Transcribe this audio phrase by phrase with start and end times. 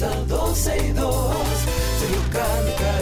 [0.00, 1.34] comienza 12 y 2.
[1.98, 2.99] Sergio Carlos, Karina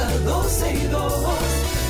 [0.00, 1.12] comienza 12 y 2.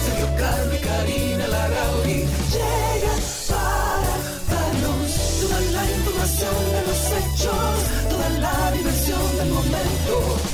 [0.04, 4.12] Sergio Carlos y Karina Larrauri llegan para
[4.50, 5.10] darnos
[5.40, 7.76] toda la información de los hechos,
[8.08, 10.49] toda la diversión del momento.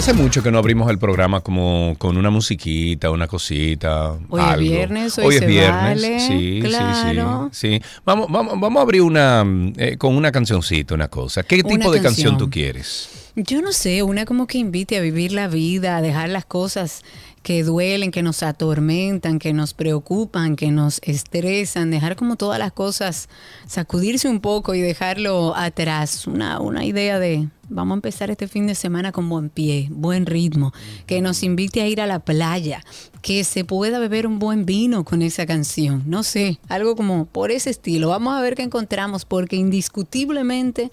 [0.00, 4.12] Hace mucho que no abrimos el programa como con una musiquita, una cosita.
[4.30, 4.62] Hoy es algo.
[4.62, 7.50] viernes, hoy se es vale, sí, claro.
[7.52, 7.90] sí, sí, sí.
[8.06, 9.44] Vamos, vamos, vamos a abrir una
[9.76, 11.42] eh, con una cancioncita, una cosa.
[11.42, 12.38] ¿Qué tipo Una de canción canción.
[12.38, 13.10] tú quieres?
[13.36, 17.02] Yo no sé, una como que invite a vivir la vida, a dejar las cosas
[17.42, 22.72] que duelen, que nos atormentan, que nos preocupan, que nos estresan, dejar como todas las
[22.72, 23.28] cosas,
[23.66, 26.26] sacudirse un poco y dejarlo atrás.
[26.26, 30.26] Una, una idea de vamos a empezar este fin de semana con buen pie, buen
[30.26, 30.72] ritmo,
[31.06, 32.84] que nos invite a ir a la playa,
[33.22, 36.02] que se pueda beber un buen vino con esa canción.
[36.06, 38.08] No sé, algo como por ese estilo.
[38.10, 40.90] Vamos a ver qué encontramos, porque indiscutiblemente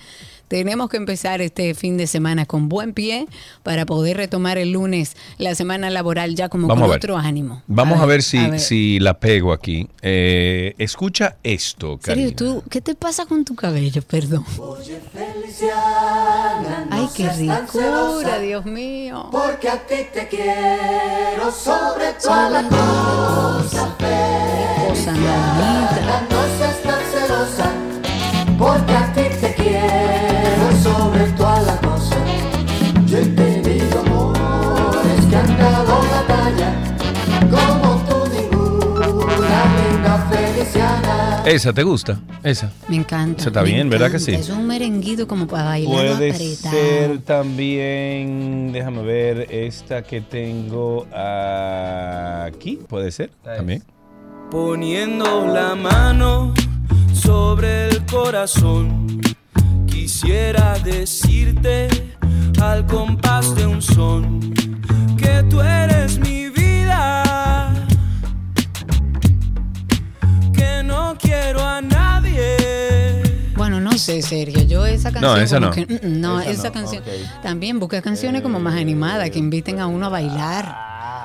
[0.47, 3.27] tenemos que empezar este fin de semana con buen pie
[3.63, 6.97] para poder retomar el lunes la semana laboral ya como Vamos con a ver.
[6.99, 7.63] otro ánimo.
[7.67, 8.59] Vamos a ver, si, a ver.
[8.61, 9.89] si la pego aquí.
[10.01, 12.35] Eh, escucha esto, Serio, Karina.
[12.35, 14.01] ¿tú, ¿qué te pasa con tu cabello?
[14.03, 14.45] Perdón.
[16.91, 19.29] Ay, qué ricura, Dios mío.
[19.31, 23.95] Porque a ti te quiero sobre toda la cosa,
[24.87, 26.21] Cosa mamita.
[26.29, 27.71] No seas tan celosa,
[28.57, 32.06] porque a ti te quiero sobre toda la cosa.
[41.45, 42.19] ¿Esa te gusta?
[42.43, 42.71] Esa.
[42.89, 43.39] Me encanta.
[43.39, 44.33] Eso está me bien, ¿verdad que sí?
[44.33, 46.75] Es un merenguito como para bailar Puede apretado.
[46.75, 53.83] ser también, déjame ver, esta que tengo aquí, puede ser también.
[54.51, 56.53] Poniendo la mano
[57.13, 59.21] sobre el corazón,
[59.85, 61.87] quisiera decirte
[62.61, 64.53] al compás de un son
[65.17, 66.46] que tú eres mi
[71.07, 72.57] no quiero a nadie.
[73.55, 74.63] Bueno, no sé, Sergio.
[74.63, 75.39] Yo esa canción.
[75.41, 75.71] esa no.
[75.71, 77.01] que, mm, mm, no, Esa esa, no, canción.
[77.01, 77.07] ok.
[77.07, 77.25] Eh.
[77.41, 80.65] También busca canciones como más animadas que inviten a uno a bailar,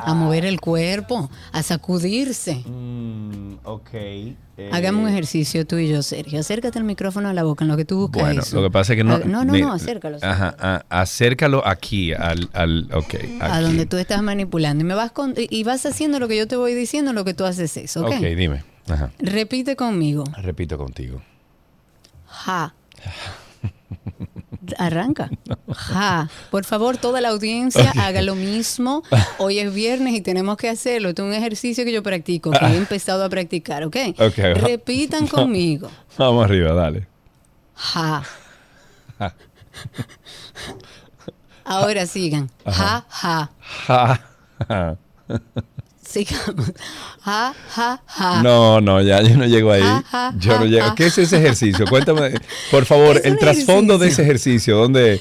[0.04, 2.62] a mover el cuerpo, a sacudirse.
[2.64, 3.88] Mm, ok.
[3.92, 4.36] eh,
[4.72, 6.38] Hagamos un ejercicio tú y yo, Sergio.
[6.40, 8.56] Acércate el micrófono a la boca en lo que tú buscas Bueno, eso.
[8.56, 9.14] lo que pasa es que no.
[9.16, 10.18] Ah, No, no, me- no, acércalo.
[10.22, 13.14] Ajá, ah, acércalo aquí, al, al ok.
[13.40, 14.82] A donde tú estás manipulando.
[14.84, 17.34] Y, me vas con- y vas haciendo lo que yo te voy diciendo, lo que
[17.34, 18.12] tú haces eso, ¿ok?
[18.16, 18.64] Ok, dime.
[18.88, 19.10] Ajá.
[19.18, 20.24] Repite conmigo.
[20.38, 21.22] Repito contigo.
[22.26, 22.74] Ja.
[24.78, 25.28] Arranca.
[25.74, 26.28] Ja.
[26.50, 29.02] Por favor, toda la audiencia haga lo mismo.
[29.38, 31.10] Hoy es viernes y tenemos que hacerlo.
[31.10, 33.96] Este es un ejercicio que yo practico, que he empezado a practicar, ¿ok?
[34.18, 34.38] Ok.
[34.54, 35.90] Repitan conmigo.
[36.16, 37.06] Vamos arriba, dale.
[37.74, 38.22] Ja.
[41.64, 42.50] Ahora sigan.
[42.66, 43.50] Ja, ja.
[43.86, 44.20] Ja,
[44.68, 44.96] ja.
[46.12, 46.72] Sigamos.
[47.24, 48.42] Ja, ja, ja.
[48.42, 49.84] No, no, ya yo no llego ahí.
[50.38, 50.92] Yo no llego.
[50.96, 51.86] ¿Qué es ese ejercicio?
[51.86, 52.32] Cuéntame,
[52.72, 54.74] por favor, el trasfondo de ese ejercicio.
[54.74, 55.20] ejercicio, ¿dónde?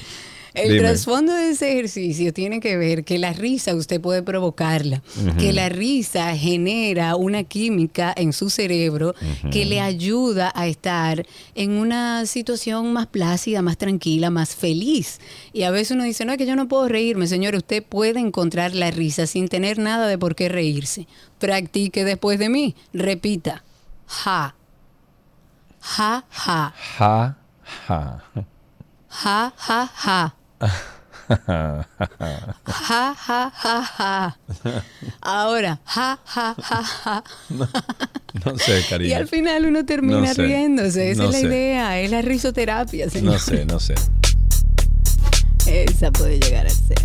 [0.54, 0.80] El Dime.
[0.80, 5.02] trasfondo de ese ejercicio tiene que ver que la risa usted puede provocarla,
[5.38, 9.14] que la risa genera una química en su cerebro
[9.50, 15.20] que le ayuda a estar en una situación más plácida, más tranquila, más feliz.
[15.52, 18.20] Y a veces uno dice, no, es que yo no puedo reírme, señor, usted puede
[18.20, 21.06] encontrar la risa sin tener nada de por qué reírse.
[21.38, 23.64] Practique después de mí, repita,
[24.06, 24.54] ja,
[25.80, 27.36] ja, ja, Ja,
[27.88, 28.44] ja.
[29.08, 30.34] ja, ja, ja.
[31.28, 31.86] Ja,
[33.28, 34.36] ja, ja, ja.
[35.20, 37.24] Ahora, ja, ja, ja, ja.
[38.44, 39.08] No sé, cariño.
[39.10, 40.42] Y al final uno termina No sé.
[40.42, 41.10] riéndose.
[41.12, 41.46] Esa No es la sé.
[41.46, 43.34] idea, es la risoterapia, señor.
[43.34, 43.94] No sé, no sé.
[45.66, 46.98] Esa puede llegar a ser.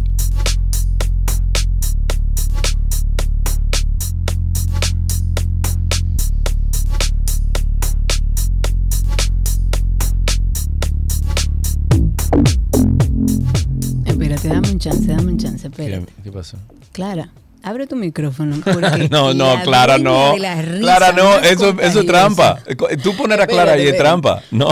[14.35, 16.13] Espérate, dame un chance, dame un chance, ¿Qué, espérate.
[16.23, 16.57] qué pasó?
[16.91, 17.29] Clara,
[17.63, 18.55] Abre tu micrófono.
[19.09, 20.35] No, no, la Clara, no.
[20.35, 22.59] Clara, no, eso, eso es trampa.
[23.03, 24.41] Tú poner a Clara ahí es trampa.
[24.51, 24.69] No.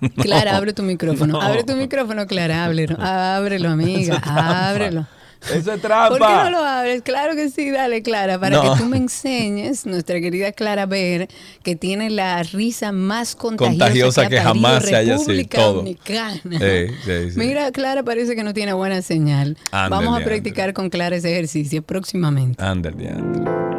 [0.00, 0.22] no.
[0.22, 1.34] Clara, abre tu micrófono.
[1.34, 1.40] No.
[1.40, 2.96] Abre tu micrófono, Clara, ábrelo.
[3.00, 4.16] Ábrelo, amiga.
[4.68, 5.06] Ábrelo.
[5.52, 6.50] Eso es ¿Por qué no trampa.
[6.50, 7.02] lo abres?
[7.02, 8.72] Claro que sí, dale, Clara, para No.
[8.74, 11.28] que tú me enseñes, nuestra querida Clara Ver,
[11.62, 15.72] que tiene la risa más contagiosa, Contagiosa que parido jamás se haya- República todo.
[15.74, 16.40] Dominicana.
[16.44, 17.38] Sí, sí, sí.
[17.38, 19.56] Mira, Clara parece que no tiene buena señal.
[19.70, 22.62] Vamos a practicar con Clara ese ejercicio próximamente.
[22.62, 23.73] Ándale, ándale.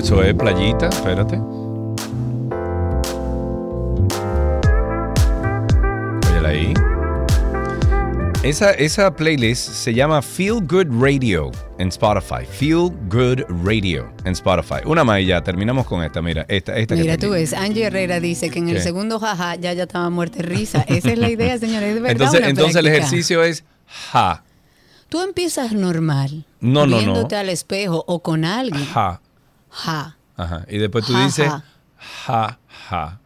[0.00, 1.36] Eso es playita, espérate.
[6.30, 6.72] Óyala ahí.
[8.42, 12.46] Esa, esa playlist se llama Feel Good Radio en Spotify.
[12.50, 14.76] Feel Good Radio en Spotify.
[14.86, 16.22] Una más y ya, terminamos con esta.
[16.22, 19.74] Mira, esta, esta Mira, tú ves, Angie Herrera dice que en el segundo jaja ya
[19.74, 20.82] ya estaba muerta risa.
[20.88, 22.34] Esa es la idea, señores, es de verdad.
[22.48, 23.64] Entonces, el ejercicio es
[24.12, 24.42] ja,
[25.10, 26.98] Tú empiezas normal, No, no, no.
[26.98, 28.86] viéndote al espejo o con alguien.
[28.86, 29.20] ja.
[29.84, 30.16] Ja.
[30.36, 30.64] Ajá.
[30.68, 31.62] Y después tú Ja, dices ja.
[32.26, 32.58] ja,
[32.90, 33.20] ja.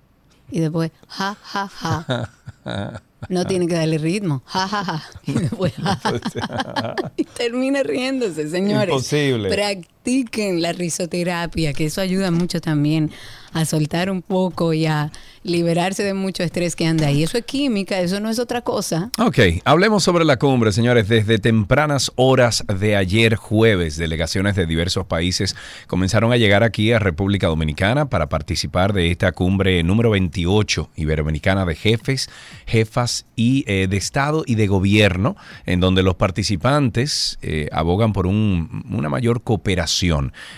[0.51, 3.03] Y después, ja, ja, ja.
[3.29, 4.43] No tiene que darle ritmo.
[4.47, 5.03] Ja, ja, ja.
[5.27, 6.95] Y después, ja, ja, ja.
[7.17, 8.91] Y termina riéndose, señores.
[8.91, 9.85] Imposible.
[10.15, 13.11] Practiquen la risoterapia, que eso ayuda mucho también
[13.55, 15.11] a soltar un poco y a
[15.45, 17.23] liberarse de mucho estrés que anda ahí.
[17.23, 19.11] Eso es química, eso no es otra cosa.
[19.19, 21.09] Ok, hablemos sobre la cumbre, señores.
[21.09, 25.55] Desde tempranas horas de ayer jueves, delegaciones de diversos países
[25.87, 31.65] comenzaron a llegar aquí a República Dominicana para participar de esta cumbre número 28 iberoamericana
[31.65, 32.29] de jefes,
[32.67, 38.27] jefas y eh, de Estado y de gobierno, en donde los participantes eh, abogan por
[38.27, 39.94] un- una mayor cooperación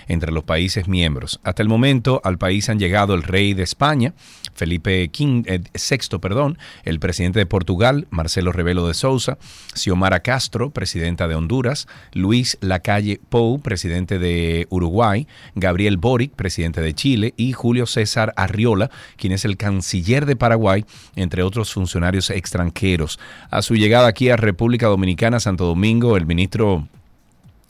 [0.09, 1.41] entre los países miembros.
[1.43, 4.15] Hasta el momento al país han llegado el rey de España,
[4.55, 9.39] Felipe VI, eh, perdón, el presidente de Portugal, Marcelo Rebelo de Sousa,
[9.75, 16.95] Xiomara Castro, presidenta de Honduras, Luis Lacalle Pou, presidente de Uruguay, Gabriel Boric, presidente de
[16.95, 20.85] Chile, y Julio César Arriola, quien es el canciller de Paraguay,
[21.15, 23.19] entre otros funcionarios extranjeros.
[23.51, 26.89] A su llegada aquí a República Dominicana, Santo Domingo, el ministro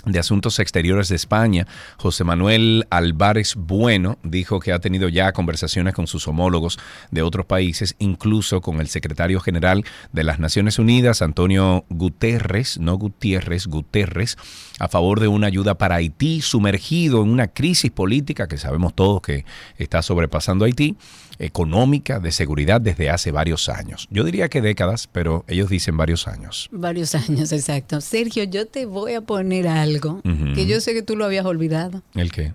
[0.06, 1.66] de Asuntos Exteriores de España,
[1.98, 6.78] José Manuel Álvarez Bueno, dijo que ha tenido ya conversaciones con sus homólogos
[7.10, 12.96] de otros países, incluso con el secretario general de las Naciones Unidas, Antonio Guterres, no
[12.96, 14.38] Gutiérrez, Guterres,
[14.78, 19.20] a favor de una ayuda para Haití, sumergido en una crisis política que sabemos todos
[19.22, 19.44] que
[19.76, 20.96] está sobrepasando Haití,
[21.38, 24.06] económica, de seguridad desde hace varios años.
[24.10, 26.68] Yo diría que décadas, pero ellos dicen varios años.
[26.72, 28.00] Varios años, exacto.
[28.00, 30.22] Sergio, yo te voy a poner algo
[30.54, 32.02] que yo sé que tú lo habías olvidado.
[32.14, 32.54] ¿El qué?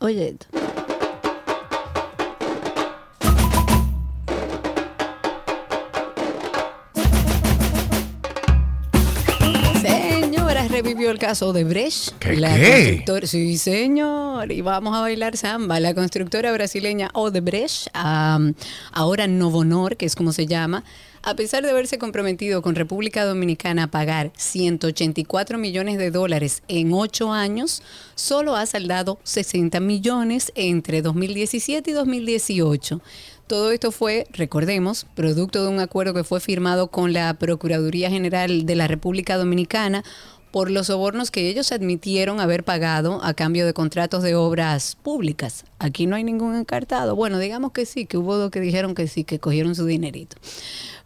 [0.00, 0.46] Oye esto.
[10.82, 12.10] Revivió el caso de Brecht.
[12.20, 13.02] ¿Qué, la qué?
[13.04, 14.52] constructora- Sí, señor.
[14.52, 15.80] Y vamos a bailar samba.
[15.80, 18.54] La constructora brasileña Odebrecht, am,
[18.92, 20.84] ahora Novonor, que es como se llama,
[21.22, 26.92] a pesar de haberse comprometido con República Dominicana a pagar 184 millones de dólares en
[26.92, 27.82] ocho años,
[28.14, 33.00] solo ha saldado 60 millones entre 2017 y 2018.
[33.48, 38.66] Todo esto fue, recordemos, producto de un acuerdo que fue firmado con la Procuraduría General
[38.66, 40.04] de la República Dominicana
[40.50, 45.64] por los sobornos que ellos admitieron haber pagado a cambio de contratos de obras públicas.
[45.78, 47.14] Aquí no hay ningún encartado.
[47.16, 50.36] Bueno, digamos que sí, que hubo dos que dijeron que sí, que cogieron su dinerito.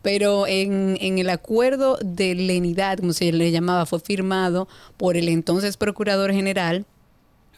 [0.02, 5.76] Pero en, el acuerdo de lenidad, como se le llamaba, fue firmado por el entonces
[5.76, 6.84] Procurador General,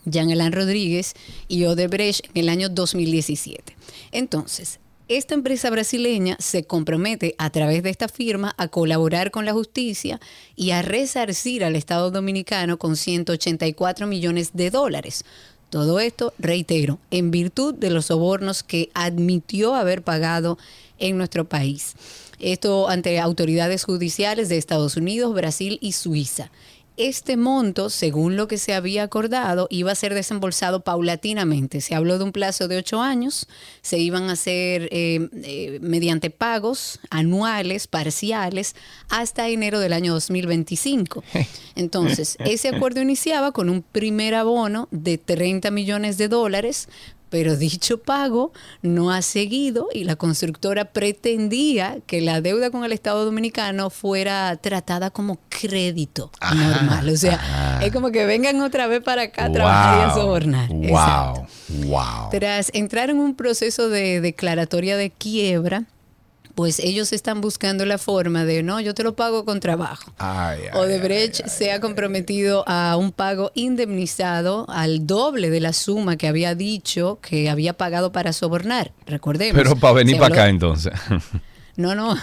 [0.04, 1.14] Jean Elan Rodríguez
[1.48, 3.74] y Odebrecht en el año 2017.
[4.12, 9.52] Entonces, esta empresa brasileña se compromete a través de esta firma a colaborar con la
[9.52, 10.18] justicia
[10.56, 15.24] y a resarcir al Estado dominicano con 184 millones de dólares.
[15.68, 20.56] Todo esto, reitero, en virtud de los sobornos que admitió haber pagado
[20.98, 21.96] en nuestro país.
[22.38, 26.50] Esto ante autoridades judiciales de Estados Unidos, Brasil y Suiza.
[26.96, 31.80] Este monto, según lo que se había acordado, iba a ser desembolsado paulatinamente.
[31.80, 33.48] Se habló de un plazo de ocho años,
[33.82, 38.76] se iban a hacer eh, eh, mediante pagos anuales, parciales,
[39.08, 41.24] hasta enero del año 2025.
[41.74, 46.88] Entonces, ese acuerdo iniciaba con un primer abono de 30 millones de dólares
[47.34, 52.92] pero dicho pago no ha seguido y la constructora pretendía que la deuda con el
[52.92, 57.08] Estado Dominicano fuera tratada como crédito Ajá, normal.
[57.08, 57.84] O sea, ajá.
[57.84, 60.70] es como que vengan otra vez para acá a trabajar y a sobornar.
[60.70, 61.48] Exacto.
[61.70, 62.30] Wow, wow.
[62.30, 65.86] Tras entrar en un proceso de declaratoria de quiebra,
[66.54, 70.12] pues ellos están buscando la forma de, no, yo te lo pago con trabajo.
[70.18, 75.72] Ay, ay, Odebrecht ay, se ha comprometido a un pago indemnizado al doble de la
[75.72, 78.92] suma que había dicho que había pagado para sobornar.
[79.06, 79.60] Recordemos.
[79.62, 80.92] Pero para venir para acá entonces.
[81.76, 82.16] No, no.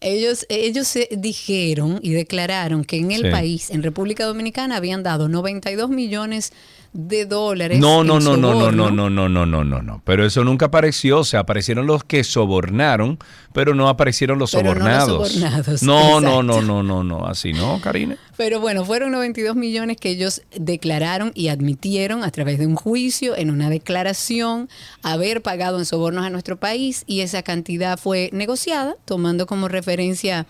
[0.00, 3.30] Ellos, ellos se dijeron y declararon que en el Sí.
[3.30, 6.54] país, en República Dominicana, habían dado 92 millones
[6.96, 7.78] de dólares.
[7.78, 10.02] No, no, no, no, no, no, no, no, no, no, no, no.
[10.04, 11.20] Pero eso nunca apareció.
[11.20, 13.18] O sea, aparecieron los que sobornaron,
[13.52, 15.32] pero no aparecieron los Pero no los sobornados.
[15.32, 17.26] sobornados, No, no, no, no, no, no.
[17.26, 18.16] Así no, Karine.
[18.36, 23.36] Pero bueno, fueron 92 millones que ellos declararon y admitieron a través de un juicio,
[23.36, 24.68] en una declaración,
[25.02, 30.46] haber pagado en sobornos a nuestro país y esa cantidad fue negociada, tomando como referencia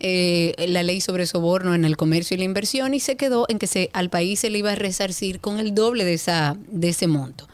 [0.00, 3.58] eh, la ley sobre soborno en el comercio y la inversión y se quedó en
[3.58, 6.88] que se, al país se le iba a resarcir con el doble de, esa, de
[6.88, 7.46] ese monto.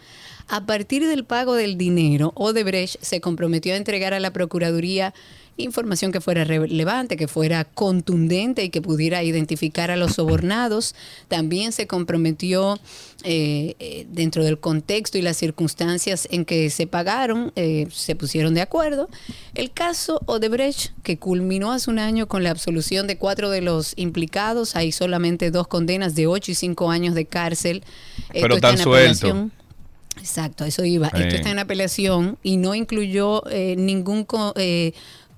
[0.48, 5.12] A partir del pago del dinero, Odebrecht se comprometió a entregar a la Procuraduría
[5.58, 10.94] información que fuera relevante, que fuera contundente y que pudiera identificar a los sobornados.
[11.28, 12.78] También se comprometió
[13.24, 18.54] eh, eh, dentro del contexto y las circunstancias en que se pagaron, eh, se pusieron
[18.54, 19.08] de acuerdo.
[19.54, 23.94] El caso Odebrecht, que culminó hace un año con la absolución de cuatro de los
[23.96, 27.82] implicados, hay solamente dos condenas de ocho y cinco años de cárcel.
[28.32, 29.16] Pero Esto está están en sueltos.
[29.30, 29.52] apelación.
[30.18, 31.08] Exacto, eso iba.
[31.08, 34.92] Esto está en apelación y no incluyó eh, ningún co- eh,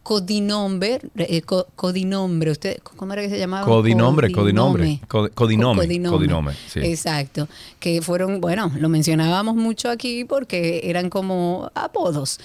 [0.09, 2.50] codinombre, eh, co- codinombre.
[2.50, 3.67] ¿Usted, ¿Cómo era que se llamaba?
[3.67, 5.00] Codinombre, codinome.
[5.07, 6.17] Co- Co- codinome, codinome.
[6.17, 6.81] codinome, sí.
[6.81, 7.47] Exacto.
[7.79, 12.41] Que fueron, bueno, lo mencionábamos mucho aquí porque eran como apodos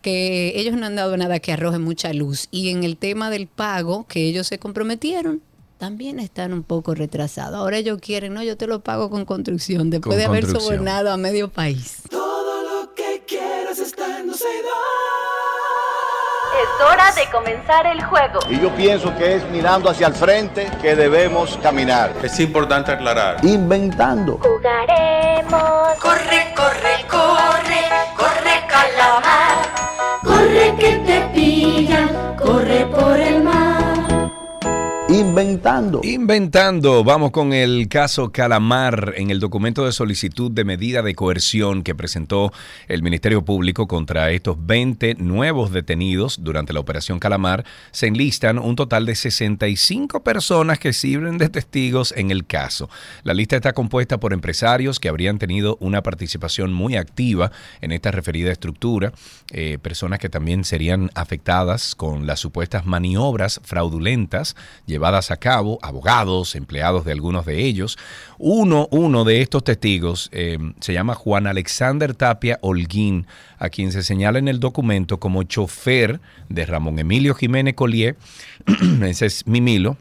[0.00, 2.46] que ellos no han dado nada que arroje mucha luz.
[2.52, 5.42] Y en el tema del pago, que ellos se comprometieron,
[5.76, 7.56] también están un poco retrasados.
[7.58, 10.74] Ahora ellos quieren, no, yo te lo pago con construcción, después Con de haber construcción.
[10.76, 12.02] sobornado a medio país.
[12.10, 14.28] Todo lo que quieras está en.
[16.58, 18.40] Es hora de comenzar el juego.
[18.48, 22.12] Y yo pienso que es mirando hacia el frente que debemos caminar.
[22.20, 23.36] Es importante aclarar.
[23.44, 24.40] Inventando.
[24.42, 25.94] Jugaremos.
[26.00, 27.82] Corre, corre, corre,
[28.16, 29.58] corre calamar.
[30.24, 33.37] Corre que te pillan, corre por el.
[35.10, 36.02] Inventando.
[36.04, 41.82] Inventando, vamos con el caso Calamar en el documento de solicitud de medida de coerción
[41.82, 42.52] que presentó
[42.88, 47.64] el Ministerio Público contra estos 20 nuevos detenidos durante la operación Calamar.
[47.90, 52.90] Se enlistan un total de 65 personas que sirven de testigos en el caso.
[53.22, 57.50] La lista está compuesta por empresarios que habrían tenido una participación muy activa
[57.80, 59.14] en esta referida estructura,
[59.52, 64.54] eh, personas que también serían afectadas con las supuestas maniobras fraudulentas
[64.98, 67.96] llevadas a cabo, abogados, empleados de algunos de ellos.
[68.36, 73.28] Uno, uno de estos testigos eh, se llama Juan Alexander Tapia Holguín,
[73.58, 78.16] a quien se señala en el documento como chofer de Ramón Emilio Jiménez Collier,
[79.02, 79.96] ese es Mimilo,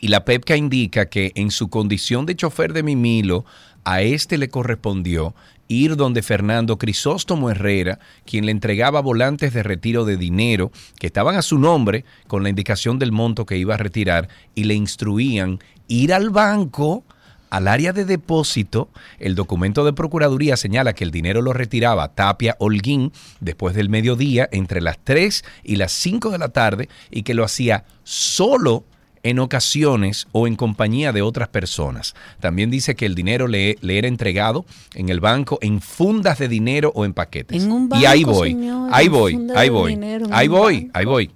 [0.00, 3.44] y la PEPCA indica que en su condición de chofer de Mimilo,
[3.88, 5.34] a este le correspondió
[5.66, 11.36] ir donde Fernando Crisóstomo Herrera, quien le entregaba volantes de retiro de dinero que estaban
[11.36, 15.58] a su nombre con la indicación del monto que iba a retirar y le instruían
[15.86, 17.02] ir al banco
[17.48, 22.56] al área de depósito, el documento de Procuraduría señala que el dinero lo retiraba Tapia
[22.58, 27.32] Holguín después del mediodía entre las 3 y las 5 de la tarde y que
[27.32, 28.84] lo hacía solo
[29.22, 32.14] en ocasiones o en compañía de otras personas.
[32.40, 36.48] También dice que el dinero le, le era entregado en el banco en fundas de
[36.48, 37.62] dinero o en paquetes.
[37.64, 40.90] En un y ahí banco, voy, señor, ahí voy, ahí voy, dinero, ahí voy, banco.
[40.98, 41.30] ahí voy.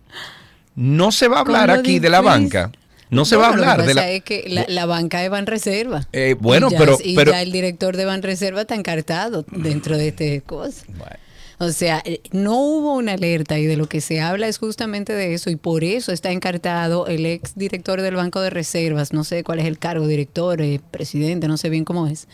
[0.74, 2.70] No se va a hablar aquí de la banca.
[3.10, 4.08] No se va a hablar lo que de la...
[4.08, 6.08] es que la, la banca es Banreserva.
[6.14, 9.98] Eh, bueno, Y ya- pero- Y pero- ya el director de Banreserva está encartado dentro
[9.98, 10.84] de este cosa.
[10.88, 11.16] Bueno.
[11.59, 15.12] O sea, eh, no hubo una alerta y de lo que se habla es justamente
[15.12, 19.25] de eso y por eso está encartado el ex director del Banco de Reservas, no
[19.25, 22.26] sé cuál es el cargo, director, eh, presidente, no sé bien cómo es,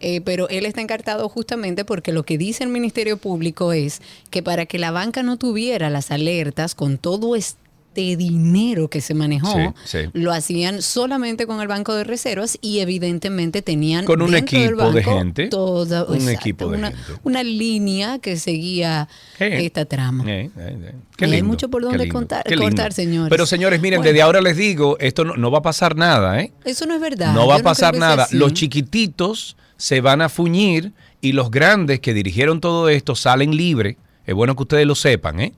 [0.00, 4.00] Eh, pero él está encartado justamente porque lo que dice el Ministerio Público es
[4.30, 7.61] que para que la banca no tuviera las alertas con todo este
[7.94, 10.10] dinero que se manejó, Sí, sí.
[10.12, 15.02] lo hacían solamente con el Banco de Reservas y evidentemente tenían Con un equipo de
[15.04, 15.48] gente.
[15.48, 17.12] toda- Un exacto, equipo de una, gente.
[17.22, 19.08] una línea que seguía
[19.38, 20.24] esta trama.
[20.26, 20.94] Eh, eh, eh.
[21.16, 23.30] Qué Y hay mucho por donde contar- cortar, señores.
[23.30, 24.10] Pero señores, miren, Bueno.
[24.12, 26.52] desde ahora les digo, esto no, no va a pasar nada, ¿eh?
[26.64, 27.34] Eso no es verdad.
[27.34, 28.26] No va a pasar nada.
[28.32, 33.96] Los chiquititos se van a fuñir y los grandes que dirigieron todo esto salen libres.
[34.26, 35.52] Es bueno que ustedes lo sepan, ¿eh?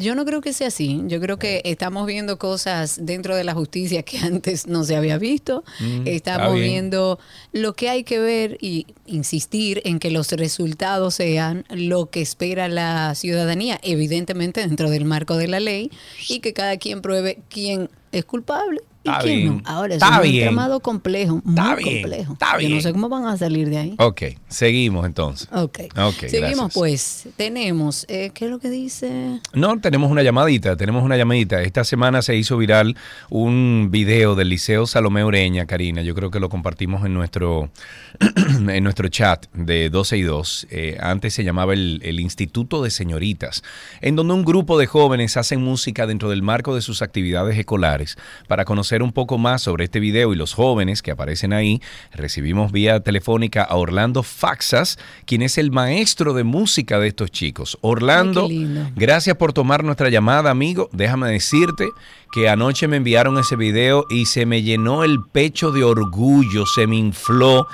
[0.00, 1.02] Yo no creo que sea así.
[1.06, 5.18] Yo creo que estamos viendo cosas dentro de la justicia que antes no se había
[5.18, 5.64] visto.
[5.80, 7.18] Mm, estamos viendo
[7.52, 12.68] lo que hay que ver y insistir en que los resultados sean lo que espera
[12.68, 15.90] la ciudadanía, evidentemente dentro del marco de la ley,
[16.28, 19.56] y que cada quien pruebe quién es culpable y Está quién bien.
[19.58, 19.62] no.
[19.64, 20.34] Ahora, Está es un bien.
[20.48, 22.02] entramado complejo, muy Está bien.
[22.02, 22.32] complejo.
[22.34, 22.74] Está Yo bien.
[22.74, 23.94] no sé cómo van a salir de ahí.
[23.98, 25.48] Ok, seguimos entonces.
[25.52, 25.78] Ok.
[25.96, 26.74] Ok, Seguimos gracias.
[26.74, 27.28] pues.
[27.36, 29.40] Tenemos, eh, ¿qué es lo que dice?
[29.52, 31.62] No, tenemos una llamadita, tenemos una llamadita.
[31.62, 32.96] Esta semana se hizo viral
[33.30, 36.02] un video del Liceo Salomé Ureña, Karina.
[36.02, 37.70] Yo creo que lo compartimos en nuestro,
[38.68, 40.66] en nuestro chat de 12 y 2.
[40.70, 43.62] Eh, antes se llamaba el, el Instituto de Señoritas,
[44.00, 48.16] en donde un grupo de jóvenes hacen música dentro del marco de sus actividades escolares.
[48.48, 51.80] Para conocer un poco más sobre este video y los jóvenes que aparecen ahí,
[52.12, 57.78] recibimos vía telefónica a Orlando Faxas, quien es el maestro de música de estos chicos.
[57.80, 58.92] Orlando, Ay.
[58.96, 60.88] Gracias por tomar nuestra llamada, amigo.
[60.92, 61.88] Déjame decirte
[62.32, 66.86] que anoche me enviaron ese video y se me llenó el pecho de orgullo, se
[66.86, 67.66] me infló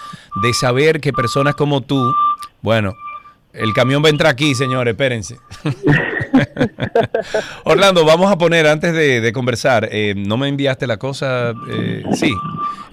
[0.43, 2.13] de saber que personas como tú,
[2.63, 2.95] bueno,
[3.55, 5.39] el camión va a entrar aquí, señores, espérense.
[7.65, 12.05] Orlando, vamos a poner antes de, de conversar, eh, no me enviaste la cosa, eh,
[12.15, 12.33] sí,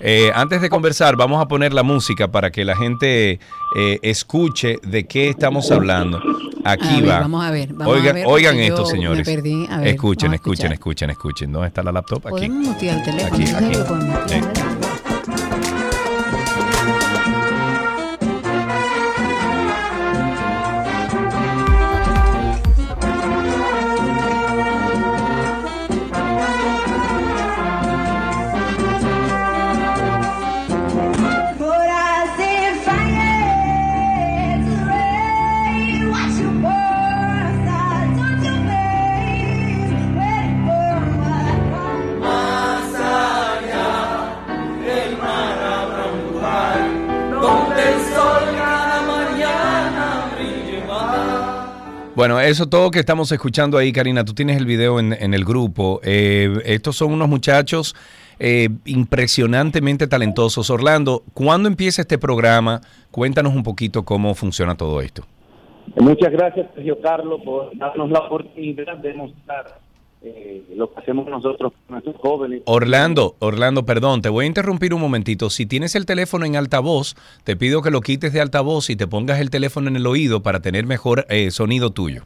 [0.03, 3.39] Eh, antes de conversar vamos a poner la música para que la gente
[3.77, 6.19] eh, escuche de qué estamos hablando.
[6.65, 7.19] Aquí A ver, va.
[7.19, 9.27] vamos a ver, vamos a oigan ver, oigan esto, señores.
[9.27, 9.67] perdí.
[9.69, 11.51] A ver, escuchen, a escuchen, escuchen, escuchen.
[11.51, 12.25] ¿Dónde está la laptop?
[12.27, 12.47] Aquí.
[12.47, 13.35] Podemos mutear el teléfono.
[13.35, 14.80] Aquí, aquí.
[52.21, 55.99] Bueno, eso todo que estamos escuchando ahí, Karina, tú tienes el video en, el grupo.
[56.03, 57.95] Eh, estos son unos muchachos
[58.37, 60.69] eh, impresionantemente talentosos.
[60.69, 62.81] Orlando, ¿cuándo empieza este programa?
[63.09, 65.23] Cuéntanos un poquito cómo funciona todo esto.
[65.95, 69.79] Muchas gracias, Sergio Carlos, por darnos la oportunidad de mostrar
[70.23, 72.61] eh, lo que hacemos nosotros con nuestros jóvenes.
[72.65, 75.49] Orlando, Orlando, perdón, te voy a interrumpir un momentito.
[75.49, 79.07] Si tienes el teléfono en altavoz, te pido que lo quites de altavoz y te
[79.07, 82.23] pongas el teléfono en el oído para tener mejor eh, sonido tuyo.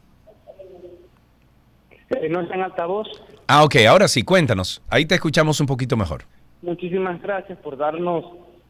[2.10, 3.08] Eh, no está en altavoz.
[3.48, 4.82] Ah, ok, ahora sí, cuéntanos.
[4.90, 6.24] Ahí te escuchamos un poquito mejor.
[6.62, 8.24] Muchísimas gracias por darnos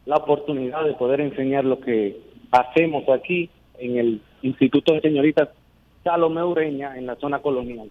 [0.04, 2.20] la oportunidad de poder enseñar lo que
[2.52, 5.48] hacemos aquí en el Instituto de Señoritas
[6.04, 7.90] Salomé Ureña en la zona colonial.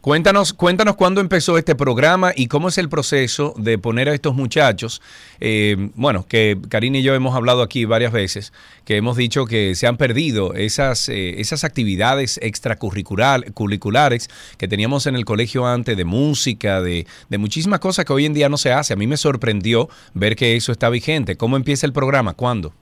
[0.00, 4.34] Cuéntanos, cuéntanos cuándo empezó este programa y cómo es el proceso de poner a estos
[4.34, 5.02] muchachos,
[5.40, 8.52] eh, bueno, que Karina y yo hemos hablado aquí varias veces,
[8.84, 15.06] que hemos dicho que se han perdido esas, eh, esas actividades extracurricular- curriculares que teníamos
[15.06, 18.56] en el colegio antes de música, de, de muchísimas cosas que hoy en día no
[18.56, 18.92] se hace.
[18.92, 21.36] A mí me sorprendió ver que eso está vigente.
[21.36, 22.34] ¿Cómo empieza el programa?
[22.34, 22.72] ¿Cuándo?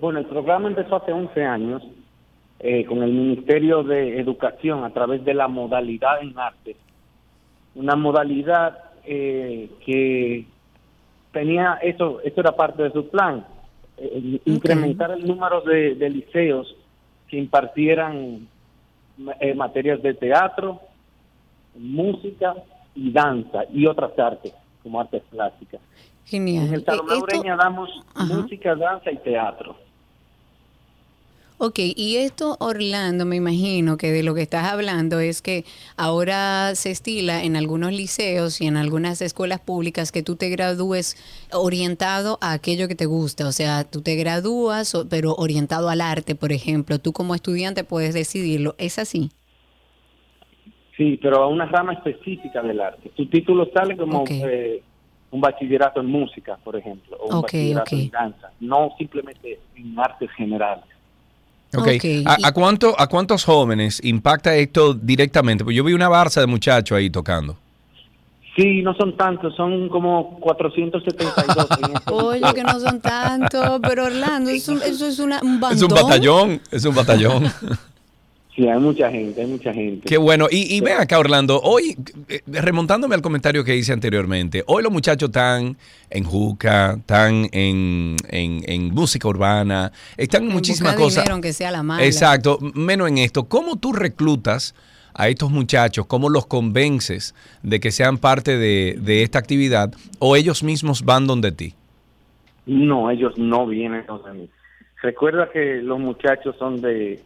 [0.00, 1.82] Bueno, el programa empezó hace 11 años
[2.60, 6.76] eh, con el Ministerio de Educación a través de la modalidad en arte.
[7.74, 10.44] Una modalidad eh, que
[11.32, 13.46] tenía, eso, eso era parte de su plan,
[13.96, 16.74] eh, incrementar el número de, de liceos
[17.28, 18.48] que impartieran
[19.40, 20.80] eh, materias de teatro,
[21.76, 22.54] música
[22.94, 25.80] y danza y otras artes, como artes plásticas.
[26.24, 26.66] Genial.
[26.66, 28.34] En el Eh, esto- damos Ajá.
[28.34, 29.76] música, danza y teatro.
[31.60, 35.64] Ok, y esto, Orlando, me imagino que de lo que estás hablando es que
[35.96, 41.16] ahora se estila en algunos liceos y en algunas escuelas públicas que tú te gradúes
[41.52, 43.48] orientado a aquello que te gusta.
[43.48, 47.00] O sea, tú te gradúas, pero orientado al arte, por ejemplo.
[47.00, 48.76] Tú como estudiante puedes decidirlo.
[48.78, 49.30] ¿Es así?
[50.96, 53.08] Sí, pero a una rama específica del arte.
[53.16, 54.80] Tu título sale como eh,
[55.32, 60.30] un bachillerato en música, por ejemplo, o un bachillerato en danza, no simplemente en artes
[60.36, 60.84] generales.
[61.76, 61.86] Ok.
[61.86, 65.64] Ok, ¿A, y- a cuánto, ¿A cuántos jóvenes impacta esto directamente?
[65.64, 67.56] Pues yo vi una barza de muchachos ahí tocando.
[68.56, 71.32] Sí, no son tantos, son como 472.
[71.84, 75.76] en este Oye, que no son tantos, pero Orlando, eso, eso es una, un bandón.
[75.76, 77.44] Es un batallón, es un batallón.
[78.58, 80.08] Sí, hay mucha gente, hay mucha gente.
[80.08, 80.48] Qué bueno.
[80.50, 81.96] Y, y ven acá, Orlando, hoy,
[82.28, 85.76] eh, remontándome al comentario que hice anteriormente, hoy los muchachos están
[86.10, 91.22] en juca, están en, en- en música urbana, están en muchísimas cosas.
[91.22, 92.04] dinero, aunque sea la mala.
[92.04, 93.44] Exacto, menos en esto.
[93.44, 94.74] ¿Cómo tú reclutas
[95.14, 96.06] a estos muchachos?
[96.06, 101.28] ¿Cómo los convences de que sean parte de, de esta actividad o ellos mismos van
[101.28, 101.74] donde ti?
[102.66, 104.48] No, ellos no vienen donde mí.
[105.00, 107.20] Recuerda que los muchachos son de,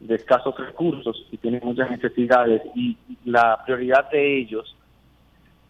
[0.00, 4.76] de escasos recursos y tienen muchas necesidades y la prioridad de ellos,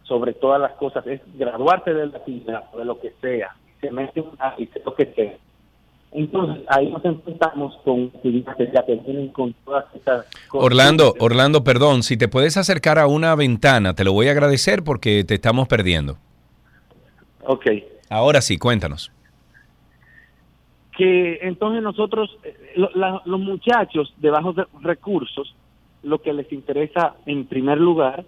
[0.03, 3.55] sobre todas las cosas, es graduarse de la o de lo que sea.
[3.81, 5.37] Se meten a lo que sea.
[6.11, 10.65] Entonces, ahí nos enfrentamos con ya que vienen con todas esas cosas.
[10.65, 14.83] Orlando, Orlando, perdón, si te puedes acercar a una ventana, te lo voy a agradecer
[14.83, 16.17] porque te estamos perdiendo.
[17.43, 17.67] Ok.
[18.09, 19.11] Ahora sí, cuéntanos.
[20.99, 25.55] Que entonces nosotros, eh, lo- la- los muchachos de bajos de- recursos,
[26.03, 28.25] lo que les interesa en primer lugar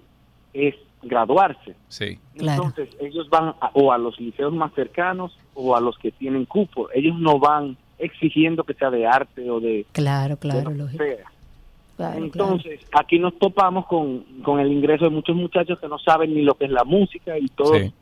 [0.53, 1.75] es graduarse.
[1.89, 2.17] Sí.
[2.37, 2.63] Claro.
[2.67, 6.45] Entonces ellos van a- o a los liceos más cercanos o a los que tienen
[6.45, 6.87] cupo.
[6.93, 10.75] Ellos no van exigiendo que sea de arte o de, Claro, de claro, lo que
[10.77, 11.03] lógico.
[11.03, 11.15] sea.
[11.17, 12.23] Claro, claro.
[12.23, 16.41] Entonces, aquí nos topamos con, con el ingreso de muchos muchachos que no saben ni
[16.41, 17.93] lo que es la música y todos Sí.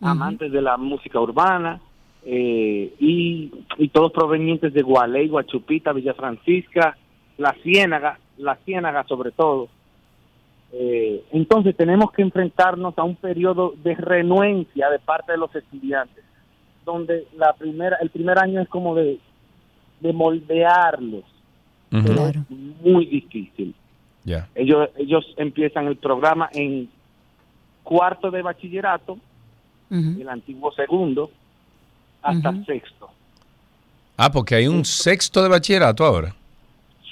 [0.00, 1.80] amantes de la música urbana
[2.24, 6.96] eh, y, y todos provenientes de Gualey, Guachupita, Villa Francisca,
[7.38, 9.68] La Ciénaga, La Ciénaga sobre todo.
[10.72, 16.24] Eh, entonces tenemos que enfrentarnos a un periodo de renuencia de parte de los estudiantes,
[16.84, 19.18] donde la primera, el primer año es como de,
[20.00, 21.24] de moldearlos,
[21.90, 23.74] pero es muy difícil.
[24.24, 24.48] Ya.
[24.54, 26.88] Ellos, ellos empiezan el programa en
[27.82, 29.18] cuarto de bachillerato,
[29.90, 31.30] el antiguo segundo,
[32.22, 33.10] hasta sexto.
[34.16, 36.34] Ah, porque hay un sexto de bachillerato ahora.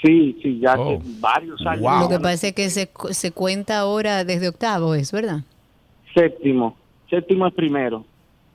[0.03, 0.99] Sí, sí, ya Oh.
[0.99, 1.81] que varios años.
[1.83, 2.01] Wow.
[2.01, 5.41] Lo que pasa es que se, se cuenta ahora desde octavo, ¿es verdad?
[6.15, 6.77] Séptimo.
[7.11, 8.05] Séptimo es primero.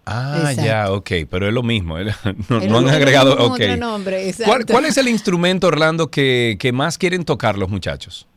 [0.07, 0.61] Ah, Exacto.
[0.63, 1.97] ya, ok, pero es lo mismo.
[2.49, 3.51] No, Es no han agregado, con ok.
[3.53, 8.27] otro nombre, ¿Cuál, cuál es el instrumento, Orlando, que, que más quieren tocar los muchachos?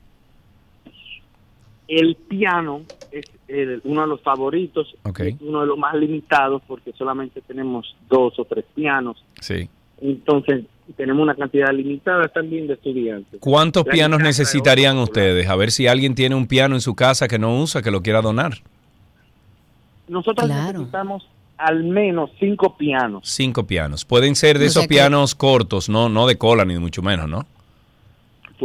[1.87, 6.93] El piano es el- uno de los favoritos, es uno de los más limitados porque
[6.93, 9.23] solamente tenemos dos o tres pianos.
[9.41, 9.69] Sí.
[10.01, 10.65] Entonces,
[10.97, 13.41] tenemos una cantidad limitada también de estudiantes.
[13.41, 15.49] ¿Cuántos La pianos necesitarían ustedes?
[15.49, 18.03] A ver si alguien tiene un piano en su casa que no usa, que lo
[18.03, 18.53] quiera donar.
[20.09, 20.79] Nosotros Claro.
[20.79, 21.27] necesitamos
[21.59, 23.29] al menos cinco pianos.
[23.29, 24.05] Cinco pianos.
[24.05, 27.03] Pueden ser de O sea esos que- pianos cortos, no, no de cola ni mucho
[27.03, 27.47] menos, ¿no?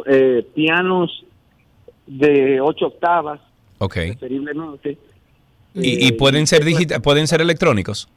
[0.08, 1.24] eh, pianos
[2.08, 3.40] de ocho octavas,
[3.84, 3.94] Ok.
[3.94, 4.98] preferiblemente.
[5.76, 8.08] Y, y Eh, pueden ser digita- pueden ser electrónicos.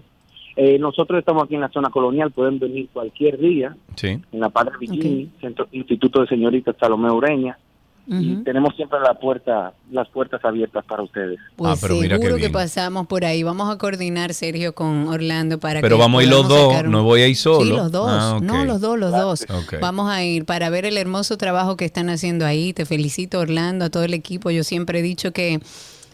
[0.55, 4.07] Eh, nosotros estamos aquí en la zona colonial, pueden venir cualquier día, Sí.
[4.31, 4.71] en la Padre
[5.41, 7.57] Centro Instituto de Señorita Salomé Ureña,
[8.07, 11.39] y tenemos siempre la puerta, las puertas abiertas para ustedes.
[11.55, 13.41] Pues Ah, pero mira qué seguro que pasamos por ahí.
[13.43, 16.91] Vamos a coordinar, Sergio, con Orlando para Pero que vamos a ir los dos, un-
[16.91, 17.63] no voy a ir solo.
[17.65, 18.07] Sí, los dos.
[18.11, 18.39] Ah.
[18.41, 19.41] No, los dos, los dos.
[19.49, 19.75] Ok.
[19.81, 22.73] Vamos a ir para ver el hermoso trabajo que están haciendo ahí.
[22.73, 24.51] Te felicito, Orlando, a todo el equipo.
[24.51, 25.59] Yo siempre he dicho que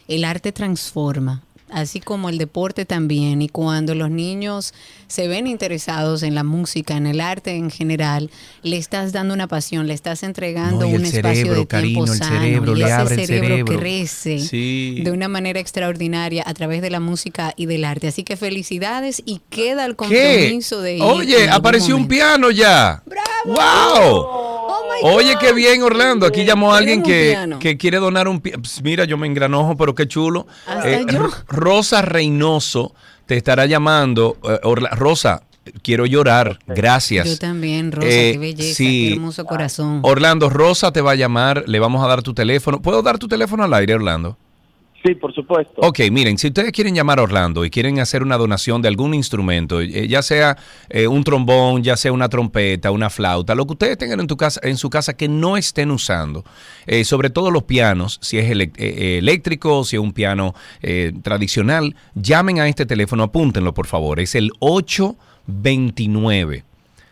[0.07, 1.41] el arte transforma.
[1.73, 3.41] Así como el deporte también.
[3.41, 4.73] Y cuando los niños
[5.11, 8.29] se ven interesados en la música, en el arte en general,
[8.63, 12.03] le estás dando una pasión, le estás entregando No, un espacio cerebro, de tiempo cariño,
[12.13, 12.39] el sano.
[12.39, 15.01] cerebro, y le ese abre el cerebro, crece Sí.
[15.03, 18.07] de una manera extraordinaria a través de la música y del arte.
[18.07, 19.97] Así que felicidades y queda el ¿Qué?
[19.97, 21.03] compromiso de ir.
[21.03, 23.03] Oye, apareció un piano ya.
[23.45, 23.57] ¡Wow!
[23.63, 24.61] Oh
[25.03, 26.25] Oye, qué bien, Orlando.
[26.27, 28.61] Aquí llamó a alguien que, que quiere donar un piano.
[28.83, 30.45] Mira, yo me engranojo, pero qué chulo.
[30.85, 31.27] Eh, yo.
[31.47, 32.93] Rosa Reynoso
[33.31, 34.35] te estará llamando.
[34.43, 35.43] Eh, Orla- Rosa,
[35.83, 36.59] quiero llorar.
[36.67, 37.25] Gracias.
[37.25, 39.07] Yo también, Rosa, Eh, qué belleza, sí.
[39.07, 39.99] qué hermoso corazón.
[40.03, 42.81] Orlando, Rosa te va a llamar, le vamos a dar tu teléfono.
[42.81, 44.37] ¿Puedo dar tu teléfono al aire, Orlando?
[45.03, 45.81] Sí, por supuesto.
[45.81, 49.15] Ok, miren, si ustedes quieren llamar a Orlando y quieren hacer una donación de algún
[49.15, 50.57] instrumento, eh, ya sea
[50.89, 54.37] eh, un trombón, ya sea una trompeta, una flauta, lo que ustedes tengan en, tu
[54.37, 56.45] casa, en su casa que no estén usando,
[56.85, 62.59] eh, sobre todo los pianos, si es eléctrico, si es un piano eh, tradicional, llamen
[62.59, 66.63] a este teléfono, apúntenlo por favor, es el 829.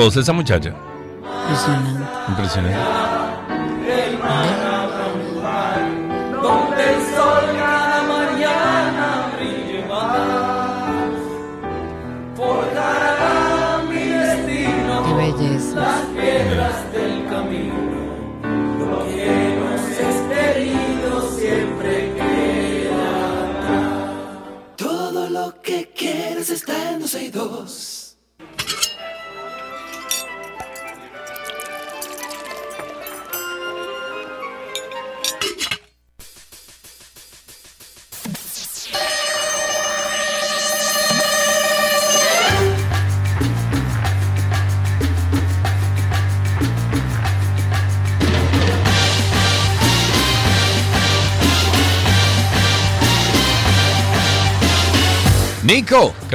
[0.00, 0.74] Voz esa muchacha?
[1.42, 2.04] Impresionante.
[2.28, 3.19] Impresionante.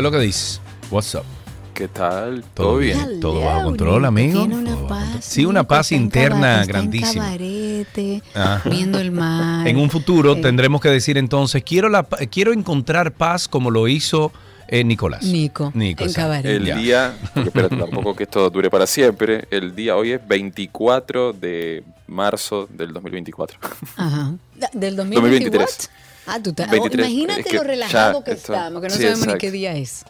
[0.05, 0.61] Lo que dices?
[0.91, 1.23] What's up?
[1.73, 2.41] ¿Qué tal?
[2.53, 2.97] ¿Todo ¿Todo bien?
[3.05, 3.19] bien?
[3.19, 4.07] Todo bajo control, Nico.
[4.07, 4.39] amigo.
[4.39, 5.07] Tiene una Todo paz.
[5.25, 7.23] Sí, una Nico, paz en interna está en grandísima.
[7.25, 8.23] cabarete,
[8.65, 9.67] viendo el mar.
[9.67, 13.71] En un futuro Eh, tendremos que decir entonces, quiero, la, pa- quiero encontrar paz como
[13.71, 14.31] lo hizo
[14.67, 15.23] eh, Nicolás.
[15.23, 16.13] Nico, en exacto.
[16.15, 16.45] cabaret.
[16.45, 16.75] El Ya.
[16.77, 22.69] día, espérate, tampoco que esto dure para siempre, el día hoy es 24 de marzo
[22.71, 23.57] del 2024.
[23.97, 24.33] Ajá.
[24.73, 25.51] ¿Del 2023?
[25.51, 25.89] 2023.
[26.27, 26.69] Ah, tú estás.
[26.69, 27.07] 23.
[27.09, 29.51] imagínate Es que lo relajado ya que esto- estamos, que no sí, sabemos ni qué
[29.51, 30.03] día es.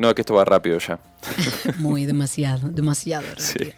[0.00, 0.98] No, que esto va rápido ya.
[1.78, 3.58] Muy demasiado, demasiado Sí.
[3.58, 3.74] rápido.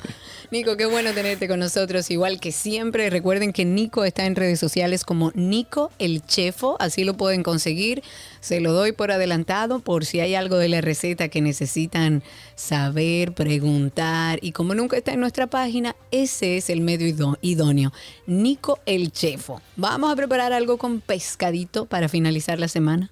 [0.52, 3.11] Nico, qué bueno tenerte con nosotros, igual que siempre.
[3.11, 8.04] Recuerden que Nico está en redes sociales como Nico el Chefo, así lo pueden conseguir.
[8.40, 12.22] Se lo doy por adelantado por si hay algo de la receta que necesitan
[12.54, 14.38] saber, preguntar.
[14.42, 17.92] Y como nunca está en nuestra página, ese es el medio idó- idóneo.
[18.26, 19.61] Nico el Chefo.
[19.76, 23.11] Vamos a preparar algo con pescadito para finalizar la semana.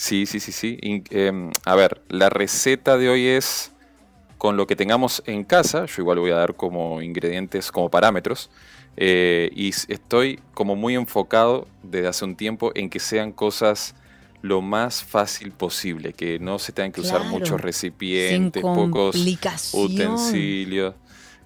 [0.00, 0.78] Sí, sí, sí, sí.
[0.82, 3.72] In- em, a ver, la receta de hoy es
[4.38, 5.86] con lo que tengamos en casa.
[5.86, 8.50] Yo igual voy a dar como ingredientes, como parámetros.
[8.96, 13.94] eh, y estoy como muy enfocado desde hace un tiempo en que sean cosas
[14.42, 19.30] lo más fácil posible, que no se tengan que usar muchos recipientes, pocos
[19.72, 20.94] utensilios.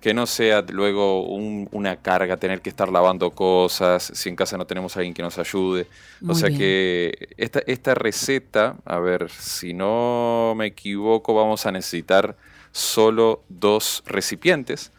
[0.03, 4.59] Que no sea luego un- una carga tener que estar lavando cosas, si en casa
[4.59, 5.87] no tenemos a alguien que nos ayude.
[6.21, 6.59] Muy o sea bien.
[6.59, 12.37] que esta, esta receta, a ver, si no me equivoco, vamos a necesitar
[12.73, 14.91] solo dos recipientes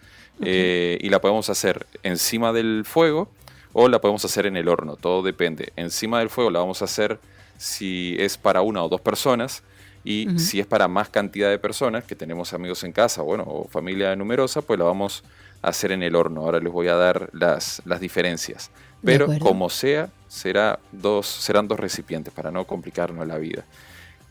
[0.41, 3.29] eh, y la podemos hacer encima del fuego
[3.73, 5.73] o la podemos hacer en el horno, todo depende.
[5.75, 7.19] Encima del fuego la vamos a hacer
[7.57, 9.63] si es para una o dos personas
[10.03, 13.67] y si es para más cantidad de personas, que tenemos amigos en casa, bueno, o
[13.67, 15.23] familia numerosa, pues la vamos
[15.61, 16.41] a hacer en el horno.
[16.41, 18.69] Ahora les voy a dar las, las diferencias.
[19.03, 23.65] Pero como sea, será dos, serán dos recipientes para no complicarnos la vida.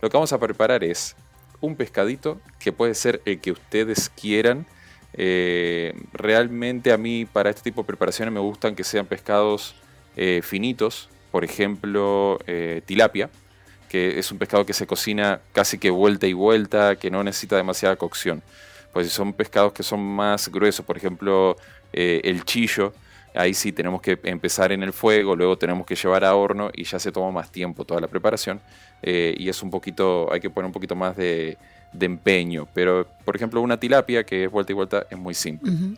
[0.01, 1.15] Lo que vamos a preparar es
[1.61, 4.67] un pescadito que puede ser el que ustedes quieran.
[5.15, 9.75] Eh, realmente a mí para este tipo de preparaciones me gustan que sean pescados
[10.17, 13.31] eh, finitos, por ejemplo eh, tilapia,
[13.93, 17.57] que es un pescado que se cocina casi que vuelta y vuelta, que no necesita
[17.57, 18.43] demasiada cocción.
[18.91, 21.59] Pues si son pescados que son más gruesos, por ejemplo
[21.93, 22.95] eh, el chillo,
[23.35, 26.85] ahí sí tenemos que empezar en el fuego, luego tenemos que llevar a horno y
[26.85, 28.63] ya se toma más tiempo toda la preparación
[29.03, 31.59] eh, y es un poquito, hay que poner un poquito más de,
[31.93, 32.67] de empeño.
[32.73, 35.71] Pero por ejemplo una tilapia que es vuelta y vuelta es muy simple.
[35.71, 35.97] Ujú.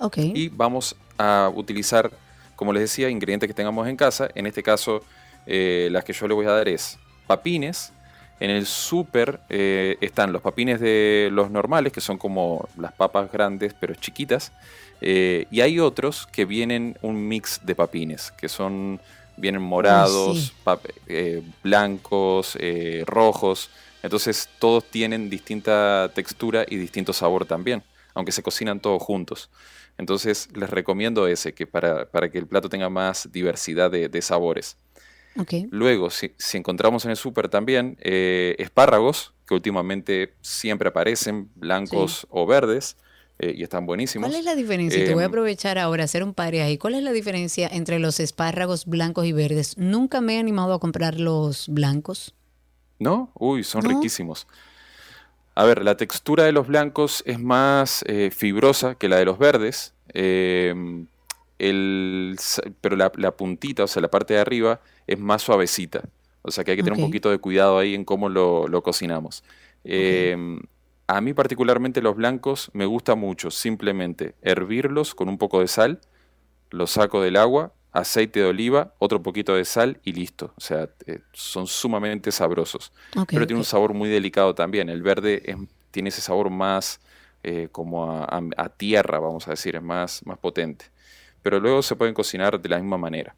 [0.00, 0.18] Ok.
[0.18, 2.10] Y vamos a utilizar,
[2.54, 4.28] como les decía, ingredientes que tengamos en casa.
[4.34, 5.02] En este caso,
[5.46, 6.98] eh, las que yo le voy a dar es
[7.30, 7.92] papines.
[8.40, 13.30] En el súper eh, están los papines de los normales, que son como las papas
[13.30, 14.50] grandes, pero chiquitas.
[15.00, 19.00] Eh, y hay otros que vienen un mix de papines, que son
[19.36, 20.52] vienen morados, sí.
[21.06, 22.58] eh, blancos,
[23.06, 23.70] rojos.
[24.02, 29.50] Entonces todos tienen distinta textura y distinto sabor también, aunque se cocinan todos juntos.
[29.98, 34.20] Entonces les recomiendo ese, que para, para que el plato tenga más diversidad de, de
[34.22, 34.76] sabores.
[35.70, 42.26] Luego, si, si encontramos en el súper también eh, espárragos, que últimamente siempre aparecen, blancos
[42.30, 42.96] o verdes,
[43.38, 44.28] eh, y están buenísimos.
[44.28, 45.02] ¿Cuál es la diferencia?
[45.02, 46.76] Te voy a Em, aprovechar ahora a hacer un par ahí.
[46.76, 49.78] ¿Cuál es la diferencia entre los espárragos blancos y verdes?
[49.78, 52.34] Nunca me he animado a comprar los blancos.
[52.98, 53.30] ¿No?
[53.34, 53.88] Uy, son No.
[53.88, 54.46] riquísimos.
[55.54, 59.38] A ver, la textura de los blancos es más eh, fibrosa que la de los
[59.38, 60.74] verdes, eh,
[61.68, 62.36] el
[62.80, 66.02] pero la, la puntita, o sea, la parte de arriba, es más suavecita.
[66.42, 68.82] O sea que hay que tener un poquito de cuidado ahí en cómo lo, lo
[68.82, 69.44] cocinamos.
[69.84, 70.36] Eh,
[71.06, 76.00] a mí particularmente los blancos me gusta mucho simplemente hervirlos con un poco de sal,
[76.70, 80.52] los saco del agua, aceite de oliva, otro poquito de sal y listo.
[80.56, 82.92] O sea, eh, son sumamente sabrosos.
[83.34, 84.88] Pero tiene un sabor muy delicado también.
[84.88, 85.56] El verde es-
[85.90, 87.00] tiene ese sabor más
[87.42, 90.84] eh, como a, a- a tierra, vamos a decir, es más, más potente.
[91.42, 93.34] Pero luego se pueden cocinar de la misma manera.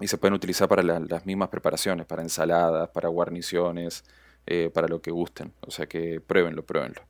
[0.00, 4.04] Y se pueden utilizar para la- las mismas preparaciones, para ensaladas, para guarniciones,
[4.46, 5.52] eh, para lo que gusten.
[5.60, 7.02] O sea que pruébenlo, pruébenlo.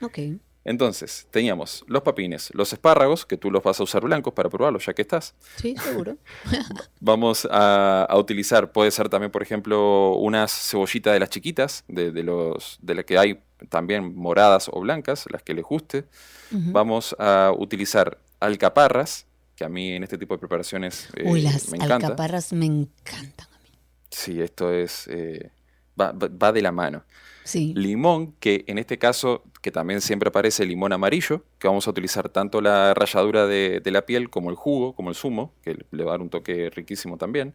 [0.00, 0.18] Ok.
[0.64, 4.86] Entonces, teníamos los papines, los espárragos, que tú los vas a usar blancos para probarlos,
[4.86, 5.34] ya que estás.
[5.56, 6.16] Sí, seguro.
[7.00, 12.12] Vamos a, a utilizar, puede ser también, por ejemplo, unas cebollitas de las chiquitas, de,
[12.12, 16.04] de los, de las que hay también moradas o blancas, las que les guste.
[16.52, 19.26] Vamos a utilizar alcaparras,
[19.56, 21.94] que a mí en este tipo de preparaciones eh, Uy, las me encanta.
[22.06, 23.46] alcaparras me encantan.
[24.10, 25.50] Sí, esto es eh,
[26.00, 27.04] va, va- va de la mano.
[27.44, 27.72] Sí.
[27.74, 32.28] Limón, que en este caso, que también siempre aparece limón amarillo, que vamos a utilizar
[32.28, 36.04] tanto la ralladura de, de la piel como el jugo, como el zumo, que le
[36.04, 37.54] va a dar un toque riquísimo también.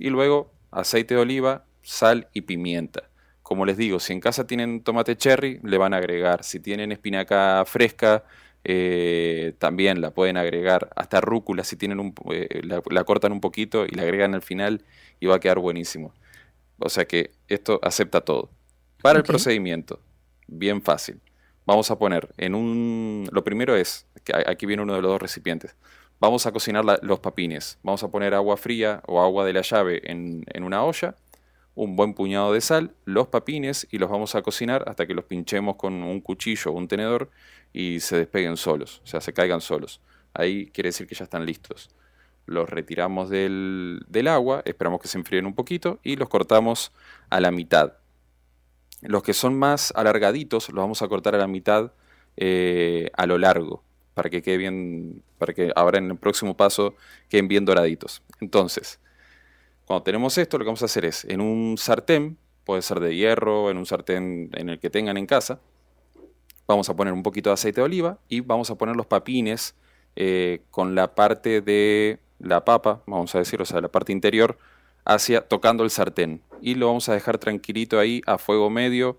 [0.00, 3.10] Y luego aceite de oliva, sal y pimienta.
[3.42, 6.42] Como les digo, si en casa tienen tomate cherry, le van a agregar.
[6.44, 8.24] Si tienen espinaca fresca,
[8.68, 10.90] eh, también la pueden agregar.
[10.96, 14.42] Hasta rúcula, si tienen un, eh, la, la cortan un poquito y la agregan al
[14.42, 14.82] final
[15.20, 16.12] y va a quedar buenísimo.
[16.78, 18.50] O sea que esto acepta todo.
[19.02, 20.00] Para el procedimiento,
[20.48, 21.20] bien fácil.
[21.64, 23.28] Vamos a poner en un...
[23.32, 25.76] Lo primero es, que aquí viene uno de los dos recipientes.
[26.18, 27.78] Vamos a cocinar la- los papines.
[27.82, 31.14] Vamos a poner agua fría o agua de la llave en, en una olla,
[31.74, 35.24] un buen puñado de sal, los papines y los vamos a cocinar hasta que los
[35.24, 37.30] pinchemos con un cuchillo o un tenedor
[37.76, 40.00] y se despeguen solos, o sea, se caigan solos.
[40.32, 41.90] Ahí quiere decir que ya están listos.
[42.46, 46.90] Los retiramos del, del agua, esperamos que se enfríen un poquito y los cortamos
[47.28, 47.92] a la mitad.
[49.02, 51.92] Los que son más alargaditos los vamos a cortar a la mitad
[52.38, 53.82] eh, a lo largo
[54.14, 56.94] para que quede bien, para que ahora en el próximo paso
[57.28, 58.22] queden bien doraditos.
[58.40, 59.00] Entonces,
[59.84, 63.14] cuando tenemos esto, lo que vamos a hacer es en un sartén, puede ser de
[63.14, 65.60] hierro, en un sartén en el que tengan en casa,
[66.66, 69.74] vamos a poner un poquito de aceite de oliva y vamos a poner los papines
[70.16, 74.58] eh, con la parte de la papa, vamos a decir, o sea, la parte interior,
[75.04, 76.42] hacia tocando el sartén.
[76.60, 79.18] Y lo vamos a dejar tranquilito ahí a fuego medio,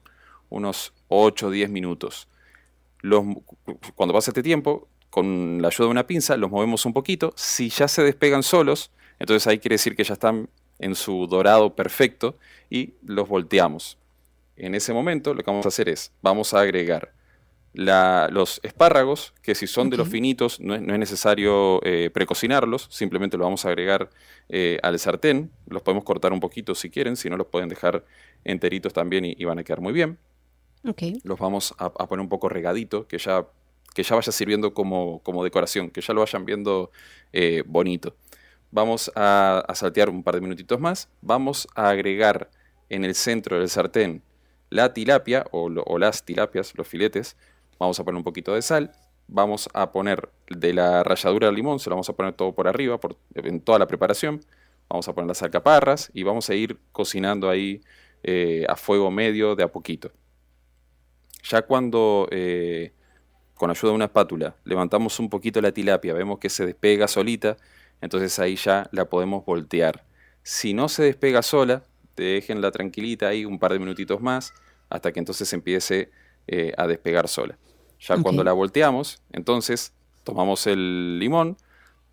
[0.49, 2.27] unos 8 o 10 minutos.
[3.95, 7.31] Cuando pase este tiempo, con la ayuda de una pinza, los movemos un poquito.
[7.35, 11.75] Si ya se despegan solos, entonces ahí quiere decir que ya están en su dorado
[11.75, 12.37] perfecto
[12.69, 13.97] y los volteamos.
[14.57, 17.13] En ese momento lo que vamos a hacer es, vamos a agregar
[17.77, 22.09] la- los espárragos, que si son de los finitos no es, no es necesario eh,
[22.11, 24.09] precocinarlos, simplemente los vamos a agregar
[24.49, 28.03] eh, al sartén, los podemos cortar un poquito si quieren, si no los pueden dejar
[28.43, 30.17] enteritos también y- y van a quedar muy bien
[31.23, 33.45] los vamos a, a poner un poco regadito, que ya,
[33.93, 36.91] que ya vaya sirviendo como, como decoración, que ya lo vayan viendo
[37.33, 38.15] eh, bonito.
[38.71, 41.09] Vamos a, a saltear un par de minutitos más.
[41.21, 42.49] Vamos a agregar
[42.89, 44.21] en el centro del sartén
[44.69, 47.35] la tilapia o, lo- o las tilapias, los filetes,
[47.79, 48.91] vamos a poner un poquito de sal,
[49.27, 52.67] vamos a poner de la ralladura del limón, se lo vamos a poner todo por
[52.67, 52.99] arriba,
[53.35, 54.41] en toda la preparación,
[54.89, 57.81] vamos a poner las alcaparras y vamos a ir cocinando ahí
[58.23, 60.11] eh, a fuego medio de a poquito.
[61.43, 62.93] Ya cuando eh,
[63.53, 67.57] con ayuda de una espátula levantamos un poquito la tilapia, vemos que se despega solita,
[68.01, 70.05] entonces ahí ya la podemos voltear.
[70.43, 71.83] Si no se despega sola,
[72.15, 74.53] déjenla tranquilita ahí un par de minutitos más
[74.89, 76.09] hasta que entonces empiece
[76.47, 77.57] eh, a despegar sola.
[77.99, 79.93] Ya cuando la volteamos, entonces
[80.23, 81.57] tomamos el limón,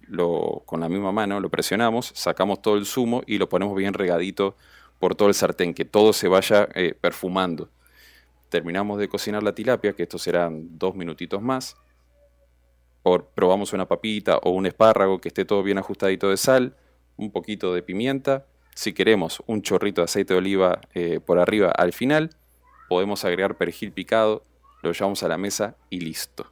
[0.07, 3.95] lo, con la misma mano lo presionamos, sacamos todo el zumo y lo ponemos bien
[3.95, 4.55] regadito
[4.99, 7.69] por todo el sartén, que todo se vaya eh, perfumando.
[8.49, 11.77] Terminamos de cocinar la tilapia, que estos serán dos minutitos más.
[13.03, 16.77] Por- probamos una papita o un espárrago que esté todo bien ajustadito de sal,
[17.17, 18.47] un poquito de pimienta.
[18.75, 22.31] Si queremos un chorrito de aceite de oliva eh, por arriba al final,
[22.89, 24.45] podemos agregar perejil picado,
[24.85, 26.47] lo llevamos a la mesa y listo.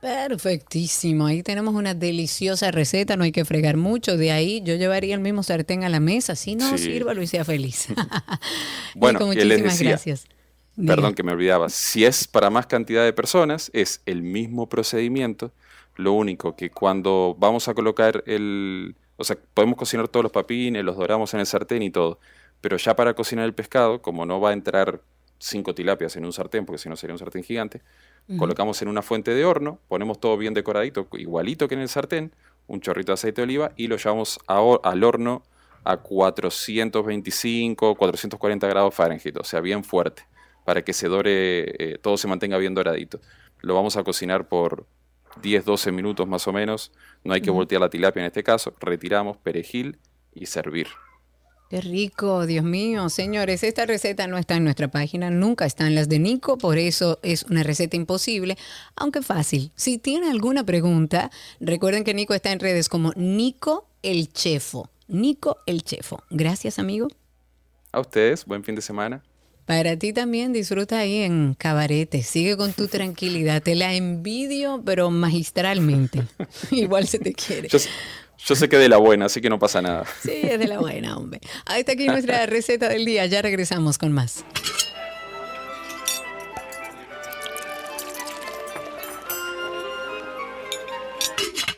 [0.00, 1.26] Perfectísimo.
[1.26, 4.16] Ahí tenemos una deliciosa receta, no hay que fregar mucho.
[4.16, 6.34] De ahí yo llevaría el mismo sartén a la mesa.
[6.34, 6.84] Si no, Sí.
[6.84, 7.86] sírvalo y sea feliz.
[8.96, 10.24] Bueno, Nico, y les muchísimas decía, gracias.
[10.74, 10.96] Diga.
[10.96, 11.68] Perdón que me olvidaba.
[11.68, 15.52] Si es para más cantidad de personas, es el mismo procedimiento.
[15.94, 18.96] Lo único que cuando vamos a colocar el...
[19.16, 22.18] O sea, podemos cocinar todos los papines, los doramos en el sartén y todo.
[22.60, 25.00] Pero ya para cocinar el pescado, como no va a entrar
[25.42, 27.82] cinco tilapias en un sartén, porque si no sería un sartén gigante,
[28.38, 32.32] colocamos en una fuente de horno, ponemos todo bien decoradito, igualito que en el sartén,
[32.68, 35.42] un chorrito de aceite de oliva y lo llevamos a al horno
[35.84, 40.22] a 425, 440 grados Fahrenheit, o sea, bien fuerte,
[40.64, 43.20] para que se dore, eh, todo se mantenga bien doradito.
[43.60, 44.86] Lo vamos a cocinar por
[45.42, 46.92] 10, 12 minutos más o menos.
[47.24, 48.74] No hay que voltear la tilapia en este caso.
[48.80, 49.98] Retiramos perejil
[50.34, 50.88] y servir.
[51.72, 53.08] Qué rico, Dios mío.
[53.08, 56.76] Señores, esta receta no está en nuestra página, nunca está en las de Nico, por
[56.76, 58.58] eso es una receta imposible,
[58.94, 59.72] aunque fácil.
[59.74, 64.90] Si tiene alguna pregunta, recuerden que Nico está en redes como Nico el Chefo.
[65.08, 66.22] Nico el Chefo.
[66.28, 67.08] Gracias, amigo.
[67.90, 69.22] A ustedes, buen fin de semana.
[69.64, 72.22] Para ti también disfruta ahí en Cabarete.
[72.22, 73.62] Sigue con tu tranquilidad.
[73.62, 76.24] Te la envidio, pero magistralmente.
[76.70, 77.68] Igual se te quiere.
[77.68, 77.78] Yo,
[78.44, 80.04] yo sé que de la buena, así que no pasa nada.
[80.22, 81.40] Sí, es de la buena, hombre.
[81.64, 83.26] Ahí está aquí nuestra receta del día.
[83.26, 84.44] Ya regresamos con más.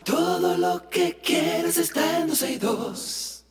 [0.05, 3.45] Todo lo que quieres está en 12 y 2.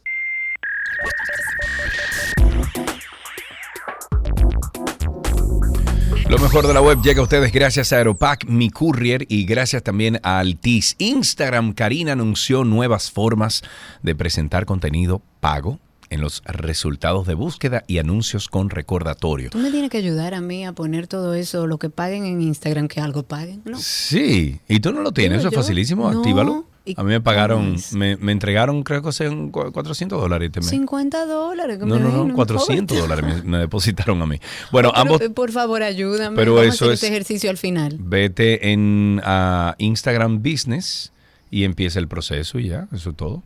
[6.30, 9.84] Lo mejor de la web llega a ustedes gracias a Aeropack, mi courier y gracias
[9.84, 10.96] también a Altis.
[10.98, 13.62] Instagram, Karina anunció nuevas formas
[14.02, 19.50] de presentar contenido pago en los resultados de búsqueda y anuncios con recordatorio.
[19.50, 22.42] Tú me tienes que ayudar a mí a poner todo eso, lo que paguen en
[22.42, 23.78] Instagram, que algo paguen, ¿no?
[23.78, 26.20] Sí, y tú no lo tienes, eso es facilísimo, no.
[26.20, 26.73] actívalo.
[26.86, 30.60] ¿Y A mí me pagaron, me, me entregaron creo que sean cu- 400 dólares este
[30.60, 30.70] mes.
[30.70, 31.78] 50 dólares.
[31.80, 33.16] que No, me no, no, me 400 importa.
[33.24, 34.38] dólares me, me depositaron a mí.
[34.72, 36.36] Bueno, Pero, ambos, eh, Por favor, ayúdame.
[36.36, 37.96] Pero Vamos eso a hacer es- este ejercicio al final.
[38.00, 41.14] vete en ah, Instagram Business
[41.50, 43.44] y empieza el proceso y ya, eso es todo.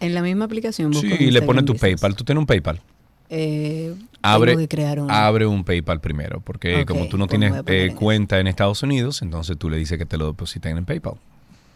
[0.00, 0.92] En la misma aplicación.
[0.92, 2.00] Sí, y le pones tu Business.
[2.00, 2.16] PayPal.
[2.16, 2.80] ¿Tú tienes un PayPal?
[3.30, 5.06] Eh, Abre, uno.
[5.10, 9.22] abre un PayPal primero, porque como tú no pues tienes eh, cuenta en Estados Unidos,
[9.22, 11.14] entonces tú le dices que te lo depositen en PayPal.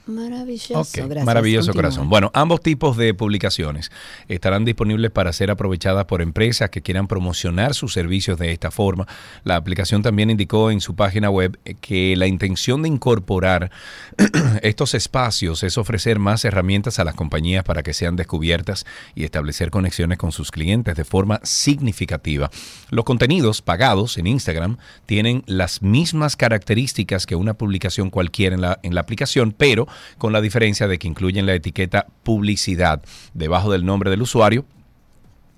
[0.09, 0.73] Maravilloso.
[0.73, 1.25] Gracias.
[1.27, 1.83] Maravilloso Continúa.
[1.83, 2.09] corazón.
[2.09, 3.93] Bueno, ambos tipos de publicaciones
[4.27, 9.07] estarán disponibles para ser aprovechadas por empresas que quieran promocionar sus servicios de esta forma.
[9.45, 13.71] La aplicación también indicó en su página web que la intención de incorporar
[14.63, 19.71] estos espacios es ofrecer más herramientas a las compañías para que sean descubiertas y establecer
[19.71, 22.51] conexiones con sus clientes de forma significativa.
[22.89, 28.81] Los contenidos pagados en Instagram tienen las mismas características que una publicación cualquiera en la,
[28.83, 29.87] en la aplicación, pero
[30.19, 33.03] con la diferencia de que incluyen la etiqueta publicidad.
[33.35, 34.65] Debajo del nombre del usuario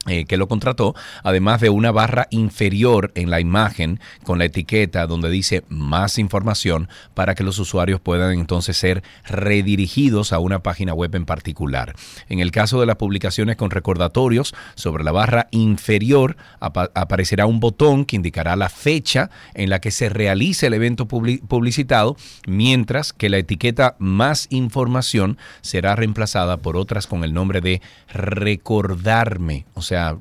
[0.07, 5.07] eh, que lo contrató, además de una barra inferior en la imagen con la etiqueta
[5.07, 10.95] donde dice más información para que los usuarios puedan entonces ser redirigidos a una página
[10.95, 11.95] web en particular.
[12.29, 17.61] En el caso de las publicaciones con recordatorios, sobre la barra inferior apa- aparecerá un
[17.61, 23.13] botón que indicará la fecha en la que se realice el evento publi- publicitado, mientras
[23.13, 29.67] que la etiqueta más información será reemplazada por otras con el nombre de recordarme,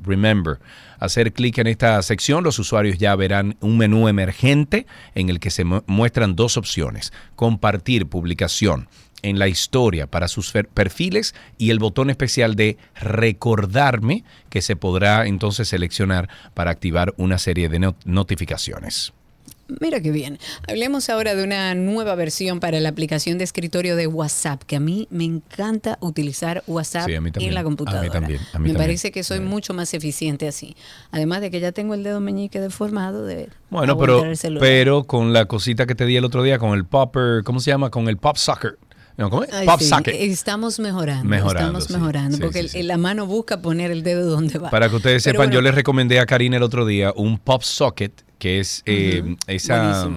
[0.04, 0.60] remember.
[1.00, 5.50] Hacer clic en esta sección, los usuarios ya verán un menú emergente en el que
[5.50, 7.14] se mu- muestran dos opciones.
[7.36, 8.90] Compartir publicación
[9.22, 15.26] en la historia para sus perfiles y el botón especial de recordarme que se podrá
[15.28, 19.14] entonces seleccionar para activar una serie de not- notificaciones.
[19.80, 20.40] Mira qué bien.
[20.68, 24.80] Hablemos ahora de una nueva versión para la aplicación de escritorio de WhatsApp, que a
[24.80, 28.10] mí me encanta utilizar WhatsApp Sí, en la A mí computadora.
[28.10, 28.78] también, a mí me también.
[28.78, 30.76] parece que soy mucho más eficiente así.
[31.12, 34.24] Además de que ya tengo el dedo meñique deformado de Bueno, pero,
[34.60, 37.72] pero con la cosita que te di el otro día, con el popper, ¿cómo se
[37.72, 37.90] llama?
[37.92, 38.74] Con el pop socket.
[39.18, 39.54] No, ¿cómo es?
[39.54, 40.16] Ay, pop sí, socket.
[40.16, 41.26] Estamos mejorando.
[41.26, 41.94] Mejorando, estamos sí.
[41.94, 42.38] mejorando.
[42.38, 44.70] Sí, porque la mano busca poner el dedo donde va.
[44.70, 47.38] Para que ustedes Pero sepan, bueno, yo les recomendé a Karina el otro día un
[47.38, 50.10] pop socket, que es eh, esa...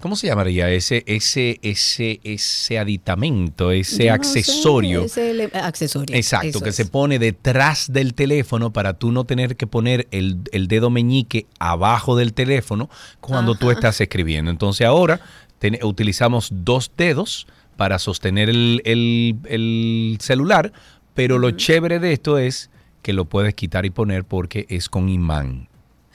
[0.00, 0.70] ¿Cómo se llamaría?
[0.70, 5.04] Ese, ese, ese, ese aditamento, ese yo no sé, accesorio.
[5.04, 6.16] ese accesorio.
[6.16, 6.76] Exacto, eso que es.
[6.76, 11.46] se pone detrás del teléfono para tú no tener que poner el, el dedo meñique
[11.58, 12.88] abajo del teléfono
[13.20, 13.74] cuando tú Ajá.
[13.74, 14.50] estás escribiendo.
[14.50, 15.20] Entonces ahora
[15.58, 17.46] ten- utilizamos dos dedos
[17.76, 20.72] para sostener el, el- el celular,
[21.12, 22.70] pero lo chévere de esto es
[23.02, 25.68] que lo puedes quitar y poner porque es con imán.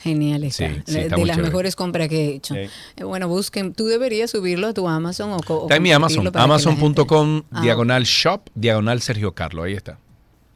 [0.06, 0.70] Genial está.
[0.70, 1.50] Sí, sí, La- está de las chévere.
[1.52, 2.54] mejores compras que he hecho.
[2.54, 2.60] Sí.
[2.98, 3.74] Eh, bueno, busquen.
[3.74, 7.42] Tú deberías subirlo a tu Amazon o, o Está en mi Amazon, la gente- amazon.com,
[7.52, 9.98] Ah, diagonal shop, diagonal Sergio Carlos, ahí está.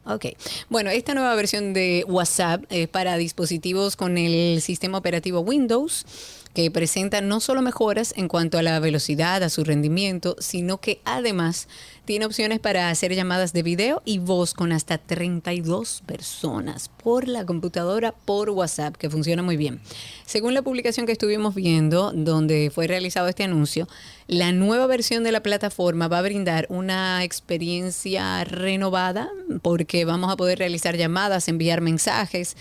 [0.06, 0.26] Ok.
[0.68, 6.06] Bueno, esta nueva versión de WhatsApp es para dispositivos con el sistema operativo Windows
[6.54, 11.00] que presenta no solo mejoras en cuanto a la velocidad, a su rendimiento, sino que
[11.04, 11.68] además
[12.04, 17.46] tiene opciones para hacer llamadas de video y voz con hasta 32 personas por la
[17.46, 19.80] computadora por WhatsApp, que funciona muy bien.
[20.26, 23.86] Según la publicación que estuvimos viendo, donde fue realizado este anuncio,
[24.26, 29.28] la nueva versión de la plataforma va a brindar una experiencia renovada
[29.62, 32.56] porque vamos a poder realizar llamadas, enviar mensajes.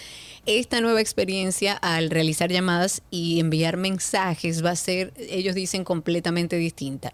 [0.49, 6.55] Esta nueva experiencia al realizar llamadas y enviar mensajes va a ser, ellos dicen, completamente
[6.55, 7.13] distinta.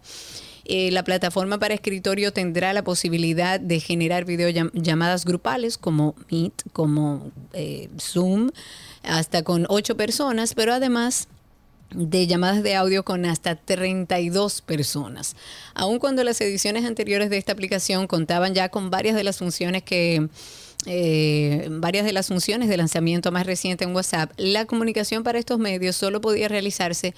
[0.63, 7.29] Eh, la plataforma para escritorio tendrá la posibilidad de generar videollamadas grupales como Meet, como
[7.51, 8.51] eh, Zoom,
[9.03, 11.27] hasta con ocho personas, pero además
[11.93, 15.35] de llamadas de audio con hasta 32 personas.
[15.73, 19.83] Aun cuando las ediciones anteriores de esta aplicación contaban ya con varias de las funciones
[19.83, 20.29] que
[20.85, 25.59] eh, varias de las funciones de lanzamiento más reciente en WhatsApp, la comunicación para estos
[25.59, 27.13] medios solo podía realizarse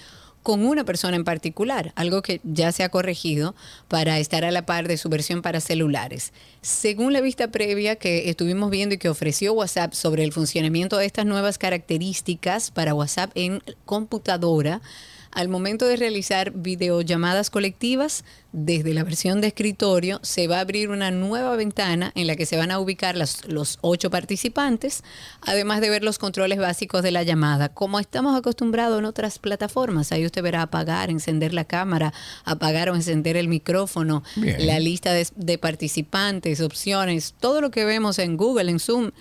[0.48, 3.54] con una persona en particular, algo que ya se ha corregido
[3.90, 6.32] para estar a la par de su versión para celulares.
[6.62, 11.06] Según la vista previa que estuvimos viendo y que ofreció WhatsApp sobre el funcionamiento de
[11.06, 14.82] estas nuevas características para WhatsApp en computadora,
[15.32, 18.24] al momento de realizar videollamadas colectivas,
[18.54, 22.46] desde la versión de escritorio se va a abrir una nueva ventana en la que
[22.46, 25.04] se van a ubicar las- los ocho participantes,
[25.42, 30.12] además de ver los controles básicos de la llamada, como estamos acostumbrados en otras plataformas.
[30.12, 32.14] Ahí usted verá apagar, encender la cámara,
[32.46, 34.66] apagar o encender el micrófono, Bien.
[34.66, 39.12] la lista de, de participantes, opciones, todo lo que vemos en Google, en Zoom,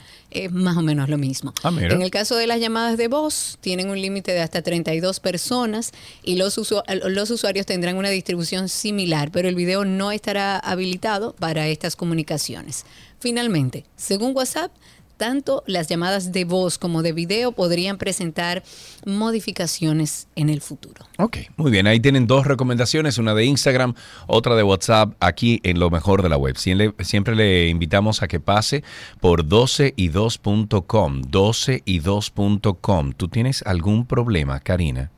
[0.45, 1.55] es más o menos lo mismo.
[1.63, 1.73] Ah.
[1.95, 5.93] En el caso de las llamadas de voz, tienen un límite de hasta 32 personas
[6.23, 11.35] y los, usu- los usuarios tendrán una distribución similar, pero el video no estará habilitado
[11.39, 12.85] para estas comunicaciones.
[13.19, 14.71] Finalmente, según WhatsApp,
[15.17, 18.63] tanto las llamadas de voz como de video podrían presentar
[19.05, 21.07] modificaciones en el futuro.
[21.19, 21.87] Ok, muy bien.
[21.87, 23.95] Ahí tienen dos recomendaciones, una de Instagram,
[24.27, 26.57] otra de WhatsApp, aquí en lo mejor de la web.
[26.57, 28.85] Siempre, siempre le invitamos a que pase
[29.21, 33.13] por 12y2.com, 12y2.com.
[33.13, 35.11] ¿Tú tienes algún problema, Karina?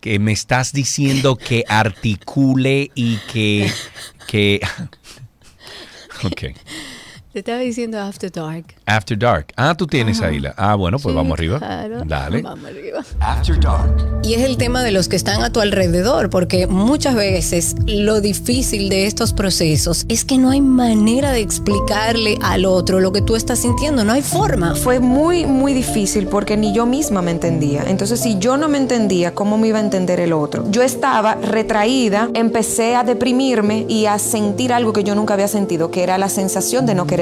[0.00, 3.70] Que me estás diciendo que articule y que...
[4.26, 4.60] que...
[6.24, 6.42] ok.
[7.32, 8.74] Te estaba diciendo After Dark.
[8.84, 9.46] After Dark.
[9.56, 10.52] Ah, tú tienes ahí la...
[10.58, 11.58] Ah, bueno, pues Sí, vamos arriba.
[11.60, 12.02] claro.
[12.04, 12.42] Dale.
[12.42, 13.02] Vamos arriba.
[13.20, 14.20] After Dark.
[14.22, 18.20] Y es el tema de los que están a tu alrededor, porque muchas veces lo
[18.20, 23.22] difícil de estos procesos es que no hay manera de explicarle al otro lo que
[23.22, 24.74] tú estás sintiendo, no hay forma.
[24.74, 27.84] Fue muy, muy difícil porque ni yo misma me entendía.
[27.86, 30.70] Entonces, si yo no me entendía, ¿cómo me iba a entender el otro?
[30.70, 35.90] Yo estaba retraída, empecé a deprimirme y a sentir algo que yo nunca había sentido,
[35.90, 37.21] que era la sensación de no querer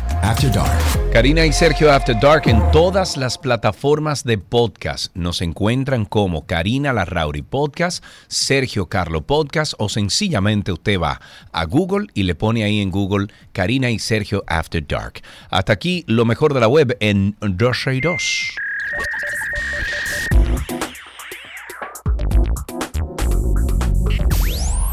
[0.21, 1.11] After Dark.
[1.11, 5.13] Karina y Sergio After Dark en todas las plataformas de podcast.
[5.15, 11.19] Nos encuentran como Karina Larrauri Podcast, Sergio Carlo Podcast o sencillamente usted va
[11.51, 15.21] a Google y le pone ahí en Google Karina y Sergio After Dark.
[15.49, 18.51] Hasta aquí lo mejor de la web en 262.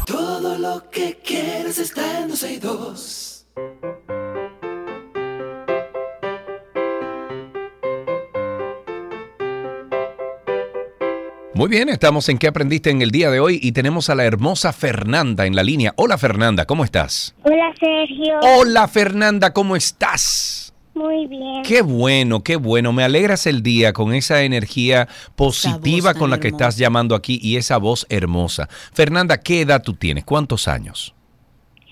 [0.05, 3.18] Todo lo que quieres está en 262.
[11.59, 13.59] Muy bien, estamos en ¿Qué aprendiste en el día de hoy?
[13.61, 15.93] Y tenemos a la hermosa Fernanda en la línea.
[15.97, 17.35] Hola Fernanda, ¿cómo estás?
[17.43, 18.39] Hola Sergio.
[18.43, 20.73] Hola Fernanda, ¿cómo estás?
[20.93, 21.63] Muy bien.
[21.63, 22.93] Qué bueno, qué bueno.
[22.93, 27.57] Me alegras el día con esa energía positiva con la que estás llamando aquí y
[27.57, 28.69] esa voz hermosa.
[28.93, 30.23] Fernanda, ¿qué edad tú tienes?
[30.23, 31.13] ¿Cuántos años?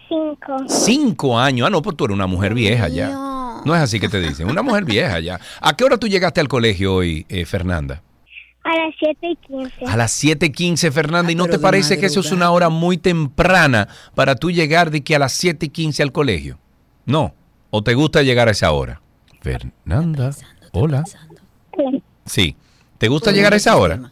[0.07, 0.55] Cinco.
[0.69, 1.67] Cinco años.
[1.67, 3.09] Ah, no, pues tú eres una mujer vieja ya.
[3.65, 5.41] No es así que te dicen, una mujer vieja ya.
[5.59, 8.01] ¿A qué hora tú llegaste al colegio hoy, eh, Fernanda?
[8.67, 9.85] A las siete y quince.
[9.85, 11.31] A las 7.15, Fernanda.
[11.31, 14.91] ¿Y no pero te parece que eso es una hora muy temprana para tú llegar
[14.91, 16.59] de que a las 7.15 al colegio?
[17.05, 17.33] No.
[17.69, 19.01] ¿O te gusta llegar a esa hora?
[19.39, 20.31] Fernanda.
[20.73, 21.05] Hola.
[22.25, 22.57] Sí.
[22.97, 24.11] ¿Te gusta llegar a esa hora?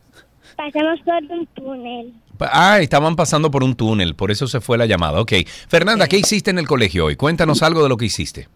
[0.55, 2.13] Pasamos por un túnel.
[2.39, 5.19] Ah, estaban pasando por un túnel, por eso se fue la llamada.
[5.19, 5.33] Ok.
[5.67, 7.17] Fernanda, ¿qué hiciste en el colegio hoy?
[7.17, 8.47] Cuéntanos algo de lo que hiciste.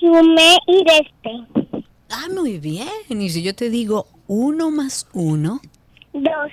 [0.00, 1.84] Sumé y resté.
[2.14, 2.88] Ah, muy bien.
[3.08, 5.60] Y si yo te digo uno más uno,
[6.12, 6.52] Dos.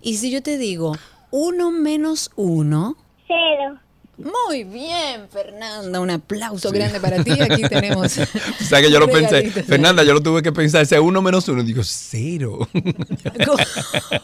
[0.00, 0.96] y si yo te digo
[1.32, 2.96] uno menos uno,
[3.26, 3.78] Cero.
[4.18, 5.98] muy bien, Fernanda.
[6.00, 7.32] Un aplauso grande para ti.
[7.32, 8.16] Aquí tenemos.
[8.18, 9.50] O sea que yo lo pensé.
[9.50, 12.68] Fernanda, yo lo tuve que pensar, ese uno menos uno, digo, cero.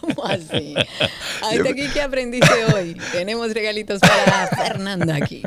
[0.00, 0.74] ¿Cómo así?
[1.42, 2.96] Hasta aquí que aprendiste hoy.
[3.12, 5.42] Tenemos regalitos para Fernanda aquí.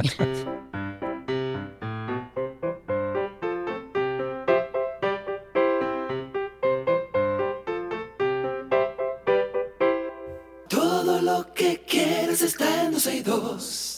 [12.99, 13.88] 102.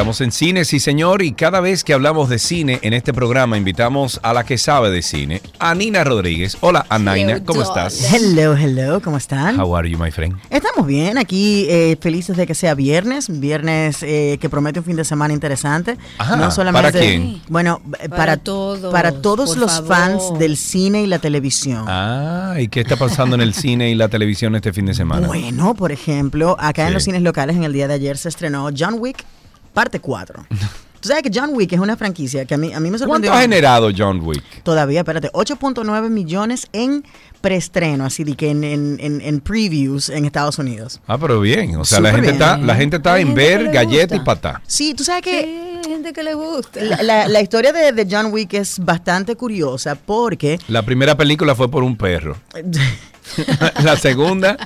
[0.00, 3.58] Estamos en cine, sí señor, y cada vez que hablamos de cine en este programa
[3.58, 6.56] invitamos a la que sabe de cine, a Nina Rodríguez.
[6.62, 8.10] Hola, Anaina, ¿cómo estás?
[8.10, 9.60] Hello, hello, ¿cómo están?
[9.60, 10.38] How are you, my friend?
[10.48, 14.96] Estamos bien, aquí eh, felices de que sea viernes, viernes eh, que promete un fin
[14.96, 15.98] de semana interesante.
[16.16, 17.42] Ajá, no solamente, ¿para quién?
[17.48, 19.88] Bueno, eh, Para para, todos, para todos los favor.
[19.88, 21.84] fans del cine y la televisión.
[21.86, 25.26] Ah, ¿y qué está pasando en el cine y la televisión este fin de semana?
[25.26, 28.70] Bueno, por ejemplo, acá en los cines locales en el día de ayer se estrenó
[28.74, 29.26] John Wick,
[29.72, 30.46] parte 4.
[31.00, 33.04] Tú sabes que John Wick es una franquicia que a mí, a mí me ¿Cuánto
[33.06, 33.32] sorprendió.
[33.32, 34.42] ha generado John Wick?
[34.62, 37.04] Todavía, espérate, 8.9 millones en
[37.40, 41.00] preestreno, así de que en, en, en- en previews en Estados Unidos.
[41.06, 42.34] Ah, pero bien, o sea, la gente, bien.
[42.34, 44.60] está, la gente está Hay en gente ver le galleta y patá.
[44.66, 46.82] Sí, tú sabes que Sí, hay gente que le gusta.
[46.82, 51.54] la, la- la historia de, de John Wick es bastante curiosa porque La primera película
[51.54, 52.36] fue por un perro.
[53.82, 54.56] la segunda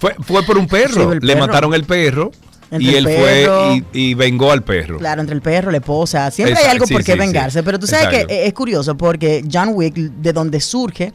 [0.00, 1.12] fue, fue por un perro.
[1.12, 1.46] Sí, Le perro.
[1.46, 2.30] mataron el perro
[2.70, 3.66] Entre y el él perro.
[3.70, 4.98] fue y, y vengó al perro.
[4.98, 7.26] Claro, entre el perro, la esposa, siempre hay algo sí, por qué sí, sí.
[7.26, 8.26] vengarse, pero tú sabes Exacto.
[8.28, 11.12] que es curioso porque John Wick, de donde surge,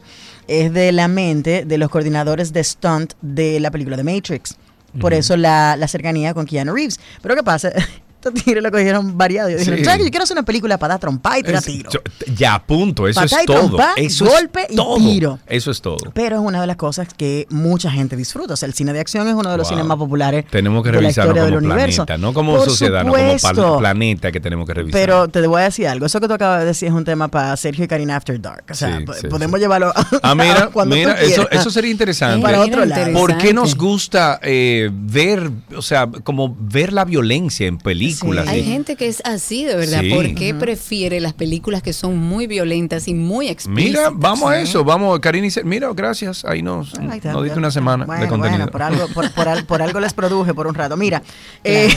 [0.48, 4.56] es de la mente de los coordinadores de stunt de la película de Matrix.
[5.00, 7.00] Por eso la, la cercanía con Keanu Reeves.
[7.20, 7.72] Pero ¿qué pasa?
[8.24, 9.50] Estos tigres lo cogieron variado.
[9.50, 9.84] Y dijeron, Sí.
[9.84, 11.90] ¿sabes que yo quiero hacer una película para dar trompa y tirar tiro?
[11.90, 12.00] yo-
[12.36, 13.06] ya, punto.
[13.08, 13.58] Eso Patá es y todo.
[13.68, 14.96] trompa, Eso golpe es y todo.
[14.96, 15.38] tiro.
[15.46, 15.96] Eso es todo.
[16.14, 18.54] Pero es una de las cosas que mucha gente disfruta.
[18.54, 19.76] O sea, el cine de acción es uno de los Wow.
[19.76, 22.06] cines más populares Tenemos que de la revisarlo historia como del universo.
[22.06, 23.78] planeta, no como Por sociedad, no como supuesto.
[23.78, 25.00] planeta que tenemos que revisar.
[25.00, 26.06] Pero te voy a decir algo.
[26.06, 28.64] Eso que tú acabas de decir es un tema para Sergio y Karina After Dark.
[28.70, 32.42] O sea, Sí, po- sí, podemos llevarlo Ah, mira, cuando tú eso, eso sería interesante.
[32.42, 33.12] Para otro lado.
[33.12, 38.13] ¿Por qué nos gusta eh, ver, o sea, como ver la violencia en películas?
[38.48, 40.00] Hay gente que es así, de verdad.
[40.00, 40.10] Sí.
[40.10, 44.10] ¿Por qué prefiere las películas que son muy violentas y muy explícitas?
[44.10, 47.70] Mira, vamos a eso, vamos, Karina y Ser- Mira, gracias, ahí nos, nos diste una
[47.70, 48.58] semana Bueno, de contenido.
[48.58, 50.96] bueno, por algo, por, por al- por algo les produje por un rato.
[50.96, 51.22] Mira,
[51.64, 51.88] eh,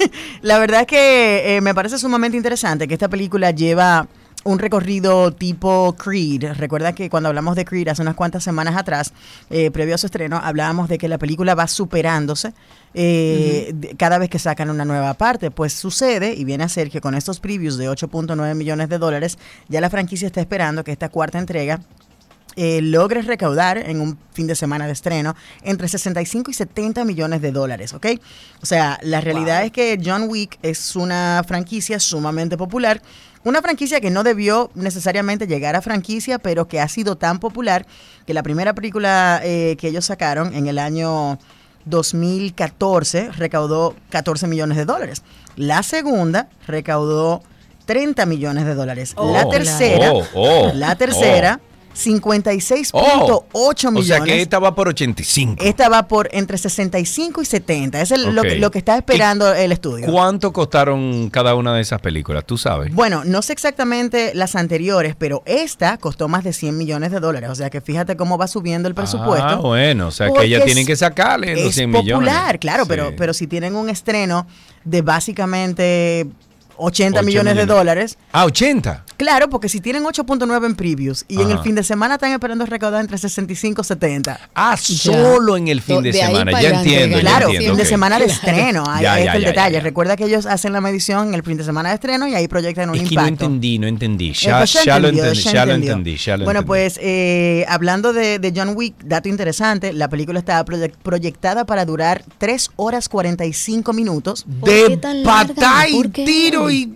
[0.42, 4.06] la verdad es que eh, me parece sumamente interesante que esta película lleva
[4.46, 6.44] un recorrido tipo Creed.
[6.54, 9.12] Recuerda que cuando hablamos de Creed hace unas cuantas semanas atrás,
[9.50, 12.52] eh, previo a su estreno, hablábamos de que la película va superándose
[12.94, 15.50] eh, de- cada vez que sacan una nueva parte.
[15.50, 19.38] Pues sucede, y viene a ser que con estos previews de 8.9 millones de dólares,
[19.68, 21.80] ya la franquicia está esperando que esta cuarta entrega
[22.58, 27.42] eh, logre recaudar en un fin de semana de estreno entre 65 y 70 millones
[27.42, 28.06] de dólares, ¿ok?
[28.62, 33.02] O sea, la realidad es que John Wick es una franquicia sumamente popular,
[33.46, 37.86] una franquicia que no debió necesariamente llegar a franquicia, pero que ha sido tan popular
[38.26, 41.38] que la primera película eh, que ellos sacaron en el año
[41.84, 45.22] 2014 recaudó 14 millones de dólares.
[45.56, 47.42] La segunda recaudó
[47.86, 49.14] 30 millones de dólares.
[49.16, 49.48] la Oh.
[49.48, 51.60] tercera, Oh, oh, la tercera,
[51.96, 53.44] 56.8 Oh.
[53.90, 54.00] millones.
[54.00, 55.64] O sea que esta va por 85.
[55.64, 58.00] Esta va por entre 65 y 70.
[58.00, 60.06] Es el- lo, que, lo que está esperando el estudio.
[60.06, 62.44] ¿Cuánto costaron cada una de esas películas?
[62.44, 62.92] ¿Tú sabes?
[62.94, 67.50] Bueno, no sé exactamente las anteriores, pero esta costó más de 100 millones de dólares.
[67.50, 69.46] O sea que fíjate cómo va subiendo el presupuesto.
[69.46, 72.58] Ah, bueno, o sea que ellas es- tienen que sacarle los es 100 popular, millones.
[72.60, 72.88] claro, Sí.
[72.88, 74.46] pero, pero si tienen un estreno
[74.84, 76.26] de básicamente
[76.78, 78.18] 80 Ocho millones de dólares.
[78.32, 79.04] Ah, 80.
[79.16, 82.66] Claro, porque si tienen 8.9 en previews y en el fin de semana están esperando
[82.66, 84.38] recaudar entre 65 y 70.
[84.54, 86.60] Ah, solo en el fin de semana.
[86.60, 87.16] Ya entiendo.
[87.16, 88.84] ya Claro, entiendo, fin de semana de estreno.
[88.86, 89.54] Ahí, Ya, el ya, detalle.
[89.54, 89.80] ya, ya.
[89.80, 92.46] Recuerda que ellos hacen la medición en el fin de semana de estreno y ahí
[92.46, 94.30] proyectan un Es que no entendí, no entendí.
[94.30, 96.66] Eh, Ya, pues ya lo entendí, ya lo entendí, ya lo Bueno, entendí.
[96.68, 101.84] pues eh, hablando de, de John Wick, dato interesante, la película estaba proye- proyectada para
[101.86, 104.44] durar 3 horas 45 minutos.
[104.60, 106.94] ¿Por qué De patá y tiro y-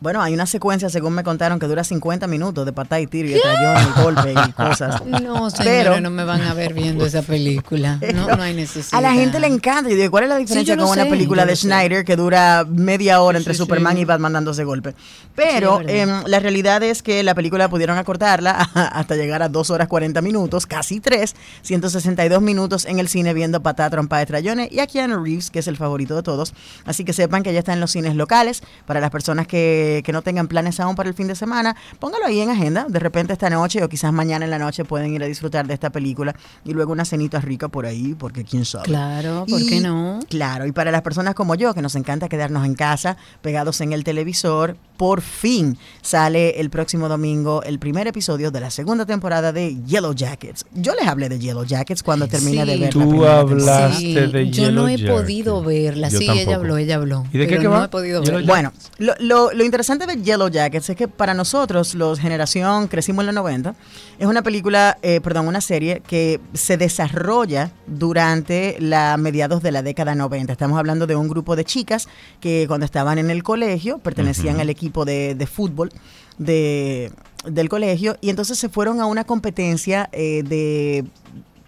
[0.00, 3.28] Bueno, hay una secuencia, según me contaron, que dura 50 minutos de patá y tiro
[3.28, 5.02] y trayón y golpe y cosas.
[5.20, 7.98] No, señores, Pero- no me van a ver viendo esa película.
[8.14, 8.98] No, no hay necesidad.
[8.98, 9.90] A la gente le encanta.
[9.90, 11.66] Yo digo, ¿cuál es la diferencia con una película de sé.
[11.68, 14.02] Schneider que dura media hora entre Sí, Superman sí.
[14.02, 14.94] y Batman dándose golpe?
[15.34, 19.86] Pero em, la realidad es que la película pudieron acortarla hasta llegar a 2 horas
[19.88, 24.80] 40 minutos, casi 3, 162 minutos en el cine viendo Patá, Trompa de Trayones y
[24.80, 26.54] a Keanu Reeves, que es el favorito de todos.
[26.84, 28.62] Así que sepan que ya está en los cines locales.
[28.86, 32.26] Para las personas que, que no tengan planes aún para el fin de semana, póngalo
[32.26, 32.86] ahí en agenda.
[32.88, 35.74] De repente esta noche o quizás mañana en la noche pueden ir a disfrutar de
[35.74, 36.34] esta película
[36.64, 38.84] y luego una cenita rica por ahí, porque quién sabe.
[38.84, 40.20] Claro, ¿por qué Y- no?
[40.28, 43.92] Claro, y para las personas como yo, que nos encanta quedarnos en casa, pegados en
[43.92, 49.52] el televisor, por fin sale el próximo domingo el primer episodio de la segunda temporada
[49.52, 50.66] de Yellow Jackets.
[50.74, 53.92] Yo les hablé de Yellow Jackets cuando terminé de ver la Tú primera temporada.
[53.94, 56.08] Sí, de yo no he podido verla.
[56.10, 56.46] Yo sí, tampoco.
[56.48, 57.26] ella habló, ella habló.
[57.32, 57.84] ¿Y de qué que no va?
[57.84, 58.46] he podido verla.
[58.46, 63.22] Bueno, lo, lo- lo interesante de Yellow Jackets es que para nosotros, los generación, crecimos
[63.22, 63.74] en los 90,
[64.18, 69.82] es una película, eh, perdón, una serie que se desarrolla durante la mediados de la
[69.82, 70.52] década 90.
[70.52, 72.08] Estamos hablando de un grupo de chicas
[72.40, 75.90] que cuando estaban en el colegio pertenecían al equipo de, de fútbol
[76.36, 77.10] de,
[77.46, 81.04] del colegio y entonces se fueron a una competencia eh, de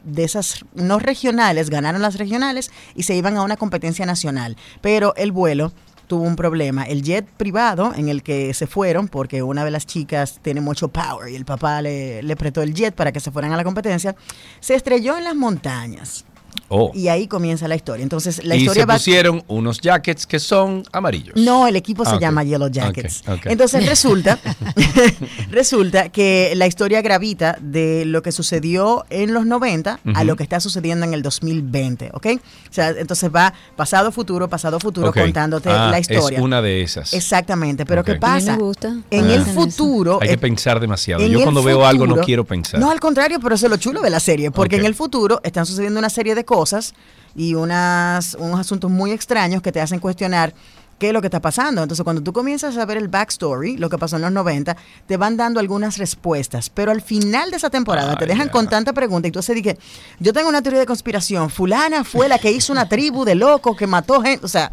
[0.05, 4.57] de esas no regionales, ganaron las regionales y se iban a una competencia nacional.
[4.81, 5.73] Pero el vuelo
[6.07, 6.85] tuvo un problema.
[6.85, 10.89] El jet privado en el que se fueron, porque una de las chicas tiene mucho
[10.89, 13.65] power y el papá le, le prestó el jet para que se fueran a la
[13.65, 14.15] competencia,
[14.61, 16.25] se estrelló en las montañas.
[16.69, 16.91] Oh.
[16.95, 18.03] Y ahí comienza la historia.
[18.03, 18.95] Entonces, la y historia se va...
[18.95, 21.37] pusieron unos jackets que son amarillos.
[21.37, 23.23] No, el equipo se Ah, llama Yellow Jackets.
[23.45, 24.39] Entonces resulta,
[25.51, 30.43] resulta que la historia gravita de lo que sucedió en los 90 a lo que
[30.43, 32.27] está sucediendo en el 2020, ¿ok?
[32.37, 36.39] O sea, entonces va pasado, futuro, pasado, futuro, contándote Ah, la historia.
[36.39, 37.13] Es una de esas.
[37.15, 38.03] Exactamente, pero.
[38.05, 38.53] ¿qué pasa?
[38.55, 38.97] A mí me gusta.
[39.11, 39.35] En Ah.
[39.35, 40.19] el futuro...
[40.21, 41.25] Hay que eh, pensar demasiado.
[41.27, 42.81] Yo cuando veo algo no quiero pensar.
[42.81, 45.41] No, al contrario, pero eso es lo chulo de la serie, porque en el futuro
[45.45, 46.95] están sucediendo una serie de cosas
[47.35, 50.55] y unas, unos asuntos muy extraños que te hacen cuestionar
[51.03, 51.83] qué es lo que está pasando.
[51.83, 54.77] Entonces, cuando tú comienzas a ver el backstory, lo que pasó en los 90,
[55.07, 58.93] te van dando algunas respuestas, pero al final de esa temporada te dejan con tanta
[58.93, 59.79] pregunta y tú se dije,
[60.21, 63.77] yo tengo una teoría de conspiración, fulana fue la que hizo una tribu de locos
[63.77, 64.71] que mató gente, o sea,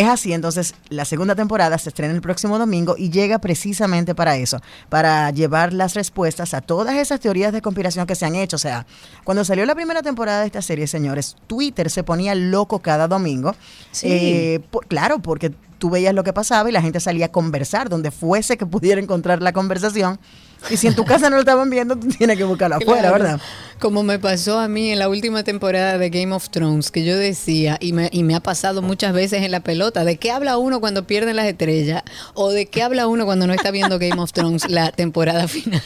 [0.00, 4.36] es así, entonces la segunda temporada se estrena el próximo domingo y llega precisamente para
[4.36, 8.56] eso, para llevar las respuestas a todas esas teorías de conspiración que se han hecho.
[8.56, 8.86] O sea,
[9.24, 13.54] cuando salió la primera temporada de esta serie, señores, Twitter se ponía loco cada domingo.
[13.90, 14.06] Sí.
[14.10, 17.88] Eh, por- claro, porque tú veías lo que pasaba y la gente salía a conversar
[17.88, 20.18] donde fuese que pudiera encontrar la conversación.
[20.70, 23.14] Y si en tu casa no lo estaban viendo, tú tienes que buscarlo afuera, Claro.
[23.24, 23.40] ¿verdad?
[23.78, 27.16] Como me pasó a mí en la última temporada de Game of Thrones, que yo
[27.16, 30.58] decía, y me, y me ha pasado muchas veces en la pelota, ¿de qué habla
[30.58, 32.02] uno cuando pierden las estrellas?
[32.34, 35.80] ¿O de qué habla uno cuando no está viendo Game of Thrones la temporada final?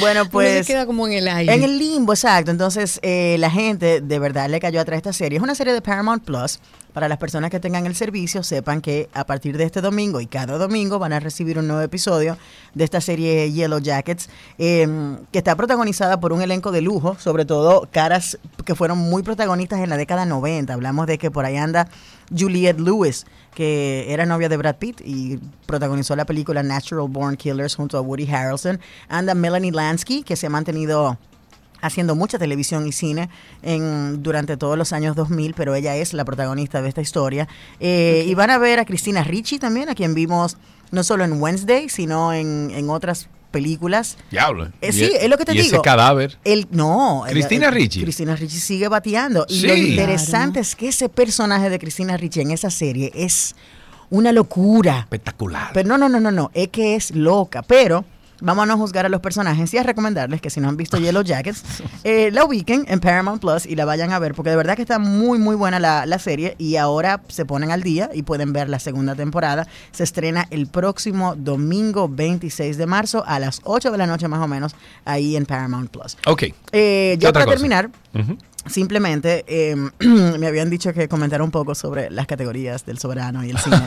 [0.00, 0.66] Bueno, Uno pues.
[0.66, 1.54] se queda como en el aire.
[1.54, 2.50] En el limbo, exacto.
[2.50, 5.38] Entonces, eh, la gente de verdad le cayó atrás esta serie.
[5.38, 6.58] Es una serie de Paramount Plus.
[6.92, 10.26] Para las personas que tengan el servicio, sepan que a partir de este domingo y
[10.26, 12.36] cada domingo van a recibir un nuevo episodio
[12.74, 14.88] de esta serie Yellow Jackets, eh,
[15.30, 19.80] que está protagonizada por un elenco de lujo, sobre todo caras que fueron muy protagonistas
[19.80, 20.72] en la década 90.
[20.72, 21.88] Hablamos de que por ahí anda
[22.36, 27.74] Juliette Lewis, que era novia de Brad Pitt y protagonizó la película Natural Born Killers
[27.74, 28.80] junto a Woody Harrelson.
[29.08, 31.18] Anda Melanie Lansky, que se ha mantenido
[31.80, 33.28] haciendo mucha televisión y cine
[33.62, 37.48] en, durante todos los años 2000, pero ella es la protagonista de esta historia.
[37.80, 40.56] Eh, Y van a ver a Cristina Ricci también, a quien vimos
[40.90, 44.18] no solo en Wednesday, sino en, en otras películas.
[44.30, 44.68] Diablo.
[44.80, 45.76] Eh, sí, e- es lo que te y digo.
[45.76, 46.38] ese cadáver.
[46.44, 47.24] El, no.
[47.28, 48.02] Cristina Ricci.
[48.02, 49.46] Cristina Ricci sigue bateando.
[49.48, 49.90] Y lo Sí.
[49.90, 53.54] interesante es que ese personaje de Cristina Ricci en esa serie es
[54.10, 55.00] una locura.
[55.00, 55.70] Espectacular.
[55.72, 56.50] Pero no, no, no, no, no.
[56.54, 57.62] Es que es loca.
[57.62, 58.04] Pero
[58.40, 60.98] vamos a no juzgar a los personajes y a recomendarles que si no han visto
[60.98, 61.62] Yellow Jackets,
[62.04, 64.34] eh, la ubiquen en Paramount Plus y la vayan a ver.
[64.34, 66.54] Porque de verdad que está muy, muy buena la, la serie.
[66.58, 69.66] Y ahora se ponen al día y pueden ver la segunda temporada.
[69.92, 74.40] Se estrena el próximo domingo 26 de marzo a las 8 de la noche más
[74.40, 74.74] o menos
[75.04, 76.16] ahí en Paramount Plus.
[76.26, 76.42] Ok.
[76.42, 77.56] Eh, ¿Qué ya para cosa?
[77.56, 77.90] terminar.
[78.68, 79.76] Simplemente eh,
[80.38, 83.76] me habían dicho que comentara un poco sobre las categorías del soberano y el cine.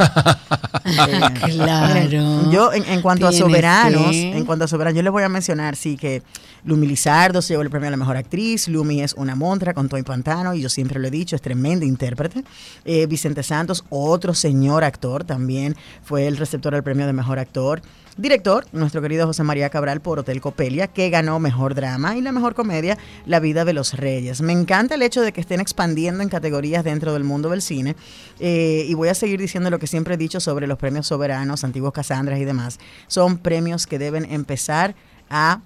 [0.84, 1.93] Eh, Claro.
[1.93, 5.23] miren, Yo, en, en cuanto a soberanos, que- en cuanto a soberanos, yo les voy
[5.23, 6.23] a mencionar, sí, que
[6.65, 8.67] Lumi Lizardo se llevó el premio a la mejor actriz.
[8.67, 11.86] Lumi es una montra con Toy Pantano, y yo siempre lo he dicho, es tremenda
[11.86, 12.43] intérprete.
[12.84, 17.82] Eh, Vicente Santos, otro señor actor, también fue el receptor del premio de mejor actor.
[18.18, 22.34] Director, nuestro querido José María Cabral por Hotel Copelia, que ganó mejor drama y la
[22.34, 24.41] mejor comedia, La vida de los reyes.
[24.41, 27.95] Me encanta el hecho de que estén expandiendo en categorías dentro del mundo del cine.
[28.39, 31.64] eh, y voy a seguir diciendo lo que siempre he dicho sobre los premios soberanos,
[31.64, 32.80] antiguos Casandras y demás.
[33.07, 34.93] Son premios que deben empezar
[35.30, 35.62] a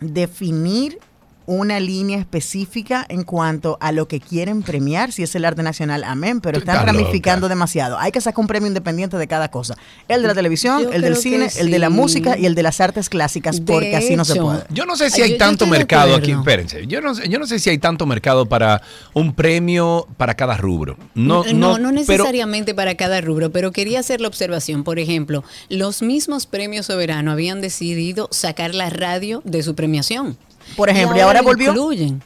[0.00, 0.98] definir
[1.46, 6.04] una línea específica en cuanto a lo que quieren premiar, si es el arte nacional,
[6.04, 7.98] amén, pero están ramificando demasiado.
[7.98, 9.76] Hay que sacar un premio independiente de cada cosa.
[10.08, 12.62] El de la televisión, Yo el del cine, el de la música y el de
[12.62, 14.64] las artes clásicas, De porque así no se puede.
[14.70, 16.86] Yo no sé si hay yo tanto mercado aquí, espérense.
[16.86, 18.82] Yo no, sé- yo no sé si hay tanto mercado para
[19.14, 20.96] un premio para cada rubro.
[21.14, 24.84] No, No, no, no, pero- necesariamente para cada rubro, pero quería hacer la observación.
[24.84, 30.36] Por ejemplo, los mismos premios soberanos habían decidido sacar la radio de su premiación.
[30.74, 31.70] Por ejemplo, y ahora volvió.
[31.70, 32.22] incluyen.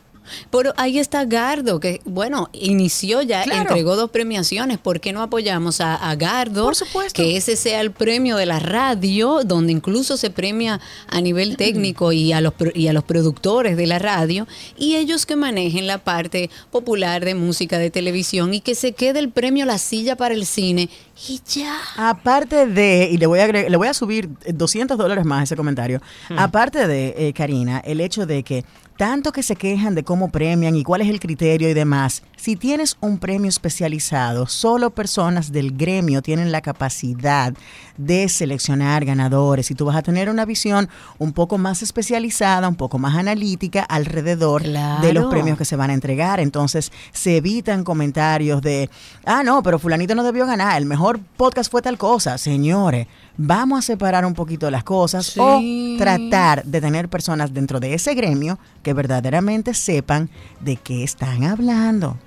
[0.50, 3.62] Pero ahí está Gardo, que bueno, inició ya, Claro.
[3.62, 4.78] entregó dos premiaciones.
[4.78, 6.64] ¿Por qué no apoyamos a, a Gardo?
[6.64, 7.22] Por supuesto.
[7.22, 12.12] Que ese sea el premio de la radio, donde incluso se premia a nivel técnico
[12.12, 15.86] y a los pro- y a los productores de la radio, y ellos que manejen
[15.86, 20.16] la parte popular de música de televisión y que se quede el premio La Silla
[20.16, 20.88] para el cine
[21.28, 21.76] y ya.
[21.96, 25.40] Aparte de, y le voy a, agre- le voy a subir eh, 200 dólares más
[25.40, 26.38] a ese comentario, Hmm.
[26.38, 28.64] aparte de, eh, Karina, el hecho de que
[29.01, 32.55] tanto que se quejan de cómo premian y cuál es el criterio y demás, si
[32.55, 37.55] tienes un premio especializado, solo personas del gremio tienen la capacidad
[37.96, 42.76] de seleccionar ganadores y tú vas a tener una visión un poco más especializada, un
[42.76, 46.38] poco más analítica alrededor de los premios que se van a entregar.
[46.38, 48.90] Entonces se evitan comentarios de,
[49.24, 52.36] ah, no, pero fulanito no debió ganar, el mejor podcast fue tal cosa.
[52.36, 53.07] Señores,
[53.43, 55.41] vamos a separar un poquito las cosas Sí.
[55.41, 60.28] o tratar de tener personas dentro de ese gremio que verdaderamente sepan
[60.61, 62.18] de qué están hablando.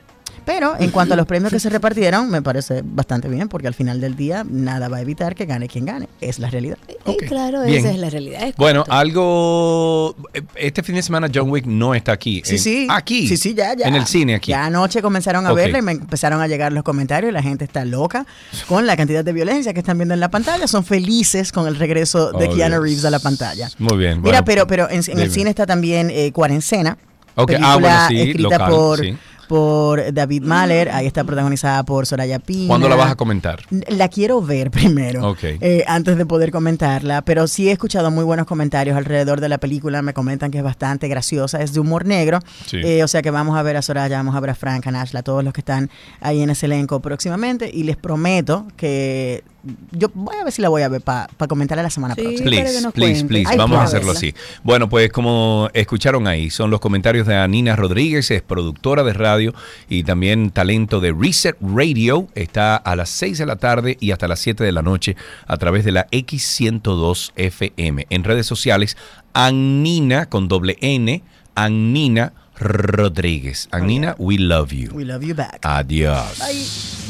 [0.46, 3.74] Pero en cuanto a los premios que se repartieron, me parece bastante bien, porque al
[3.74, 6.10] final del día nada va a evitar que gane quien gane.
[6.22, 6.78] Es la realidad.
[7.06, 7.80] Eh, claro, Bien.
[7.80, 8.44] esa es la realidad.
[8.44, 10.16] Es Bueno, algo.
[10.56, 12.42] Este fin de semana John Wick no está aquí.
[12.46, 12.88] Sí, En- sí.
[12.90, 13.28] Aquí.
[13.28, 13.88] Sí, sí, ya, ya.
[13.88, 14.52] En el cine aquí.
[14.52, 15.58] Ya anoche comenzaron a Ok.
[15.58, 17.32] verla y me empezaron a llegar los comentarios.
[17.34, 18.26] La gente está loca
[18.68, 20.68] con la cantidad de violencia que están viendo en la pantalla.
[20.68, 22.84] Son felices con el regreso de Oh, Keanu Dios.
[22.84, 23.70] Reeves a la pantalla.
[23.80, 24.22] Muy bien.
[24.22, 26.98] Mira, bueno, pero, pero en, en el cine está también eh, Cuarencena.
[27.36, 29.18] Ok, ah, Película bueno, sí, escrita local, por, sí.
[29.54, 30.90] Por David Mahler.
[30.90, 32.70] Ahí está protagonizada por Soraya Pina.
[32.70, 33.60] ¿Cuándo la vas a comentar?
[33.88, 35.44] La quiero ver primero, Ok.
[35.44, 39.60] eh, antes de poder comentarla, pero sí he escuchado muy buenos comentarios alrededor de la
[39.60, 42.78] película, me comentan que es bastante graciosa, es de humor negro, Sí.
[42.84, 44.92] eh, o sea que vamos a ver a Soraya, vamos a ver a Frank, a
[44.92, 49.44] Nashla, a todos los que están ahí en ese elenco próximamente y les prometo que
[49.92, 52.22] yo voy a ver si la voy a ver para comentarla la semana Sí.
[52.22, 52.46] próxima.
[52.50, 53.26] Please, please, cuente.
[53.28, 53.50] please.
[53.50, 54.18] Ay, Vamos a hacerlo verla.
[54.18, 54.36] así.
[54.64, 59.54] Bueno, pues como escucharon ahí, son los comentarios de Anina Rodríguez, es productora de radio
[59.90, 62.28] y también talento de Reset Radio.
[62.36, 65.16] Está a las 6 de la tarde y hasta las 7 de la noche
[65.48, 68.08] a través de la X102 FM.
[68.10, 68.98] En redes sociales,
[69.34, 71.24] Annina con doble N,
[71.56, 73.68] Annina Rodríguez.
[73.72, 74.92] Annina, we love you.
[74.94, 75.60] We love you back.
[75.64, 76.40] Adiós.
[76.40, 77.03] Bye.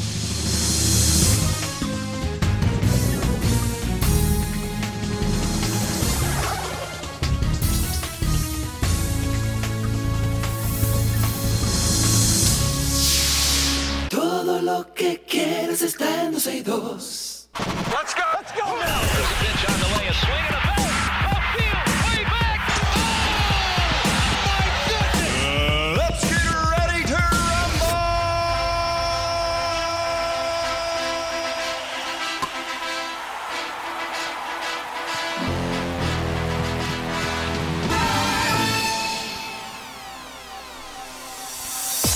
[14.94, 17.50] Que quieres está en 12 y 2.
[17.90, 18.22] Let's go.
[18.34, 18.64] Let's go.
[18.78, 20.08] There's a pitch on the way.
[20.08, 20.63] A swing and a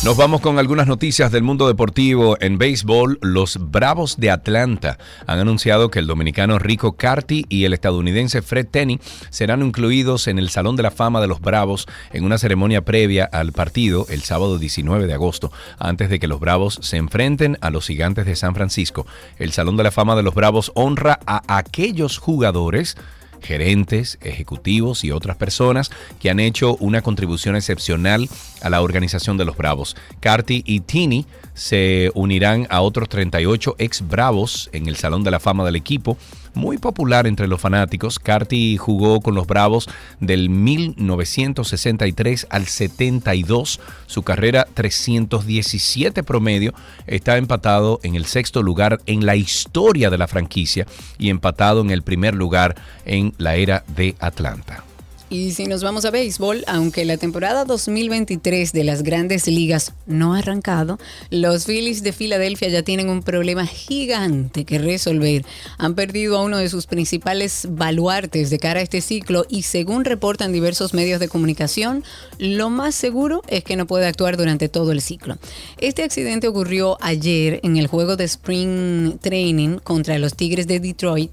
[0.05, 2.37] Nos vamos con algunas noticias del mundo deportivo.
[2.41, 4.97] En béisbol, los Bravos de Atlanta
[5.27, 10.39] han anunciado que el dominicano Rico Carty y el estadounidense Fred Tenney serán incluidos en
[10.39, 14.23] el Salón de la Fama de los Bravos en una ceremonia previa al partido el
[14.23, 18.37] sábado 19 de agosto, antes de que los Bravos se enfrenten a los Gigantes de
[18.37, 19.05] San Francisco.
[19.37, 22.97] El Salón de la Fama de los Bravos honra a aquellos jugadores
[23.43, 28.29] gerentes, ejecutivos y otras personas que han hecho una contribución excepcional
[28.63, 29.97] a la organización de los Bravos.
[30.21, 35.41] Carty y Tini se unirán a otros 38 ex Bravos en el Salón de la
[35.41, 36.17] Fama del equipo.
[36.59, 39.89] Muy popular entre los fanáticos, Carty jugó con los Bravos
[40.19, 43.79] del 1963 al 72.
[44.07, 46.75] Su carrera 317 promedio
[47.07, 50.85] está empatado en el sexto lugar en la historia de la franquicia
[51.17, 54.88] y empatado en el primer lugar en la era de Atlanta.
[55.31, 60.35] Y si nos vamos a béisbol, aunque la temporada 2023 de las grandes ligas no
[60.35, 60.99] ha arrancado,
[61.29, 65.45] los Phillies de Filadelfia ya tienen un problema gigante que resolver.
[65.77, 70.07] Han perdido a uno de sus principales baluartes de cara a este ciclo y según
[70.07, 72.05] reportan diversos medios de comunicación,
[72.39, 75.37] lo más seguro es que no puede actuar durante todo el ciclo.
[75.77, 81.33] Este accidente ocurrió ayer en el juego de Spring Training contra los Tigres de Detroit.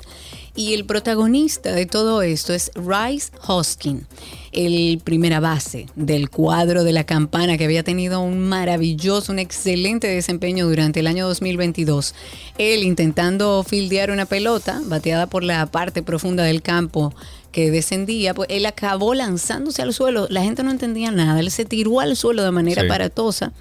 [0.58, 4.08] Y el protagonista de todo esto es Rice Hoskin,
[4.54, 10.08] el primera base del cuadro de la campana que había tenido un maravilloso, un excelente
[10.08, 12.16] desempeño durante el año 2022.
[12.58, 17.14] Él intentando fildear una pelota bateada por la parte profunda del campo
[17.52, 20.28] que descendía, pues él acabó lanzándose al suelo.
[20.30, 21.40] La gente no entendía nada.
[21.42, 22.88] Él se tiró al suelo de manera Sí.
[22.88, 23.52] aparatosa.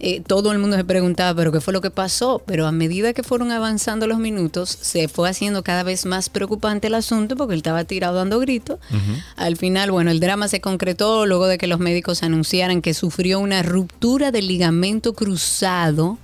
[0.00, 2.40] Eh, todo el mundo se preguntaba, pero ¿qué fue lo que pasó?
[2.46, 6.86] Pero a medida que fueron avanzando los minutos, se fue haciendo cada vez más preocupante
[6.86, 8.78] el asunto porque él estaba tirado dando gritos.
[9.36, 13.40] Al final, bueno, el drama se concretó luego de que los médicos anunciaran que sufrió
[13.40, 16.18] una ruptura del ligamento cruzado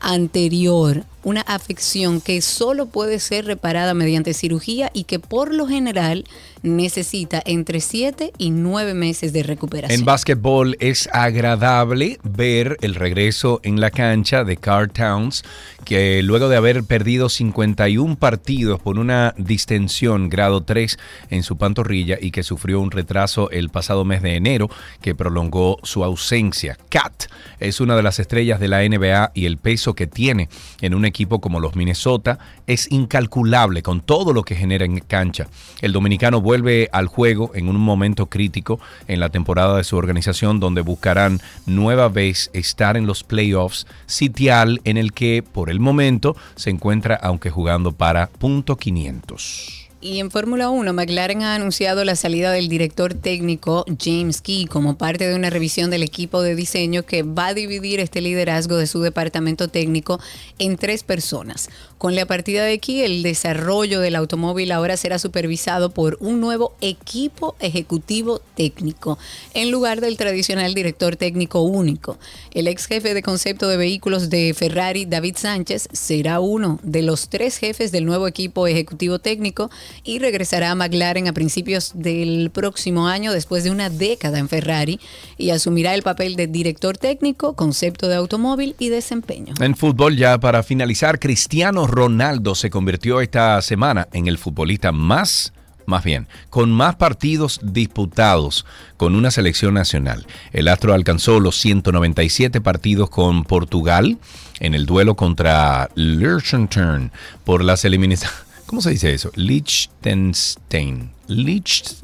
[0.00, 6.24] anterior, una afección que solo puede ser reparada mediante cirugía y que por lo general
[6.62, 10.00] necesita entre 7 y 9 meses de recuperación.
[10.00, 15.44] En básquetbol es agradable ver el regreso en la cancha de Carl Towns,
[15.84, 20.98] que luego de haber perdido 51 partidos por una distensión grado 3
[21.30, 24.68] en su pantorrilla y que sufrió un retraso el pasado mes de enero
[25.00, 26.76] que prolongó su ausencia.
[26.88, 27.24] Cat
[27.60, 30.48] es una de las estrellas de la NBA y el peso que tiene
[30.80, 35.48] en un equipo como los Minnesota es incalculable con todo lo que genera en cancha.
[35.80, 38.78] El dominicano vuelve al juego en un momento crítico
[39.08, 44.80] en la temporada de su organización donde buscarán nueva vez estar en los playoffs, sitial
[44.84, 49.77] en el que por el momento se encuentra aunque jugando para punto 500.
[50.00, 54.96] Y en Fórmula 1, McLaren ha anunciado la salida del director técnico James Key como
[54.96, 58.86] parte de una revisión del equipo de diseño que va a dividir este liderazgo de
[58.86, 60.20] su departamento técnico
[60.60, 61.68] en tres personas.
[61.98, 66.72] Con la partida de Key, el desarrollo del automóvil ahora será supervisado por un nuevo
[66.80, 69.18] equipo ejecutivo técnico,
[69.52, 72.16] en lugar del tradicional director técnico único.
[72.54, 77.30] El ex jefe de concepto de vehículos de Ferrari, David Sánchez, será uno de los
[77.30, 79.68] tres jefes del nuevo equipo ejecutivo técnico
[80.04, 85.00] y regresará a McLaren a principios del próximo año después de una década en Ferrari
[85.36, 89.54] y asumirá el papel de director técnico, concepto de automóvil y desempeño.
[89.60, 95.52] En fútbol, ya para finalizar, Cristiano Ronaldo se convirtió esta semana en el futbolista más,
[95.86, 98.66] más bien, con más partidos disputados
[98.96, 100.26] con una selección nacional.
[100.52, 104.18] El astro alcanzó los 197 partidos con Portugal
[104.60, 107.10] en el duelo contra Liechtenstein
[107.44, 108.38] por las eliminaciones.
[108.66, 109.32] ¿Cómo se dice eso?
[109.34, 111.10] Liechtenstein.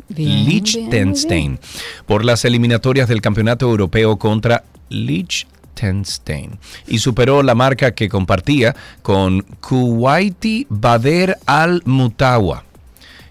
[0.08, 1.60] Liechtenstein.
[2.06, 5.54] Por las eliminatorias del Campeonato Europeo contra Liechtenstein.
[6.86, 12.64] Y superó la marca que compartía con Kuwaiti Bader Al Mutawa.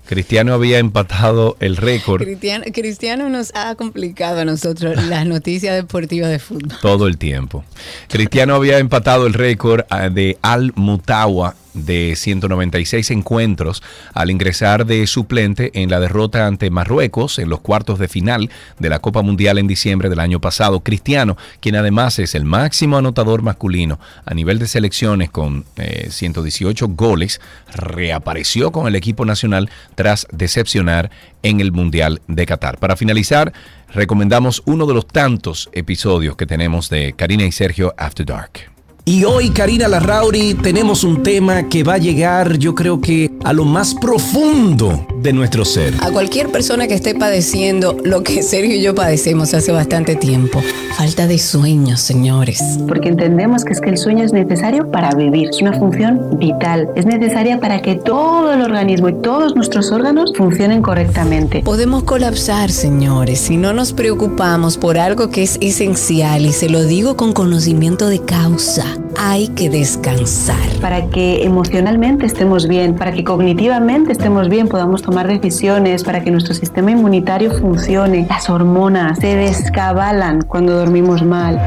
[0.06, 6.30] Cristiano había empatado el récord Cristiano, Cristiano nos ha complicado a nosotros las noticias deportivas
[6.30, 6.78] de fútbol.
[6.82, 7.64] todo el tiempo.
[8.10, 15.05] Cristiano había empatado el récord ah, de Al Mutawa de 196 encuentros al ingresar de
[15.07, 18.49] suplente en la derrota ante Marruecos en los cuartos de final
[18.80, 20.82] de la Copa Mundial en diciembre del año pasado.
[20.82, 26.88] Cristiano, quien además es el máximo anotador masculino a nivel de selecciones con eh, 118
[26.89, 27.41] goles,
[27.74, 31.11] reapareció con el equipo nacional tras decepcionar
[31.43, 32.78] en el Mundial de Qatar.
[32.78, 33.53] Para finalizar,
[33.89, 38.72] recomendamos uno de los tantos episodios que tenemos de Karina y Sergio After Dark.
[39.06, 43.51] Y hoy, Karina Larrauri, tenemos un tema que va a llegar, yo creo que a
[43.51, 45.93] lo más profundo de nuestro ser.
[45.99, 50.62] A cualquier persona que esté padeciendo lo que Sergio y yo padecemos hace bastante tiempo.
[50.95, 52.62] Falta de sueño, señores.
[52.88, 56.88] Porque entendemos que es que el sueño es necesario para vivir, es una función vital,
[56.95, 61.62] es necesaria para que todo el organismo y todos nuestros órganos funcionen correctamente.
[61.64, 66.86] Podemos colapsar, señores, si no nos preocupamos por algo que es esencial y se lo
[66.86, 68.93] digo con conocimiento de causa.
[69.18, 70.58] Hay que descansar.
[70.82, 76.32] Para que emocionalmente estemos bien, para que cognitivamente estemos bien, podamos tomar decisiones, para que
[76.32, 78.26] nuestro sistema inmunitario funcione.
[78.30, 81.62] Las hormonas se descabalan cuando dormimos mal.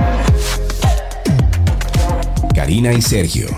[2.55, 3.49] Karina y Sergio,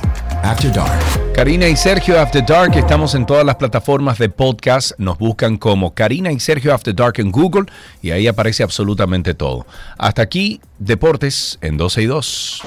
[0.42, 1.18] After Dark.
[1.38, 4.90] Karina y Sergio After Dark, estamos en todas las plataformas de podcast.
[4.98, 7.66] Nos buscan como Karina y Sergio After Dark en Google
[8.02, 9.64] y ahí aparece absolutamente todo.
[9.98, 12.62] Hasta aquí, Deportes en 12 y 2.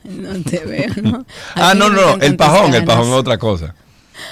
[0.04, 1.26] No te veo, ¿no?
[1.54, 3.74] Ah, no, no, el pajón, el pajón es otra cosa.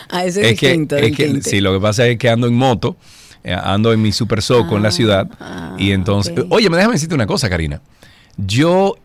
[0.08, 0.96] Ah, ese es, es que, distinto.
[0.96, 1.50] es que distinto.
[1.50, 2.96] sí, lo que pasa es que ando en moto,
[3.44, 5.28] eh, ando en mi super soco en la ciudad
[5.78, 7.80] y entonces, oye, me déjame decirte una cosa, Karina.
[8.36, 8.96] Yo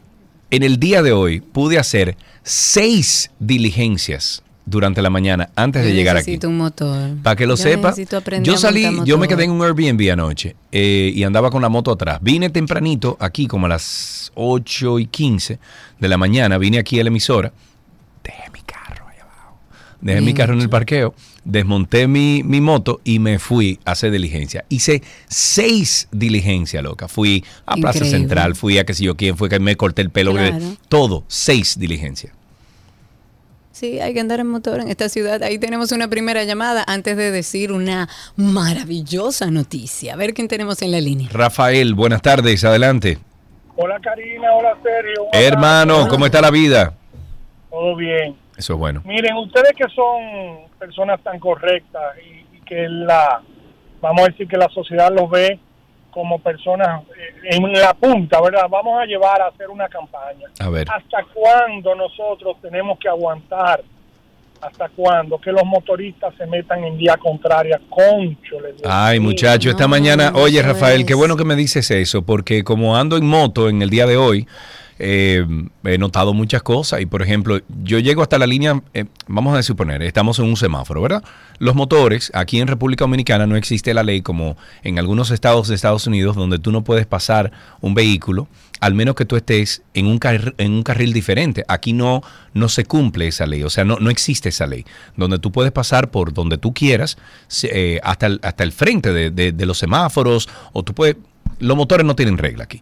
[0.51, 6.15] en el día de hoy pude hacer seis diligencias durante la mañana antes de llegar
[6.15, 6.27] aquí.
[6.27, 7.17] necesito un motor.
[7.21, 9.61] Para que lo Yo sepa, necesito aprender yo a salí, yo me quedé en un
[9.61, 12.19] Airbnb anoche eh, y andaba con la moto atrás.
[12.21, 15.59] Vine tempranito, aquí como a las 8 y 15
[15.99, 17.51] de la mañana, vine aquí a la emisora,
[18.23, 19.57] dejé mi carro allá abajo,
[20.01, 24.11] dejé mi carro en el parqueo, desmonté mi, mi moto y me fui a hacer
[24.11, 24.63] diligencia.
[24.69, 27.07] Hice seis diligencias, loca.
[27.09, 28.17] Fui a Plaza Increíble.
[28.19, 30.57] Central, fui a que si yo quién fue que me corté el pelo, Claro.
[30.87, 32.31] todo, seis diligencias.
[33.73, 35.41] Sí, hay que andar en motor en esta ciudad.
[35.41, 40.13] Ahí tenemos una primera llamada antes de decir una maravillosa noticia.
[40.13, 41.27] A ver quién tenemos en la línea.
[41.31, 43.17] Rafael, buenas tardes, adelante.
[43.75, 45.23] Hola Karina, hola Sergio.
[45.23, 46.93] Hola, Hermano, ¿cómo está la vida?
[47.71, 48.35] Todo bien.
[48.55, 49.01] Eso es bueno.
[49.05, 53.41] Miren, ustedes que son personas tan correctas y, y que la,
[53.99, 55.59] vamos a decir que la sociedad los ve
[56.13, 57.03] como personas
[57.43, 58.67] en la punta, ¿verdad?
[58.69, 60.47] Vamos a llevar a hacer una campaña.
[60.59, 60.87] A ver.
[60.89, 63.83] ¿Hasta cuándo nosotros tenemos que aguantar?
[64.61, 65.37] ¿Hasta cuándo?
[65.39, 67.81] Que los motoristas se metan en vía contraria.
[67.89, 68.89] Concho, les digo.
[68.89, 73.17] Ay, muchacho, esta mañana, oye Rafael, qué bueno que me dices eso, porque como ando
[73.17, 74.47] en moto en el día de hoy,
[74.99, 75.45] eh,
[75.83, 79.63] he notado muchas cosas y por ejemplo, yo llego hasta la línea, eh, vamos a
[79.63, 81.23] suponer, estamos en un semáforo, ¿verdad?
[81.59, 85.75] Los motores, aquí en República Dominicana no existe la ley como en algunos estados de
[85.75, 88.47] Estados Unidos donde tú no puedes pasar un vehículo
[88.79, 91.63] al menos que tú estés en un, carri- en un carril diferente.
[91.69, 92.21] Aquí no,
[92.53, 94.83] no se cumple esa ley, o sea, no, no existe esa ley,
[95.15, 97.17] donde tú puedes pasar por donde tú quieras,
[97.63, 101.15] eh, hasta, el, hasta el frente de, de- de los semáforos, o tú puedes...
[101.59, 102.81] Los motores no tienen regla aquí.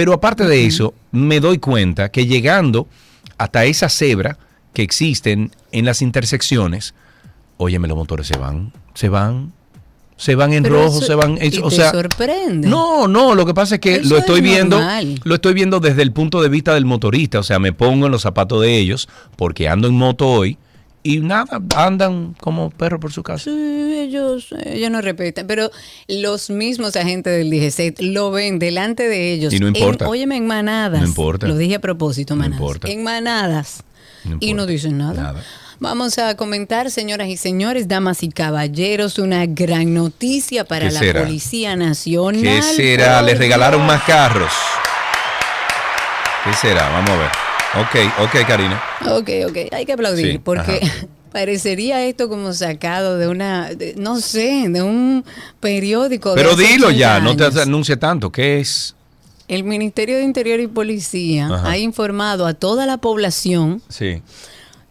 [0.00, 2.88] Pero aparte de eso, me doy cuenta que llegando
[3.36, 4.38] hasta esa cebra
[4.72, 6.94] que existen en las intersecciones,
[7.58, 9.52] óyeme, los motores se van, se van,
[10.16, 11.36] se van en Pero rojo, eso- se van...
[11.38, 12.66] y o te sea, sorprende.
[12.66, 14.80] no, no, lo que pasa es que Eso lo estoy es viendo,
[15.24, 18.12] lo estoy viendo desde el punto de vista del motorista, o sea, me pongo en
[18.12, 20.56] los zapatos de ellos porque ando en moto hoy
[21.02, 23.44] y nada, andan como perro por su casa.
[23.44, 25.70] Sí, ellos, ellos no respetan, pero
[26.08, 29.52] los mismos agentes del DGC lo ven delante de ellos.
[29.54, 30.08] Y no en- importa.
[30.08, 31.00] óyeme, en manadas.
[31.00, 31.46] No importa.
[31.46, 32.60] Lo dije a propósito, No manadas.
[32.60, 32.88] importa.
[32.88, 33.82] En manadas.
[34.24, 35.22] No y no dicen nada.
[35.22, 35.44] Nada.
[35.82, 41.00] Vamos a comentar, señoras y señores, damas y caballeros, una gran noticia para ¿Qué la
[41.00, 41.22] será?
[41.22, 42.42] Policía Nacional.
[42.42, 43.22] ¿Qué será?
[43.22, 44.52] Les regalaron más carros.
[46.44, 46.90] ¿Qué será?
[46.90, 47.30] Vamos a ver.
[47.78, 48.80] Ok, ok, Karina.
[49.06, 51.06] Ok, ok, hay que aplaudir Sí, porque ajá.
[51.32, 55.24] parecería esto como sacado de una, de- no sé, de un
[55.60, 56.34] periódico.
[56.34, 58.32] Pero dilo 80 ya, no te anuncie tanto.
[58.32, 58.96] ¿Qué es?
[59.46, 61.70] El Ministerio de Interior y Policía Ajá.
[61.70, 64.22] ha informado a toda la población Sí.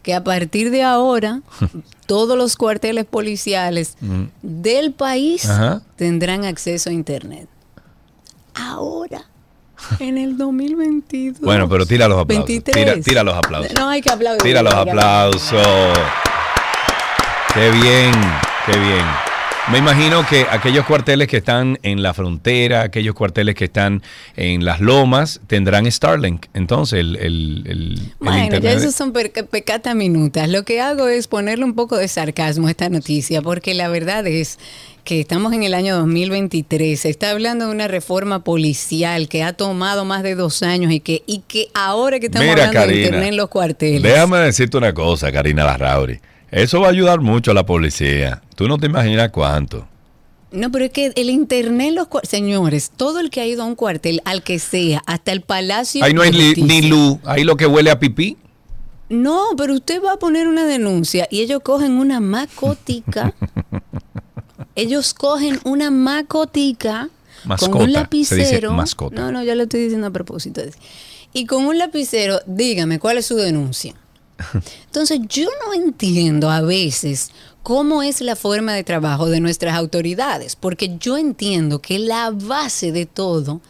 [0.02, 1.42] que a partir de ahora
[2.06, 4.24] todos los cuarteles policiales Mm.
[4.42, 5.82] del país Ajá.
[5.96, 7.46] tendrán acceso a internet.
[8.54, 9.24] Ahora,
[9.98, 11.40] en el 2022.
[11.40, 12.46] Bueno, pero tira los aplausos.
[12.46, 12.74] 23.
[12.74, 13.72] Tira, tira los aplausos.
[13.74, 14.42] No hay que aplaudir.
[14.42, 15.98] Tira los aplausos.
[17.54, 18.12] Qué bien,
[18.66, 19.29] qué bien.
[19.68, 24.02] Me imagino que aquellos cuarteles que están en la frontera, aquellos cuarteles que están
[24.34, 26.46] en las lomas, tendrán Starlink.
[26.54, 30.48] Entonces, el, el, el- el Bueno, ya esos son pecata minutas.
[30.48, 34.26] Lo que hago es ponerle un poco de sarcasmo a esta noticia, porque la verdad
[34.26, 34.58] es
[35.04, 36.98] que estamos en el año 2023.
[36.98, 40.98] Se está hablando de una reforma policial que ha tomado más de dos años y
[40.98, 44.02] que, y que ahora que estamos Mira, hablando de internet en los cuarteles.
[44.02, 46.18] Déjame decirte una cosa, Karina Larrauri.
[46.50, 48.42] Eso va a ayudar mucho a la policía.
[48.56, 49.86] Tú no te imaginas cuánto.
[50.52, 53.76] No, pero es que el internet los señores, todo el que ha ido a un
[53.76, 57.18] cuartel, al que sea, hasta el Palacio Ahí no hay li- ni luz.
[57.24, 58.36] Ahí lo que huele a pipí.
[59.08, 63.32] No, pero usted va a poner una denuncia y ellos cogen una macotica.
[64.74, 67.10] ellos cogen una macotica
[67.44, 68.72] Mascota, con un se dice lapicero.
[68.72, 69.20] mascota.
[69.20, 70.62] No, no, yo lo estoy diciendo a propósito.
[71.32, 73.94] Y con un lapicero, dígame, ¿cuál es su denuncia?
[74.86, 77.30] Entonces, yo no entiendo a veces
[77.62, 82.92] cómo es la forma de trabajo de nuestras autoridades, porque yo entiendo que la base
[82.92, 83.60] de todo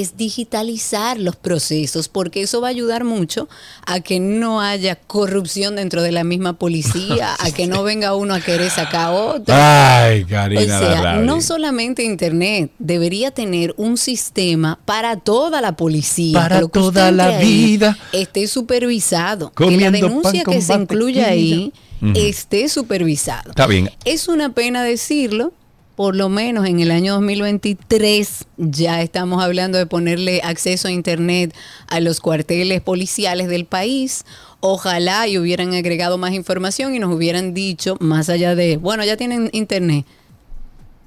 [0.00, 3.48] es digitalizar los procesos, porque eso va a ayudar mucho
[3.86, 8.34] a que no haya corrupción dentro de la misma policía, a que no venga uno
[8.34, 9.54] a querer sacar otro.
[9.54, 16.40] Ay, Karina O sea, no solamente Internet, debería tener un sistema para toda la policía.
[16.40, 17.96] Para que lo que usted toda la vida.
[18.12, 19.52] Esté supervisado.
[19.52, 21.72] que la denuncia que se incluya ahí
[22.14, 23.50] esté supervisado.
[23.50, 23.90] Está bien.
[24.04, 25.52] Es una pena decirlo,
[25.96, 31.54] por lo menos en el año 2023 ya estamos hablando de ponerle acceso a Internet
[31.88, 34.26] a los cuarteles policiales del país.
[34.60, 39.16] Ojalá y hubieran agregado más información y nos hubieran dicho, más allá de, bueno, ya
[39.16, 40.04] tienen Internet,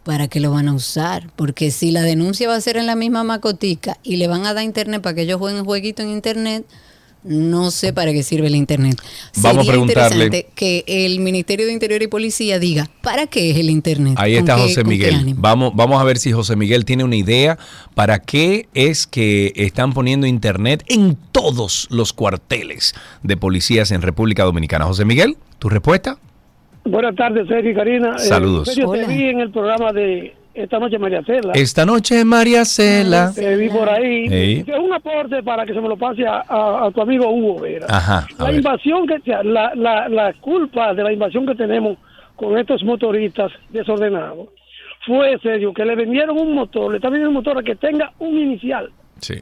[0.03, 1.31] ¿para qué lo van a usar?
[1.35, 4.55] Porque si la denuncia va a ser en la misma macotica y le van a
[4.55, 6.65] dar Internet para que ellos jueguen jueguito en Internet,
[7.23, 8.97] no sé para qué sirve el Internet.
[9.41, 10.25] Vamos a preguntarle.
[10.25, 14.13] interesante que el Ministerio de Interior y Policía diga, ¿para qué es el Internet?
[14.17, 15.33] Ahí ¿Con está qué- José Miguel.
[15.37, 17.57] Vamos, vamos a ver si José Miguel tiene una idea
[17.95, 22.93] para qué es que están poniendo internet en todos los cuarteles
[23.23, 24.85] de policías en República Dominicana.
[24.85, 26.17] José Miguel, ¿tu respuesta?
[26.85, 28.15] Buenas tardes, Sergio y Karina.
[28.15, 28.67] Eh, Saludos.
[28.69, 29.07] Sergio, te Hola.
[29.07, 30.33] vi en el programa de
[30.64, 31.53] esta noche María Cela.
[31.56, 33.31] Esta noche María Cela.
[33.34, 34.64] Te vi por ahí.
[34.68, 37.60] Es un aporte para que se me lo pase a, a- a tu amigo Hugo
[37.61, 37.86] Vera.
[37.90, 38.56] Ajá, a La ver.
[38.56, 41.98] invasión que, la, la, la culpa de la invasión que tenemos
[42.36, 44.49] con estos motoristas desordenados
[45.06, 48.38] fue, Sergio, que le vendieron un motor, le están vendiendo un motor que tenga un
[48.38, 49.36] inicial, Sí.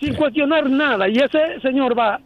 [0.00, 1.08] sin cuestionar nada.
[1.08, 2.20] Y ese señor va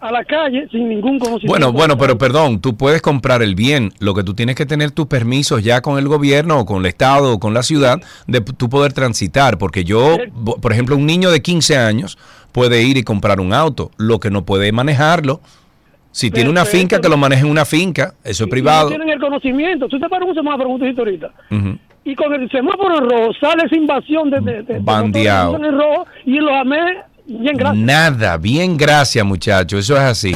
[0.00, 1.48] a la calle sin ningún conocimiento.
[1.48, 3.92] Bueno, bueno, pero perdón, tú puedes comprar el bien.
[3.98, 6.86] Lo que tú tienes que tener tus permisos ya con el gobierno o con el
[6.86, 9.58] Estado o con la ciudad de tú poder transitar.
[9.58, 10.18] Porque yo,
[10.60, 12.18] por ejemplo, un niño de 15 años
[12.52, 13.90] puede ir y comprar un auto.
[13.96, 15.40] Lo que no puede manejarlo.
[16.12, 18.14] Si tiene una finca, que lo maneje en una finca.
[18.24, 18.84] Eso es privado.
[18.90, 19.86] No tienen el conocimiento.
[19.88, 21.30] Tú te paras un semáforo, como tú dijiste ahorita.
[22.04, 25.52] Y con el semáforo en rojo sale esa invasión de, de, de- de Bandeado.
[25.52, 26.78] motores en rojo y lo amé
[27.26, 27.84] bien gracias.
[27.84, 29.80] Nada, bien, gracias, muchachos.
[29.80, 30.34] Eso es así.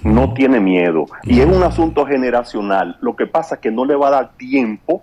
[0.04, 1.06] no tiene miedo.
[1.24, 2.98] Y es un asunto generacional.
[3.02, 5.02] Lo que pasa es que no le va a dar tiempo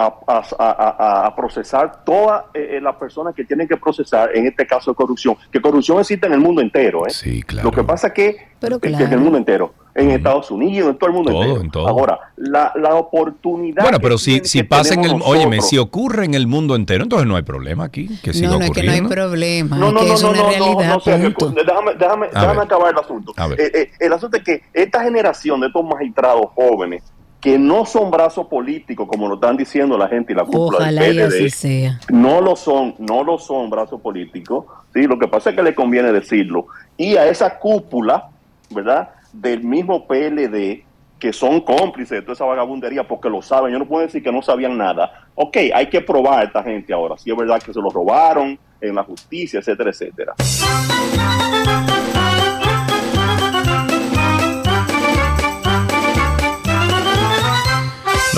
[0.00, 4.46] a, a- a- a- a procesar todas eh, las personas que tienen que procesar, en
[4.46, 5.34] este caso de corrupción.
[5.50, 7.02] Que corrupción existe en el mundo entero.
[7.06, 7.42] ¿eh?
[7.64, 9.14] Lo que pasa es que, Pero que en claro.
[9.14, 11.60] el mundo entero, en Estados Unidos, en todo el mundo Todo, entero.
[11.62, 11.88] en todo.
[11.88, 13.82] Ahora, la, la oportunidad.
[13.82, 15.20] Bueno, pero si, si pasa en el...
[15.24, 18.08] Óyeme, si ocurre en el mundo entero, entonces no hay problema aquí.
[18.22, 19.08] Que siga No, no es que no hay ocurriendo.
[19.10, 21.64] problema, No, es no, que no, es no, una no, no, realidad, no, Sergio, punto.
[21.64, 23.32] déjame, déjame, déjame acabar el asunto.
[23.58, 27.02] Eh, eh, el asunto es que esta generación de estos magistrados jóvenes
[27.40, 31.08] que no son brazos políticos, como lo están diciendo la gente y la cúpula Ojalá
[31.08, 32.00] y del así PLD, sea.
[32.10, 35.02] no lo son, no lo son brazos políticos, ¿sí?
[35.02, 36.66] lo que pasa es que le conviene decirlo.
[36.96, 38.28] Y a esa cúpula,
[38.70, 39.10] ¿verdad?
[39.32, 40.82] Del mismo PLD,
[41.18, 44.32] que son cómplices de toda esa vagabundería porque lo saben, yo no puedo decir que
[44.32, 45.28] no sabían nada.
[45.34, 48.58] Ok, hay que probar a esta gente ahora, si es verdad que se lo robaron
[48.80, 50.34] en la justicia, etcétera, etcétera.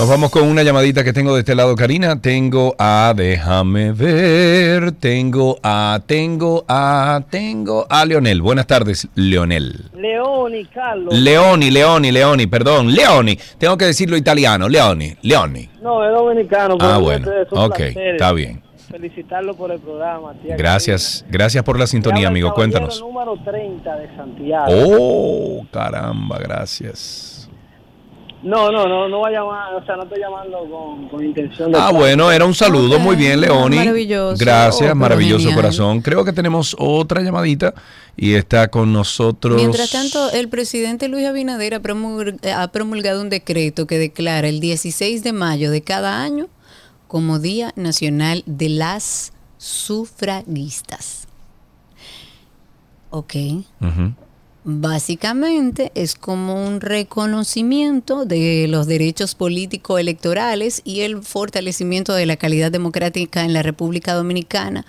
[0.01, 2.23] Nos vamos con una llamadita que tengo de este lado, Karina.
[2.23, 8.41] Tengo a, déjame ver, tengo a, tengo a, tengo a Leonel.
[8.41, 9.91] Buenas tardes, Leonel.
[9.95, 11.13] Leoni, Carlos.
[11.13, 13.39] Leoni, Leoni, Leoni, perdón, Leoni.
[13.59, 15.69] Tengo que decirlo italiano, Leoni, Leoni.
[15.83, 16.79] No, es dominicano.
[16.81, 18.63] Ah, bueno, es un ok, placer está bien.
[18.91, 20.33] Felicitarlo por el programa.
[20.43, 22.55] tía Gracias, gracias por la sintonía, amigo.
[22.55, 23.03] Cuéntanos.
[23.03, 24.67] número 30 de Santiago.
[24.71, 27.30] Oh, caramba, gracias.
[28.43, 31.71] No, no, no, no va a llamar, o sea, no estoy llamando con, con intención
[31.73, 31.79] de...
[31.79, 33.77] Ah, bueno, era un saludo, muy bien, Leoni.
[33.77, 34.43] Maravilloso.
[34.43, 35.57] Gracias, Oh, maravilloso genial.
[35.57, 36.01] corazón.
[36.01, 37.75] Creo que tenemos otra llamadita
[38.17, 39.57] y está con nosotros.
[39.57, 44.61] Mientras tanto, el presidente Luis Abinader ha promulg- ha promulgado un decreto que declara el
[44.61, 46.49] 16 de mayo de cada año
[47.09, 51.27] como Día Nacional de las Sufragistas.
[53.11, 53.35] Ok.
[53.83, 54.15] Ujú.
[54.65, 62.71] Básicamente es como un reconocimiento de los derechos político-electorales y el fortalecimiento de la calidad
[62.71, 64.85] democrática en la República Dominicana,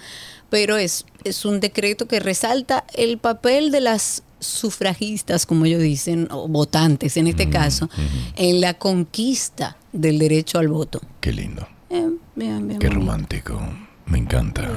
[0.49, 6.27] pero es, es un decreto que resalta el papel de las sufragistas, como ellos dicen,
[6.31, 7.89] o votantes en este caso,
[8.35, 10.99] en la conquista del derecho al voto.
[11.22, 12.99] Qué lindo, Eh, bien, bien, qué bien.
[12.99, 13.61] romántico.
[14.06, 14.69] Me encanta.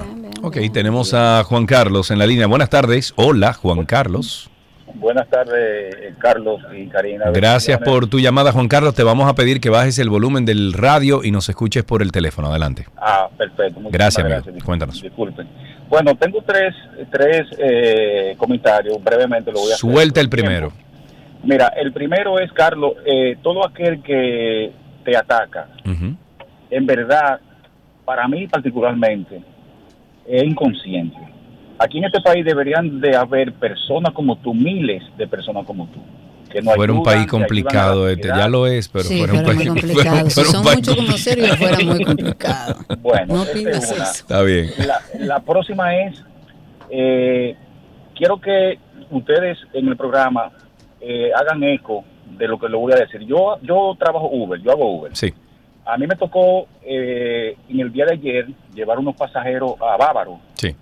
[0.43, 2.47] Ok, tenemos a Juan Carlos en la línea.
[2.47, 3.13] Buenas tardes.
[3.17, 4.51] Hola, Juan Carlos.
[4.95, 7.27] Buenas tardes, eh, Carlos y Karina.
[7.33, 8.95] Gracias por tu llamada, Juan Carlos.
[8.95, 12.13] Te vamos a pedir que bajes el volumen del radio y nos escuches por el
[12.13, 12.49] teléfono.
[12.49, 12.87] Adelante.
[12.97, 13.81] Ah, perfecto.
[13.81, 14.65] Muchísimas Gracias, amigo.
[14.65, 15.03] Cuéntanos.
[15.03, 15.49] Disculpen.
[15.89, 16.75] Bueno, tengo tres,
[17.11, 19.03] tres eh, comentarios.
[19.03, 19.91] Brevemente lo voy a hacer.
[19.91, 20.73] Suelta el primero.
[21.43, 24.73] Mira, el primero es, Carlos, eh, todo aquel que
[25.05, 25.69] te ataca,
[26.71, 27.39] en verdad,
[28.05, 29.43] para mí particularmente,
[30.27, 31.34] es inconsciente.
[31.79, 36.01] Aquí en este país deberían de haber personas como tú, miles de personas como tú.
[36.51, 39.57] Que nos Fuera un país complicado este, ya lo es, pero Sí, fuera un país
[39.59, 40.31] muy complicado.
[40.31, 42.77] Si son país muchos como serios, fuera muy complicado.
[43.01, 44.03] Bueno, No esa es pidas una.
[44.05, 44.13] eso.
[44.13, 44.71] Está bien.
[44.87, 46.23] La, la próxima es,
[46.91, 47.57] eh,
[48.15, 48.79] quiero que
[49.11, 50.53] ustedes en el programa
[51.01, 52.05] eh, hagan eco
[52.39, 53.23] de lo que le voy a decir.
[53.23, 55.17] Yo, yo trabajo Uber, yo hago Uber.
[55.17, 55.33] Sí.
[55.87, 60.39] A mí me tocó eh, en el día de ayer llevar unos pasajeros a Bávaro.
[60.55, 60.75] Sí.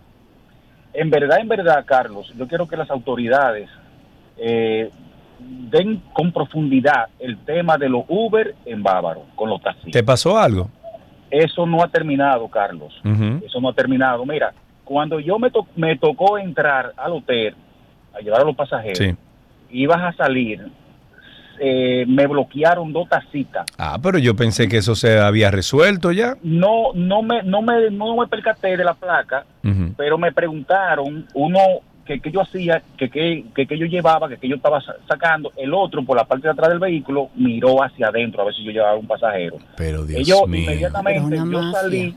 [0.95, 3.69] En verdad, en verdad, Carlos, yo quiero que las autoridades
[4.37, 4.91] eh,
[5.39, 9.91] den con profundidad el tema de los Uber en Bávaro, con los taxis.
[9.93, 10.69] ¿Te pasó algo?
[11.31, 12.93] Eso no ha terminado, Carlos.
[13.45, 14.25] Eso no ha terminado.
[14.27, 14.53] Mira,
[14.85, 17.55] cuando yo me, to- me tocó entrar al hotel
[18.15, 19.15] a llevar a los pasajeros, Sí.
[19.71, 20.61] ibas a salir,
[21.65, 23.67] eh, me bloquearon dos tacitas.
[23.79, 26.37] Ah, pero yo pensé que eso se había resuelto ya.
[26.43, 29.45] No, no me, no me, no me percaté de la placa,
[29.97, 31.59] pero me preguntaron uno
[32.05, 34.97] que, que yo hacía, que, que, que, que yo llevaba, que, que yo estaba sa-
[35.07, 38.55] sacando, el otro por la parte de atrás del vehículo miró hacia adentro a ver
[38.55, 39.59] si yo llevaba un pasajero.
[39.77, 40.63] Pero Dios Ellos mío.
[40.63, 41.81] inmediatamente yo mafia.
[41.81, 42.17] salí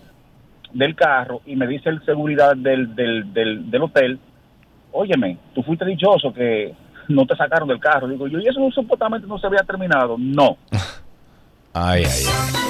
[0.73, 4.19] del carro y me dice el seguridad del, del, del, del hotel,
[4.91, 6.73] óyeme, tú fuiste dichoso que
[7.07, 8.07] no te sacaron del carro.
[8.07, 10.15] Digo yo, y eso supuestamente no se había terminado.
[10.17, 10.57] No.
[11.77, 12.65] Ay, ay, ay.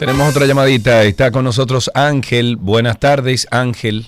[0.00, 1.04] Tenemos otra llamadita.
[1.04, 2.56] Está con nosotros Ángel.
[2.56, 4.06] Buenas tardes, Ángel.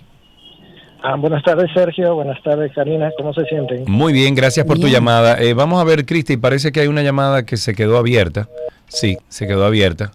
[1.03, 2.15] Ah, buenas tardes, Sergio.
[2.15, 3.11] Buenas tardes, Karina.
[3.17, 3.85] ¿Cómo se sienten?
[3.87, 5.41] Muy bien, gracias por tu llamada.
[5.41, 8.49] Eh, vamos a ver, Cristi, parece que hay una llamada que se quedó abierta.
[8.89, 10.13] Sí, se quedó abierta.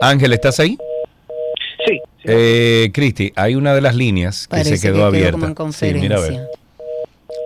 [0.00, 0.78] Ángel, ¿estás ahí?
[2.18, 2.24] Sí.
[2.24, 5.54] Eh, Cristi, hay una de las líneas que Parece se quedó que quedó abierta.
[5.54, 6.30] como en Sí, mira a ver.
[6.32, 6.58] conferencia.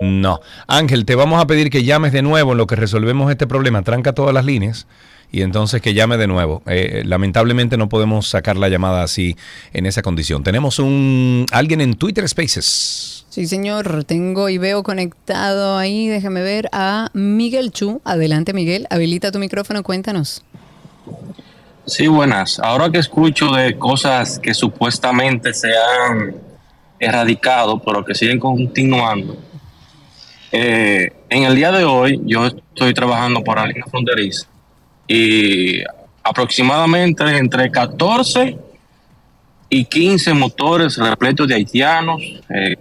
[0.01, 0.39] No.
[0.67, 3.83] Ángel, te vamos a pedir que llames de nuevo en lo que resolvemos este problema.
[3.83, 4.87] Tranca todas las líneas
[5.31, 6.61] y entonces que llame de nuevo.
[6.65, 9.37] Eh, lamentablemente no podemos sacar la llamada así
[9.73, 10.43] en esa condición.
[10.43, 13.25] Tenemos un alguien en Twitter Spaces.
[13.29, 18.01] Sí, señor, tengo y veo conectado ahí, déjame ver, a Miguel Chu.
[18.03, 20.43] Adelante, Miguel, habilita tu micrófono, cuéntanos.
[21.85, 22.59] Sí, buenas.
[22.59, 26.35] Ahora que escucho de cosas que supuestamente se han
[26.99, 29.37] erradicado, pero que siguen continuando.
[30.51, 34.47] eh, en el día de hoy, yo estoy trabajando para la línea fronteriza
[35.07, 35.81] y
[36.23, 38.57] aproximadamente entre 14
[39.69, 42.77] y 15 motores repletos de haitianos eh,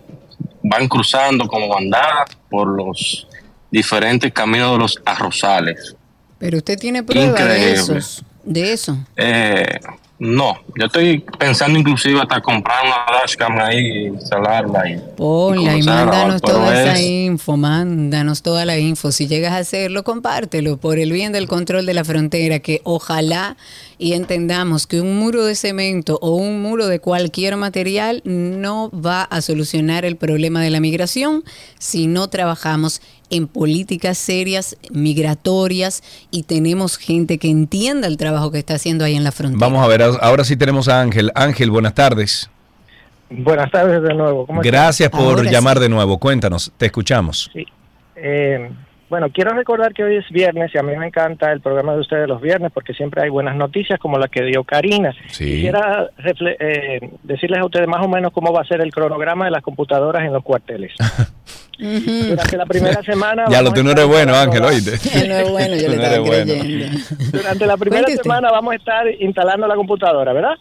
[0.63, 3.27] van cruzando como bandada por los
[3.71, 5.97] diferentes caminos de los arrozales.
[6.39, 8.97] Pero usted tiene prueba de esos, de eso.
[9.17, 9.79] Eh,
[10.19, 16.03] no, yo estoy pensando inclusive hasta comprar una dashcam ahí y instalarla y comenzar a
[16.03, 19.11] grabar, mándanos toda esa es- info, mándanos toda la info.
[19.11, 23.57] Si llegas a hacerlo, compártelo por el bien del control de la frontera, que ojalá
[23.99, 29.23] y entendamos que un muro de cemento o un muro de cualquier material no va
[29.23, 31.45] a solucionar el problema de la migración
[31.79, 33.01] si no trabajamos
[33.31, 39.17] en políticas serias, migratorias y tenemos gente que entienda el trabajo que está haciendo ahí
[39.17, 39.59] en la frontera.
[39.67, 41.33] Vamos a ver, ahora sí tenemos a Ángel.
[41.35, 42.51] Ángel, buenas tardes.
[43.31, 44.47] Buenas tardes de nuevo.
[44.47, 44.61] ¿Cómo?
[44.61, 45.85] Gracias por Ahora llamar sí.
[45.85, 46.19] de nuevo.
[46.19, 47.51] Cuéntanos, te escuchamos.
[48.17, 48.71] Eh,
[49.13, 52.01] bueno, quiero recordar que hoy es viernes y a mí me encanta el programa de
[52.01, 55.13] ustedes los viernes porque siempre hay buenas noticias como la que dio Karina.
[55.29, 55.45] Sí.
[55.45, 59.45] Quisiera refle- eh, decirles a ustedes más o menos cómo va a ser el cronograma
[59.45, 60.95] de las computadoras en los cuarteles.
[61.79, 63.45] Durante la primera semana...
[63.51, 64.93] Ya lo tú no eres bueno, Ángel, oíste.
[65.29, 66.63] No es bueno, yo Tú le no estaba eres bueno.
[66.63, 66.99] creyendo.
[67.33, 70.55] Durante la primera semana vamos a estar instalando la computadora, ¿verdad?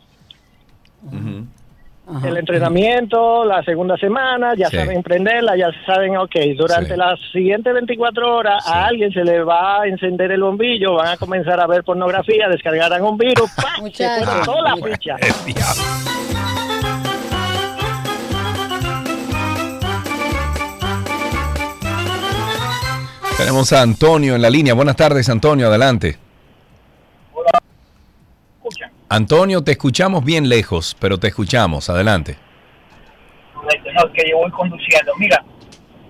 [2.25, 4.77] El entrenamiento, la segunda semana, ya Sí.
[4.77, 6.97] saben prenderla, ya saben, ok, durante Sí.
[6.97, 11.17] las siguientes 24 horas a alguien se le va a encender el bombillo, van a
[11.17, 13.89] comenzar a ver pornografía, descargarán un virus, ¡pam!
[13.93, 15.15] se cortó la ficha.
[23.37, 24.73] Tenemos a Antonio en la línea.
[24.73, 26.17] Buenas tardes, Antonio, adelante.
[29.11, 31.89] Antonio, te escuchamos bien lejos, pero te escuchamos.
[31.89, 32.37] Adelante.
[33.53, 35.11] Correcto, no, que yo voy conduciendo.
[35.19, 35.43] Mira,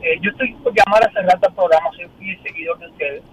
[0.04, 3.24] eh, yo estoy por llamar a cerrar el programa, soy fiel seguidor de ustedes.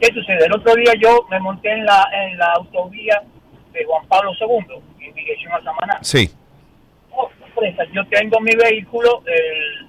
[0.00, 0.46] ¿Qué sucede?
[0.46, 3.20] El otro día yo me monté en la, en la autovía
[3.72, 4.76] de Juan Pablo II,
[5.06, 5.98] en dirección a Samaná.
[6.00, 6.30] Sí.
[7.12, 9.88] Oh, sorpresa, yo tengo mi vehículo, el,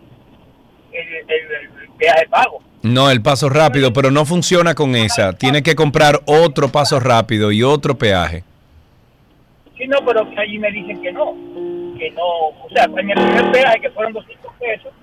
[0.92, 2.60] el, el- el peaje pago.
[2.84, 5.32] No, el paso rápido, pero no funciona con esa.
[5.34, 8.44] Tienes que comprar otro paso rápido y otro peaje.
[9.82, 11.34] Sí, no, pero allí me dicen que no,
[11.98, 14.94] que no, o sea, en el primer peaje que fueron 200 pesos,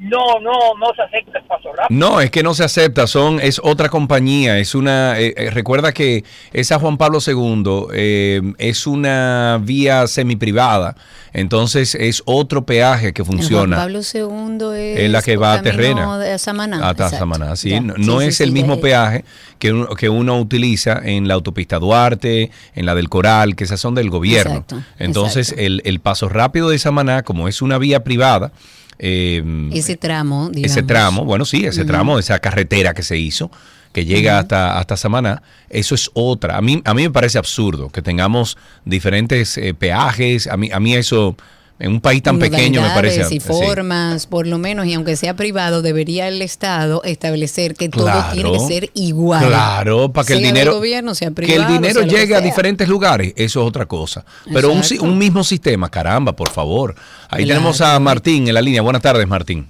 [0.00, 1.98] no, no, no se acepta el paso rápido.
[1.98, 5.92] No, es que no se acepta, son, es otra compañía, es una, eh, eh, recuerda
[5.92, 10.94] que esa Juan Pablo II eh, es una vía semiprivada,
[11.32, 13.76] entonces es otro peaje que El Juan funciona.
[13.76, 16.16] Pablo II es, Es la que va a Terrena.
[16.18, 16.88] de Samaná.
[16.88, 17.08] Hasta.
[17.10, 17.70] Samaná, sí.
[17.70, 17.80] Ya.
[17.80, 18.80] No, Sí, no sí, es sí, el mismo es.
[18.80, 19.24] peaje
[19.58, 23.80] que uno, que uno utiliza en la autopista Duarte, en la del Coral, que esas
[23.80, 24.58] son del gobierno.
[24.58, 28.52] Exacto, Entonces, El, el paso rápido de Samaná, como es una vía privada,
[28.98, 30.76] eh, Ese tramo, digamos.
[30.76, 33.50] ese tramo, bueno, sí, ese tramo, esa carretera que se hizo,
[33.92, 36.56] que llega hasta, hasta Samaná, eso es otra.
[36.56, 40.46] A mí, a mí me parece absurdo que tengamos diferentes eh, peajes.
[40.46, 41.36] A mí, a mí eso,
[41.80, 43.20] en un país tan pequeño, me parece.
[43.22, 43.40] Y sí.
[43.40, 48.32] formas, por lo menos, y aunque sea privado, debería el Estado establecer que todo Claro.
[48.32, 49.46] tiene que ser igual.
[49.46, 52.16] Claro, para que el Sea del dinero, gobierno, sea que privado, el dinero sea que
[52.16, 54.24] llegue a diferentes lugares, eso es otra cosa.
[54.52, 56.94] Pero un, un mismo sistema, caramba, por favor.
[57.30, 57.60] Ahí Claro.
[57.60, 58.82] tenemos a Martín en la línea.
[58.82, 59.68] Buenas tardes, Martín.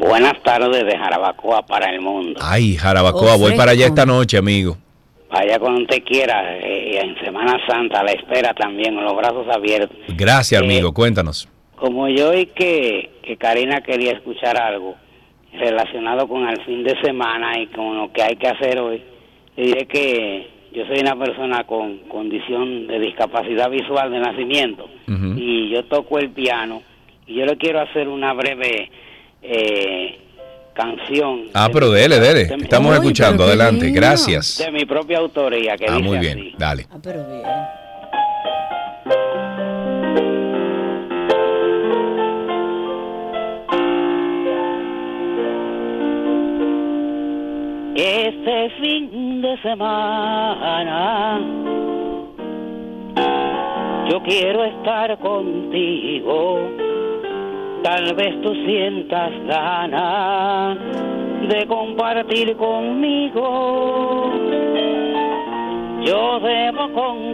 [0.00, 2.40] Buenas tardes de Jarabacoa para el mundo.
[2.42, 4.76] Ay, Jarabacoa, voy para allá esta noche, amigo.
[5.30, 9.46] Vaya cuando usted quiera, eh, en Semana Santa, a la espera también, con los brazos
[9.54, 9.96] abiertos.
[10.16, 10.92] Gracias, Eh, amigo.
[10.94, 11.48] Cuéntanos.
[11.76, 14.96] Como yo oí que, que Karina quería escuchar algo
[15.52, 19.02] relacionado con el fin de semana y con lo que hay que hacer hoy,
[19.56, 24.88] le diré que yo soy una persona con condición de discapacidad visual de nacimiento
[25.36, 26.82] y yo toco el piano
[27.26, 28.90] y yo le quiero hacer una breve
[29.42, 30.18] eh,
[30.78, 32.44] canción Ah, pero dele, dele.
[32.46, 33.42] de Estamos escuchando.
[33.44, 33.90] Adelante.
[33.90, 34.58] Gracias.
[34.58, 36.26] de mi propia autoría que Ah, dice muy así.
[36.26, 36.52] bien.
[36.56, 36.86] Dale.
[47.94, 51.40] Este fin de semana
[54.08, 56.60] yo quiero estar contigo
[57.82, 60.78] Tal vez tú sientas ganas
[61.48, 64.32] de compartir conmigo.
[66.04, 67.32] Yo debo confesarte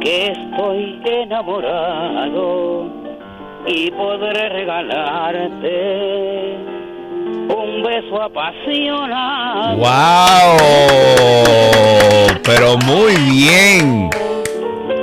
[0.00, 2.86] que estoy enamorado
[3.66, 5.76] y podré regalarte
[7.54, 9.76] un beso apasionado.
[9.76, 10.56] ¡Wow!
[12.44, 14.10] Pero muy bien.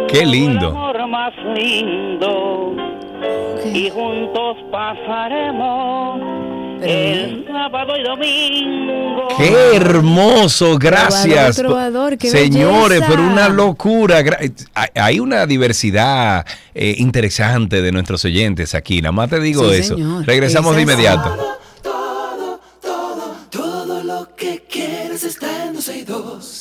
[0.08, 0.87] Qué lindo.
[1.10, 2.76] Más lindo
[3.74, 6.22] y juntos pasaremos
[6.82, 9.28] el sábado y domingo.
[9.38, 11.56] Qué hermoso, gracias.
[11.56, 13.08] Trovador, trovador, qué Señores, belleza.
[13.10, 14.24] pero una locura.
[14.94, 19.02] Hay- una diversidad eh, interesante de nuestros oyentes aquí.
[19.02, 19.96] Nada más te digo Sí, eso.
[19.96, 20.26] señor.
[20.26, 21.38] Regresamos de Esa es- inmediato.
[23.50, 26.57] Todo lo que quieres está en 12 y 2.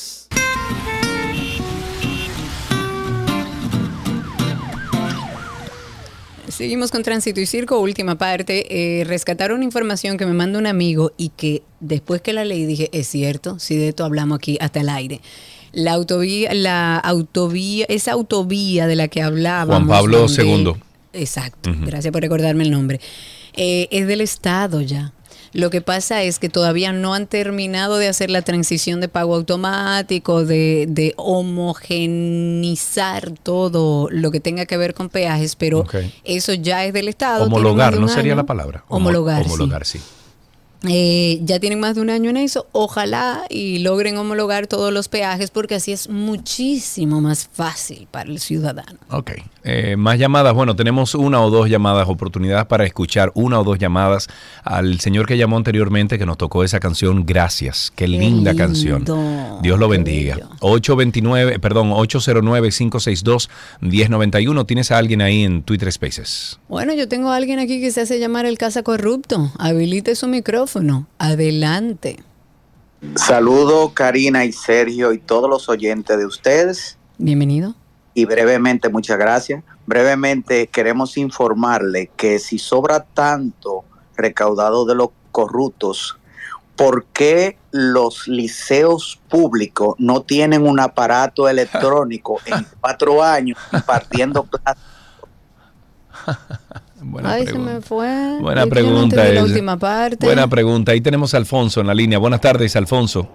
[6.57, 8.99] Seguimos con Tránsito y Circo, última parte.
[8.99, 12.89] Eh, rescataron información que me manda un amigo y que después que la leí dije,
[12.93, 15.21] es cierto, si de esto hablamos aquí hasta el aire.
[15.71, 19.85] La autovía, la autovía, esa autovía de la que hablábamos.
[19.85, 20.73] Juan Pablo donde- II.
[21.13, 22.99] Exacto, gracias por recordarme el nombre.
[23.55, 25.13] Eh, es del Estado ya.
[25.57, 29.33] Lo que pasa es que todavía no han terminado de hacer la transición de pago
[29.35, 31.15] automático, de, de
[32.07, 35.83] homogenizar todo lo que tenga que ver con peajes, pero
[36.23, 37.45] eso ya es del Estado.
[37.45, 38.83] Homologar, de ¿no sería la palabra?
[38.87, 39.49] Homo- Homologar, sí.
[39.51, 39.99] Homologar, sí.
[40.83, 42.67] Eh, ya tienen más de un año en eso.
[42.71, 48.39] Ojalá y logren homologar todos los peajes porque así es muchísimo más fácil para el
[48.39, 48.99] ciudadano.
[49.09, 49.31] Ok.
[49.63, 50.53] Eh, más llamadas.
[50.53, 54.27] Bueno, tenemos una o dos llamadas, oportunidades para escuchar una o dos llamadas
[54.63, 57.25] al señor que llamó anteriormente que nos tocó esa canción.
[57.25, 57.91] Gracias.
[57.95, 59.03] Qué linda lindo, canción.
[59.61, 60.37] Dios lo bendiga.
[60.59, 64.67] 829, perdón, 809-562-1091.
[64.67, 66.59] ¿Tienes a alguien ahí en Twitter Spaces?
[66.69, 69.51] Bueno, yo tengo a alguien aquí que se hace llamar el Casa Corrupto.
[69.57, 70.66] Habilite su micrófono.
[71.17, 72.19] Adelante.
[73.15, 76.97] Saludo Karina y Sergio y todos los oyentes de ustedes.
[77.17, 77.75] Bienvenido.
[78.13, 79.63] Y brevemente, muchas gracias.
[79.85, 83.85] Brevemente queremos informarle que si sobra tanto
[84.15, 86.17] recaudado de los corruptos,
[86.75, 94.83] ¿por qué los liceos públicos no tienen un aparato electrónico en cuatro años impartiendo clases?
[97.09, 97.69] Buena Ay, pregunta.
[97.69, 98.39] se me fue.
[98.41, 99.15] Buena yo no pregunta.
[99.15, 100.25] entendí la última parte.
[100.25, 100.91] Buena pregunta.
[100.91, 102.17] Ahí tenemos a Alfonso en la línea.
[102.19, 103.27] Buenas tardes, Alfonso.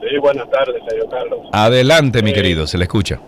[0.00, 1.40] Sí, buenas tardes, señor Carlos.
[1.52, 3.20] Adelante, mi Eh, querido, se le escucha.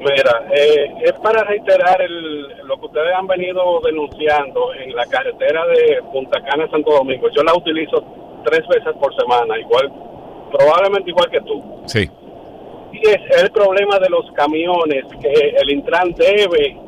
[0.00, 5.66] Mira, eh, es para reiterar el, lo que ustedes han venido denunciando en la carretera
[5.66, 7.28] de Punta Cana Santo Domingo.
[7.34, 8.04] Yo la utilizo
[8.44, 9.90] tres veces por semana, igual,
[10.52, 11.62] probablemente igual que tú.
[11.86, 12.08] Sí.
[12.92, 16.78] Y es el problema de los camiones, que el Intran debe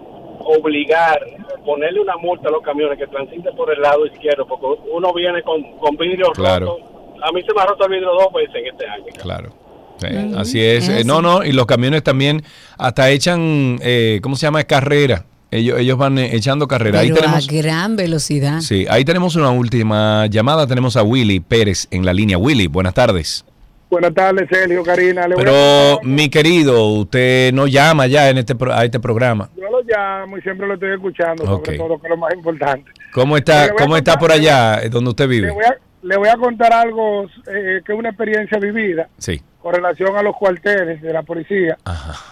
[0.41, 1.19] obligar,
[1.65, 5.43] ponerle una multa a los camiones que transiten por el lado izquierdo, porque uno viene
[5.43, 6.67] con, con vidrio Claro.
[6.67, 7.19] roto.
[7.23, 9.05] A mí se me ha roto el vidrio dos veces en este año.
[9.21, 9.51] Claro.
[9.99, 10.07] Sí,
[10.37, 10.89] Así es.
[10.89, 12.43] Eh, no, no, y los camiones también
[12.77, 14.63] hasta echan, eh, ¿cómo se llama?
[14.65, 15.25] Carrera.
[15.51, 17.01] Ellos, ellos van eh, echando carrera.
[17.01, 18.61] Ahí tenemos, a gran velocidad.
[18.61, 20.67] sí, ahí tenemos una última llamada.
[20.69, 22.39] Tenemos a Willy Pérez en la línea.
[22.39, 23.45] Willy, buenas tardes.
[23.91, 25.27] Buenas tardes, Sergio, Karina.
[25.27, 29.49] Le Pero, mi querido, usted no llama ya en este pro- a este programa.
[29.57, 31.79] Yo lo llamo y siempre lo estoy escuchando, sobre Ok.
[31.79, 32.91] todo, que es lo más importante.
[33.15, 35.51] ¿Cómo está, cómo está por allá, eh, donde usted Le vive?
[35.53, 39.41] voy a, le voy a contar algo eh, que es una experiencia vivida Sí.
[39.63, 41.79] con relación a los cuarteles de la policía.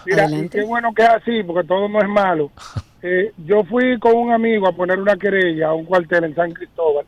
[0.05, 2.51] Mira, y qué bueno que es así, porque todo no es malo.
[3.03, 6.51] Eh, yo fui con un amigo a poner una querella a un cuartel en San
[6.51, 7.05] Cristóbal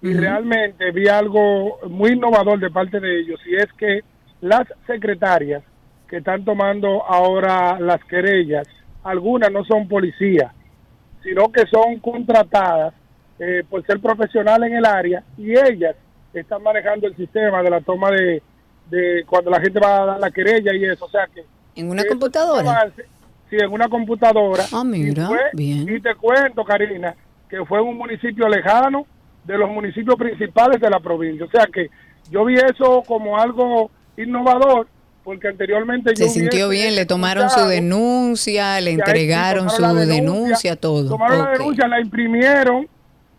[0.00, 4.00] y realmente vi algo muy innovador de parte de ellos y es que
[4.40, 5.62] las secretarias
[6.08, 8.66] que están tomando ahora las querellas,
[9.02, 10.52] algunas no son policías,
[11.22, 12.94] sino que son contratadas
[13.38, 15.96] eh, por ser profesionales en el área y ellas
[16.32, 18.42] están manejando el sistema de la toma de,
[18.90, 21.44] de cuando la gente va a dar la querella y eso, o sea que
[21.74, 22.90] ¿En una computadora?
[23.48, 24.64] Sí, en una computadora.
[24.72, 25.88] Ah, mira, y, fue- bien.
[25.88, 27.14] y te cuento, Karina,
[27.48, 29.06] que fue en un municipio lejano
[29.48, 31.46] de los municipios principales de la provincia.
[31.46, 31.88] O sea que
[32.30, 34.86] yo vi eso como algo innovador,
[35.24, 41.08] porque anteriormente yo Se sintió bien, le tomaron su denuncia, le entregaron su denuncia, todo.
[41.08, 42.86] Tomaron la denuncia, la imprimieron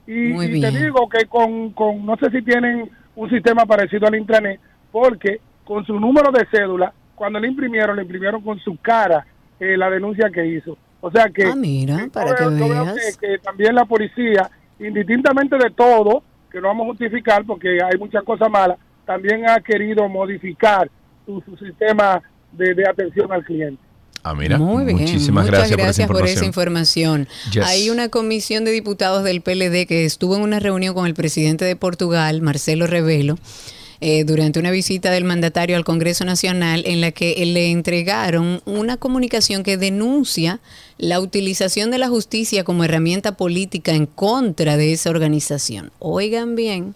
[0.07, 4.59] y, te digo que con, con, no sé si tienen un sistema parecido al intranet,
[4.91, 9.27] porque con su número de cédula, cuando le imprimieron, le imprimieron con su cara
[9.59, 10.75] eh, la denuncia que hizo.
[11.01, 11.43] O sea que...
[11.45, 13.17] Ah, mira, yo para que veo- yo veo veas.
[13.17, 14.49] que, que también la policía,
[14.79, 19.59] indistintamente de todo, que no vamos a justificar porque hay muchas cosas malas, también ha
[19.59, 20.89] querido modificar
[21.25, 23.81] su, su sistema de, de atención al cliente.
[24.23, 24.57] Ah, mira.
[24.57, 24.97] Muy bien.
[24.97, 27.27] Muchísimas Muchas gracias, por esa información.
[27.53, 27.65] Yes.
[27.65, 31.65] Hay una comisión de diputados del PLD que estuvo en una reunión con el presidente
[31.65, 33.37] de Portugal, Marcelo Rebelo,
[34.01, 38.97] eh, durante una visita del mandatario al Congreso Nacional en la que le entregaron una
[38.97, 40.59] comunicación que denuncia
[40.99, 45.91] la utilización de la justicia como herramienta política en contra de esa organización.
[45.97, 46.93] Oigan bien.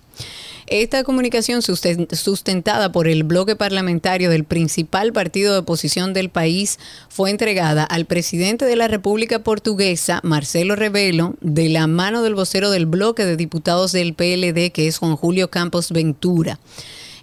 [0.67, 6.79] Esta comunicación susten- sustentada por el bloque parlamentario del principal partido de oposición del país
[7.09, 12.71] fue entregada al presidente de la República Portuguesa, Marcelo Rebelo, de la mano del vocero
[12.71, 16.59] del bloque de diputados del PLD, que es Juan Julio Campos Ventura.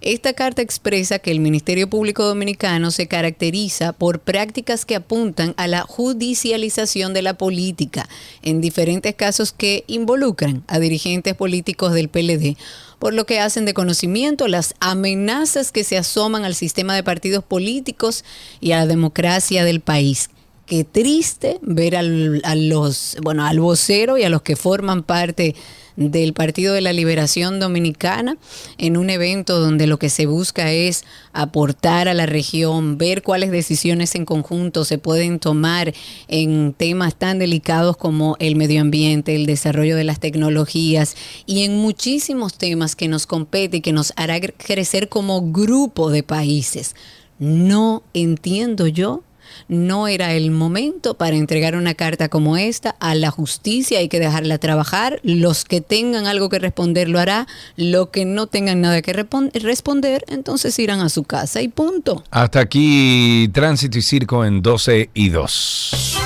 [0.02, 5.66] Esta carta expresa que el Ministerio Público Dominicano se caracteriza por prácticas que apuntan a
[5.66, 8.08] la judicialización de la política
[8.40, 12.56] en diferentes casos que involucran a dirigentes políticos del PLD,
[12.98, 17.44] por lo que hacen de conocimiento las amenazas que se asoman al sistema de partidos
[17.44, 18.24] políticos
[18.58, 20.30] y a la democracia del país.
[20.64, 25.56] Qué triste ver al, a los, bueno, al vocero y a los que forman parte
[25.96, 28.36] del Partido de la Liberación Dominicana
[28.78, 33.50] en un evento donde lo que se busca es aportar a la región, ver cuáles
[33.50, 35.92] decisiones en conjunto se pueden tomar
[36.28, 41.76] en temas tan delicados como el medio ambiente, el desarrollo de las tecnologías y en
[41.76, 46.94] muchísimos temas que nos compete y que nos hará cre- crecer como grupo de países.
[47.38, 49.22] No entiendo yo
[49.68, 54.20] no era el momento para entregar una carta como esta a la justicia, hay que
[54.20, 57.46] dejarla trabajar, los que tengan algo que responder lo hará,
[57.76, 62.24] los que no tengan nada que responder, entonces irán a su casa y punto.
[62.30, 66.19] Hasta aquí Tránsito y Circo en 12 y 2.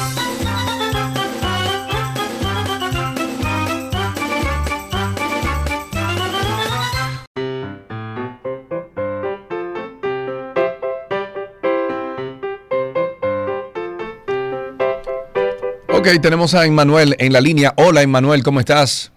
[16.04, 17.72] Ok, tenemos a Emmanuel en la línea.
[17.78, 19.10] Hola, Emmanuel, ¿cómo estás?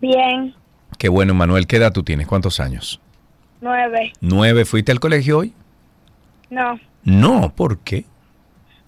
[0.00, 0.52] Bien,
[0.98, 1.68] Qué bueno, Emmanuel.
[1.68, 2.26] ¿Qué edad tú tienes?
[2.26, 3.00] ¿Cuántos años?
[3.60, 4.12] nueve.
[4.20, 4.64] ¿Nueve?
[4.64, 5.52] ¿Fuiste al colegio hoy?
[6.50, 8.04] No, No, ¿por qué?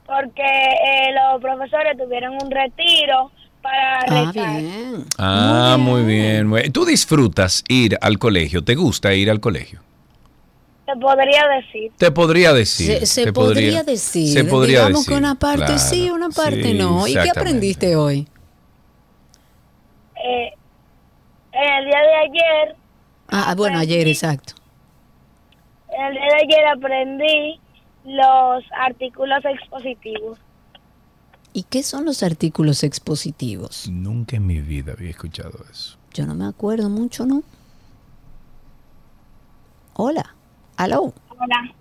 [0.04, 3.30] porque eh, los profesores tuvieron un retiro
[3.62, 5.04] para rezar.
[5.18, 6.46] Ah, muy bien.
[6.48, 6.72] muy bien.
[6.72, 8.64] ¿Tú disfrutas ir al colegio?
[8.64, 9.80] ¿Te gusta ir al colegio?
[10.88, 11.92] Se podría decir.
[11.98, 12.98] Te podría decir.
[13.00, 15.12] Se, se te podría, decir, Se podría digamos decir.
[15.12, 15.78] que una parte claro.
[15.78, 17.06] sí, una parte Sí, no.
[17.06, 18.26] ¿Y qué aprendiste hoy?
[20.16, 20.52] Eh,
[21.52, 22.76] en el día de ayer,
[23.28, 24.54] Ah, bueno, ayer, exacto.
[25.90, 27.60] en el día de ayer aprendí
[28.06, 30.38] los artículos expositivos.
[31.52, 33.88] ¿Y qué son los artículos expositivos?
[33.90, 35.98] Nunca en mi vida había escuchado eso.
[36.14, 37.42] Yo no me acuerdo mucho, ¿no?
[39.94, 40.34] Hola.
[40.78, 41.12] Aló.
[41.30, 41.72] Hola.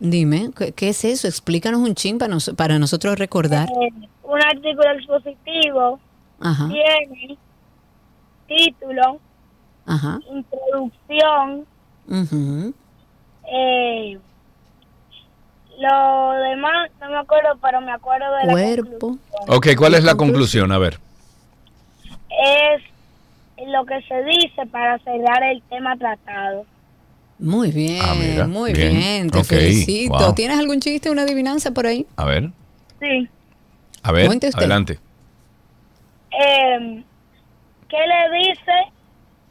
[0.00, 1.28] Dime, ¿qué, qué es eso?
[1.28, 3.68] Explícanos un chin para, nos- para nosotros recordar.
[3.70, 3.90] Eh,
[4.24, 6.00] un artículo expositivo
[6.40, 7.38] Ajá, tiene
[8.48, 9.20] título,
[9.86, 10.18] ajá.
[10.32, 11.66] introducción,
[12.08, 12.74] ujú.
[13.52, 14.18] eh,
[15.78, 19.16] lo demás no me acuerdo, pero me acuerdo de la Cuerpo.
[19.46, 20.72] Ok, ¿cuál es la conclusión?
[20.72, 20.98] A ver.
[22.30, 22.82] es
[23.68, 26.64] lo que se dice para cerrar el tema tratado.
[27.38, 28.96] Muy bien, Ah, mira, muy bien.
[28.96, 30.12] bien, te felicito.
[30.18, 30.34] wow.
[30.34, 32.06] ¿Tienes algún chiste, una adivinanza por ahí?
[32.16, 32.50] A ver.
[33.00, 33.28] Sí.
[34.02, 34.98] A ver, adelante.
[36.32, 37.04] Eh,
[37.88, 38.72] ¿Qué le dice?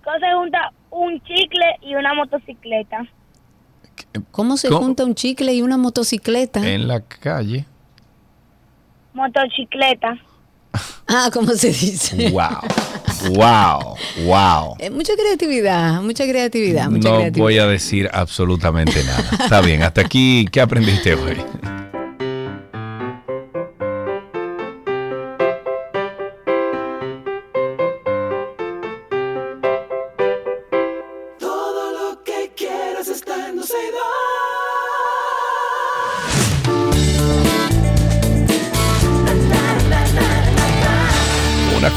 [0.04, 3.06] ¿Cómo se junta un chicle y una motocicleta?
[4.32, 4.82] ¿Cómo se ¿Cómo?
[4.82, 6.68] junta un chicle y una motocicleta?
[6.68, 7.66] En la calle.
[9.14, 10.18] Motocicleta.
[11.10, 12.30] Ah, ¿cómo se dice?
[12.32, 12.60] Wow.
[13.34, 13.96] Wow.
[14.26, 14.76] Wow.
[14.80, 17.44] Eh, mucha creatividad, mucha creatividad, mucha No creatividad.
[17.46, 19.24] voy a decir absolutamente nada.
[19.44, 21.38] Está bien, hasta aquí, ¿qué aprendiste hoy?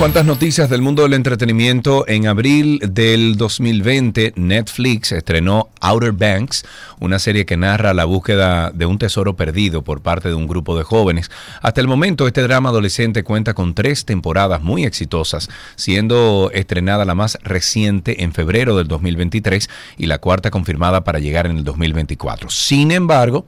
[0.01, 2.09] Cuantas noticias del mundo del entretenimiento.
[2.09, 6.65] En abril del 2020, Netflix estrenó Outer Banks,
[7.01, 10.75] una serie que narra la búsqueda de un tesoro perdido por parte de un grupo
[10.75, 11.31] de jóvenes.
[11.61, 17.15] Hasta el momento, este drama adolescente cuenta con tres temporadas muy exitosas, siendo estrenada la
[17.15, 19.69] más reciente en febrero del 2023
[19.99, 22.49] y la cuarta confirmada para llegar en el 2024.
[22.49, 23.45] Sin embargo,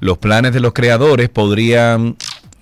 [0.00, 2.16] los planes de los creadores podrían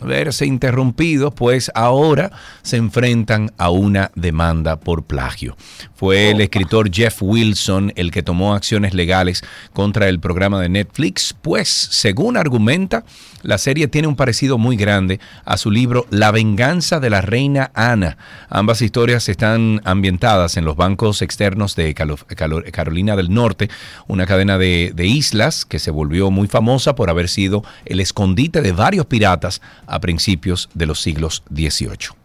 [0.05, 2.31] verse interrumpidos, pues ahora
[2.63, 5.57] se enfrentan a una demanda por plagio.
[5.95, 11.35] Fue el escritor Jeff Wilson el que tomó acciones legales contra el programa de Netflix,
[11.41, 13.05] pues según argumenta,
[13.43, 17.71] la serie tiene un parecido muy grande a su libro La venganza de la reina
[17.75, 18.17] Ana.
[18.49, 23.69] Ambas historias están ambientadas en los bancos externos de Carolina del Norte,
[24.07, 28.63] una cadena de, de islas que se volvió muy famosa por haber sido el escondite
[28.63, 29.61] de varios piratas
[29.95, 32.09] a principios de los siglos XVIII.
[32.11, 32.17] O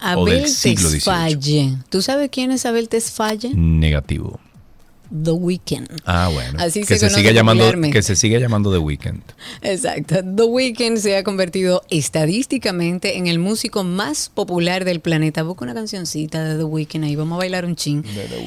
[0.00, 1.78] Abel del siglo XVIII.
[1.88, 3.54] ¿Tú sabes quién es Abel Tesfaye?
[3.54, 4.38] Negativo.
[5.10, 5.88] The Weeknd.
[6.04, 6.58] Ah, bueno.
[6.60, 9.22] Así que se siga llamando que se siga llamando The Weeknd.
[9.62, 10.16] Exacto.
[10.22, 15.42] The Weeknd se ha convertido estadísticamente en el músico más popular del planeta.
[15.42, 17.16] Busca una cancioncita de The Weeknd ahí.
[17.16, 18.04] Vamos a bailar un chin.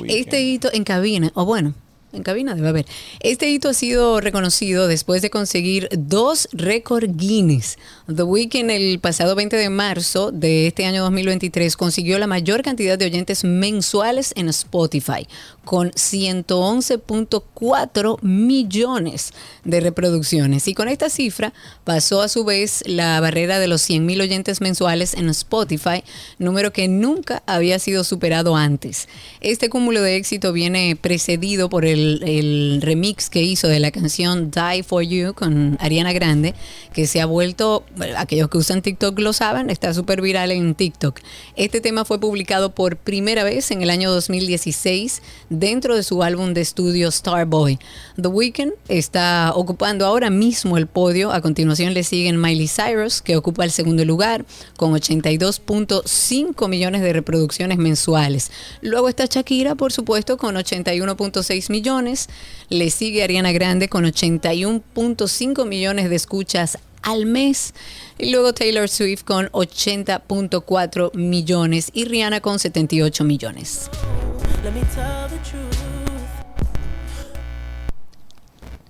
[0.08, 1.74] Este hito en cabina, o bueno,
[2.14, 2.86] en cabina debe haber.
[3.20, 7.78] Este hito ha sido reconocido después de conseguir dos récord Guinness.
[8.14, 12.98] The Weeknd el pasado 20 de marzo de este año 2023 consiguió la mayor cantidad
[12.98, 15.28] de oyentes mensuales en Spotify,
[15.66, 19.34] con 111.4 millones
[19.64, 20.68] de reproducciones.
[20.68, 21.54] Y con esta cifra
[21.84, 26.04] pasó a su vez la barrera de los 100 mil oyentes mensuales en Spotify,
[26.38, 29.08] número que nunca había sido superado antes.
[29.42, 34.52] Este cúmulo de éxito viene precedido por el, el remix que hizo de la canción
[34.52, 36.56] Die for You con Ariana Grande,
[36.94, 37.84] que se ha vuelto,
[38.18, 41.20] aquellos que usan TikTok lo saben, está súper viral en TikTok.
[41.56, 46.54] Este tema fue publicado por primera vez en el año 2016 dentro de su álbum
[46.54, 47.80] de estudio Starboy.
[48.22, 51.32] The Weeknd está ocupando ahora mismo el podio.
[51.32, 54.46] A continuación le siguen Miley Cyrus, que ocupa el segundo lugar
[54.78, 58.52] con 82.5 millones de reproducciones mensuales.
[58.82, 62.30] Luego está Shakira, por supuesto, con 81.6 millones.
[62.70, 67.74] Le sigue Ariana Grande con 81.5 millones de escuchas al mes.
[68.18, 73.90] Y luego Taylor Swift con 80.4 millones y Rihanna con 78 millones.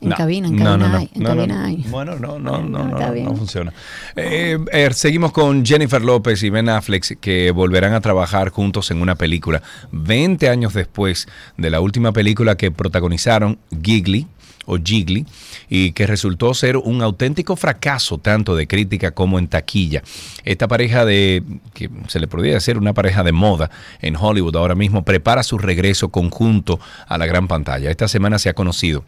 [0.01, 1.85] En cabina, en cabina hay, en cabina hay.
[1.89, 3.25] Bueno, no, no, no, no, está no, bien.
[3.25, 3.73] no funciona.
[4.15, 9.01] Eh, eh, seguimos con Jennifer López y Ben Affleck que volverán a trabajar juntos en
[9.01, 9.61] una película
[9.91, 11.27] 20 años después
[11.57, 14.27] de la última película que protagonizaron Giggly
[14.69, 15.25] o Jiggly
[15.67, 20.03] y que resultó ser un auténtico fracaso tanto de crítica como en taquilla.
[20.45, 21.43] Esta pareja de
[21.73, 23.71] que se le podría decir una pareja de moda
[24.01, 27.89] en Hollywood ahora mismo prepara su regreso conjunto a la gran pantalla.
[27.89, 29.03] Esta semana se ha conocido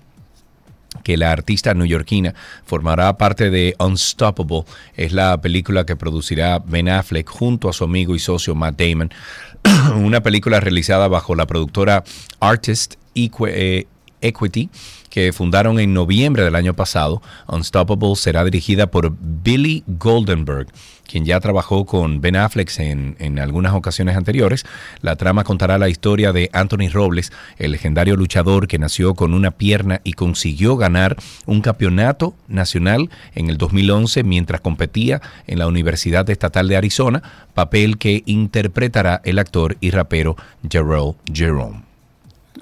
[1.04, 2.36] que la artista neoyorquina
[2.66, 4.64] formará parte de Unstoppable.
[4.96, 9.10] Es la película que producirá Ben Affleck junto a su amigo y socio Matt Damon.
[9.96, 12.04] Una película realizada bajo la productora
[12.40, 13.88] Artist Equi- eh,
[14.22, 14.70] Equity
[15.12, 17.22] que fundaron en noviembre del año pasado.
[17.48, 20.68] Unstoppable será dirigida por Billy Goldenberg,
[21.06, 24.66] quien ya trabajó con Ben Affleck en, en algunas ocasiones anteriores.
[25.02, 29.52] La trama contará la historia de Anthony Robles, el legendario luchador que nació con una
[29.52, 36.30] pierna y consiguió ganar un campeonato nacional en el 2011 mientras competía en la Universidad
[36.30, 37.22] Estatal de Arizona,
[37.54, 40.38] papel que interpretará el actor y rapero
[40.70, 41.91] Jarrell Jerome.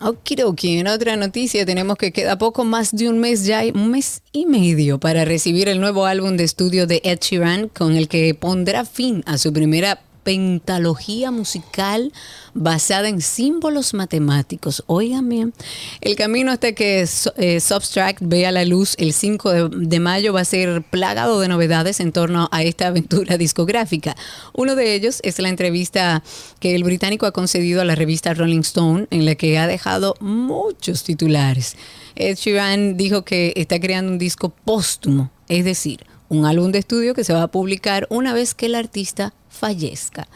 [0.01, 4.21] Okidoki, en otra noticia tenemos que queda poco más de un mes ya, un mes
[4.31, 8.33] y medio para recibir el nuevo álbum de estudio de Ed Sheeran con el que
[8.33, 12.13] pondrá fin a su primera pentalogía musical
[12.53, 14.83] basada en símbolos matemáticos.
[14.85, 15.53] Oigan
[16.01, 20.31] el camino hasta que So- eh, Substract vea la luz el 5 de, de mayo
[20.31, 24.15] va a ser plagado de novedades en torno a esta aventura discográfica.
[24.53, 26.21] Uno de ellos es la entrevista
[26.59, 30.13] que el británico ha concedido a la revista Rolling Stone, en la que ha dejado
[30.19, 31.75] muchos titulares.
[32.15, 37.15] Ed Sheeran dijo que está creando un disco póstumo, es decir, un álbum de estudio
[37.15, 40.27] que se va a publicar una vez que el artista fallezca.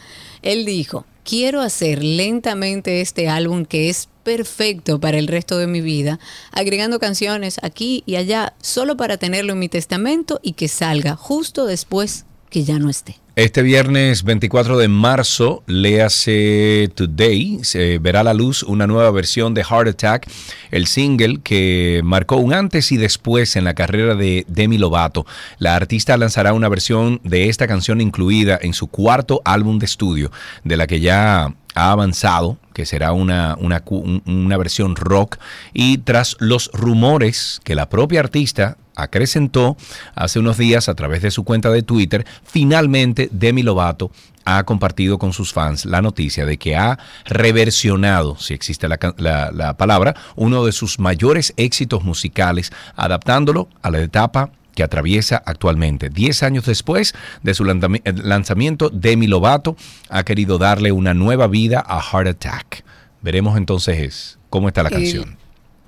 [0.42, 5.80] Él dijo, quiero hacer lentamente este álbum que es perfecto para el resto de mi
[5.80, 6.18] vida,
[6.52, 11.66] agregando canciones aquí y allá, solo para tenerlo en mi testamento y que salga justo
[11.66, 13.23] después que ya no esté.
[13.36, 19.54] Este viernes 24 de marzo, léase Today, se verá a la luz una nueva versión
[19.54, 20.30] de Heart Attack,
[20.70, 25.26] el single que marcó un antes y después en la carrera de Demi Lovato.
[25.58, 30.30] La artista lanzará una versión de esta canción incluida en su cuarto álbum de estudio,
[30.62, 33.82] de la que ya ha avanzado, que será una, una,
[34.26, 35.38] una versión rock,
[35.72, 39.76] y tras los rumores que la propia artista acrecentó
[40.14, 44.10] hace unos días a través de su cuenta de Twitter, finalmente Demi Lovato
[44.46, 49.14] ha compartido con sus fans la noticia de que ha reversionado, si existe la, ca-
[49.16, 55.42] la- la palabra, uno de sus mayores éxitos musicales, adaptándolo a la etapa que atraviesa
[55.46, 56.10] actualmente.
[56.10, 59.76] Diez años después de su lanzami- lanzamiento, Demi Lovato
[60.10, 62.84] ha querido darle una nueva vida a Heart Attack.
[63.22, 65.38] Veremos entonces cómo está la canción.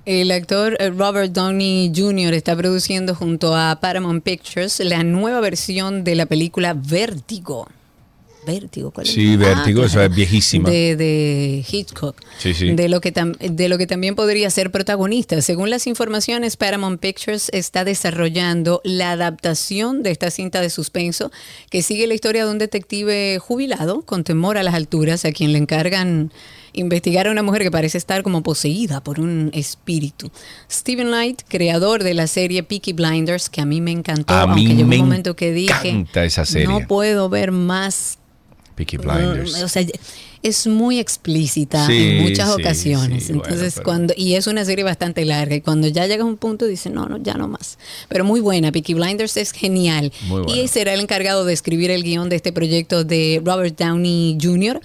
[0.07, 2.33] El actor eh, Robert Downey Jr.
[2.33, 7.67] está produciendo junto a Paramount Pictures la nueva versión de la película Vértigo.
[8.45, 9.11] Vértigo, ¿cuál es?
[9.13, 10.03] Sí, Ah, Vértigo, claro.
[10.03, 10.69] es viejísima.
[10.69, 12.15] De, de Hitchcock.
[12.37, 12.71] Sí, sí.
[12.71, 15.41] De, lo que tam- de lo que también podría ser protagonista.
[15.41, 21.33] Según las informaciones, Paramount Pictures está desarrollando la adaptación de esta cinta de suspenso
[21.69, 25.51] que sigue la historia de un detective jubilado con temor a las alturas a quien
[25.51, 26.31] le encargan
[26.79, 30.31] investigar a una mujer que parece estar como poseída por un espíritu.
[30.71, 34.65] Stephen Knight, creador de la serie Peaky Blinders, que a mí me encantó, A mí
[34.67, 36.67] aunque llegó un momento que dije, encanta esa serie.
[36.67, 38.17] no puedo ver más
[38.75, 39.59] Peaky Blinders.
[39.59, 39.83] Mm, O sea,
[40.43, 43.23] es muy explícita Sí, en muchas sí, ocasiones.
[43.23, 46.25] sí, bueno, Entonces, cuando y es una serie bastante larga y cuando ya llegas a
[46.25, 50.13] un punto dices, "No, no, ya no más." Pero muy buena, Peaky Blinders es genial.
[50.27, 50.61] Muy buena.
[50.61, 54.79] Y será el encargado de escribir el guion de este proyecto de Robert Downey Jr.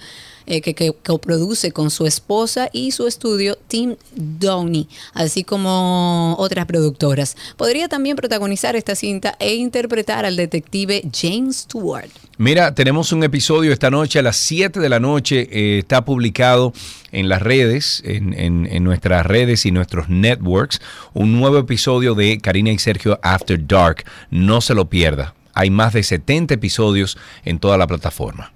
[0.45, 6.65] eh, que, que coproduce con su esposa y su estudio Tim Downey, así como otras
[6.65, 7.35] productoras.
[7.57, 12.09] Podría también protagonizar esta cinta e interpretar al detective James Stewart.
[12.37, 15.47] Mira, tenemos un episodio esta noche a las 7 de la noche.
[15.51, 16.73] eh, está publicado
[17.11, 20.81] en las redes, en, en- nuestras redes y nuestros networks,
[21.13, 24.03] un nuevo episodio de Karina y Sergio After Dark.
[24.31, 25.35] No se lo pierda.
[25.53, 28.52] Hay más de 70 episodios en toda la plataforma.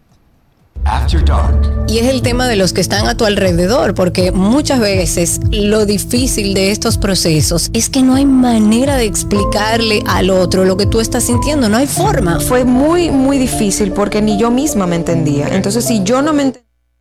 [0.85, 1.85] After Dark.
[1.87, 5.85] Y es el tema de los que están a tu alrededor, porque muchas veces lo
[5.85, 10.85] difícil de estos procesos es que no hay manera de explicarle al otro lo que
[10.85, 12.39] tú estás sintiendo, no hay forma.
[12.39, 15.47] Fue muy, muy difícil porque ni yo misma me entendía.
[15.47, 16.66] Entonces, si yo no me entendía,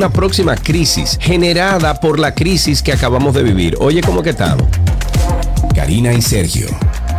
[0.00, 3.76] una próxima crisis generada por la crisis que acabamos de vivir.
[3.80, 4.66] Oye, ¿cómo que estamos?
[5.74, 6.68] Karina y Sergio.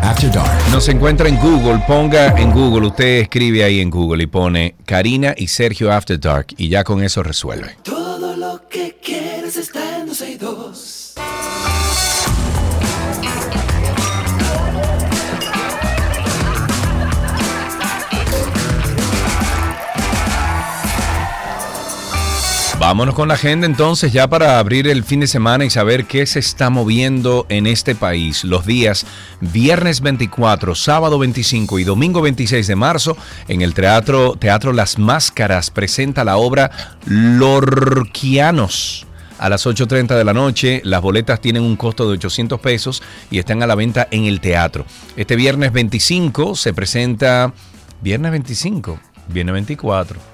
[0.02, 0.72] After Dark.
[0.72, 5.36] Nos encuentra en Google, ponga en Google, usted escribe ahí en Google y pone Karina
[5.38, 7.76] y Sergio After Dark y ya con eso resuelve.
[7.84, 10.90] Todo lo que quieres está en 262.
[22.82, 26.26] Vámonos con la agenda entonces ya para abrir el fin de semana y saber qué
[26.26, 28.44] se está moviendo en este país.
[28.44, 29.06] Los días
[29.40, 33.16] viernes 24, sábado 25 y domingo 26 de marzo
[33.48, 36.72] en el Teatro, teatro Las Máscaras presenta la obra
[37.06, 39.06] Lorquianos.
[39.38, 43.38] A las 8.30 de la noche, las boletas tienen un costo de 800 pesos y
[43.38, 44.88] están a la venta en el teatro.
[45.16, 47.53] Este viernes 25 se presenta...
[48.02, 50.31] Viernes 25, viernes 24.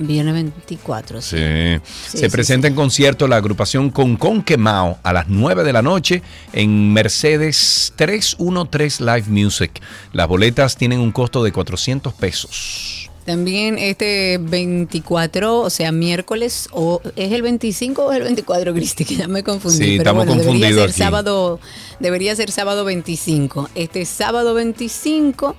[0.00, 1.20] Viernes 24.
[1.22, 1.36] Sí.
[1.36, 5.72] Sí, Se sí, presenta en concierto la agrupación Con Con Quemao a las 9 de
[5.72, 6.22] la noche
[6.52, 9.80] en Mercedes 313 Live Music.
[10.12, 13.10] Las boletas tienen un costo de 400 pesos.
[13.24, 19.04] También este 24, o sea, miércoles, o ¿es el 25 o es el 24, Cristi?
[19.04, 19.76] Que ya me confundí.
[19.76, 20.98] Sí, pero estamos bueno, debería confundidos ser aquí.
[20.98, 21.60] sábado,
[22.00, 23.68] debería ser sábado 25.
[23.74, 25.56] Este sábado 25,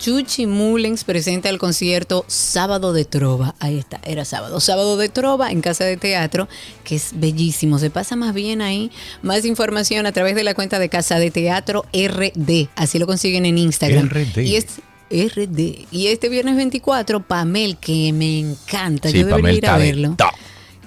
[0.00, 3.54] Chuchi Mullens presenta el concierto Sábado de Trova.
[3.58, 4.58] Ahí está, era sábado.
[4.58, 6.48] Sábado de Trova en Casa de Teatro,
[6.84, 7.78] que es bellísimo.
[7.78, 8.90] Se pasa más bien ahí.
[9.20, 12.68] Más información a través de la cuenta de Casa de Teatro RD.
[12.76, 14.08] Así lo consiguen en Instagram.
[14.08, 14.38] RD.
[14.38, 15.86] Y es RD.
[15.90, 19.10] Y este viernes 24, Pamel, que me encanta.
[19.10, 20.16] Sí, Yo debería Pamel ir a verlo.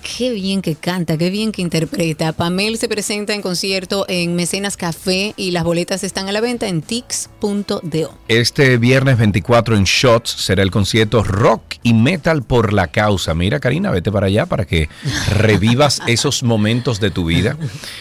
[0.03, 2.33] Qué bien que canta, qué bien que interpreta.
[2.33, 6.67] Pamel se presenta en concierto en Mecenas Café y las boletas están a la venta
[6.67, 8.17] en tix.do.
[8.27, 13.33] Este viernes 24 en Shots será el concierto Rock y Metal por la Causa.
[13.33, 14.89] Mira, Karina, vete para allá para que
[15.37, 17.57] revivas esos momentos de tu vida.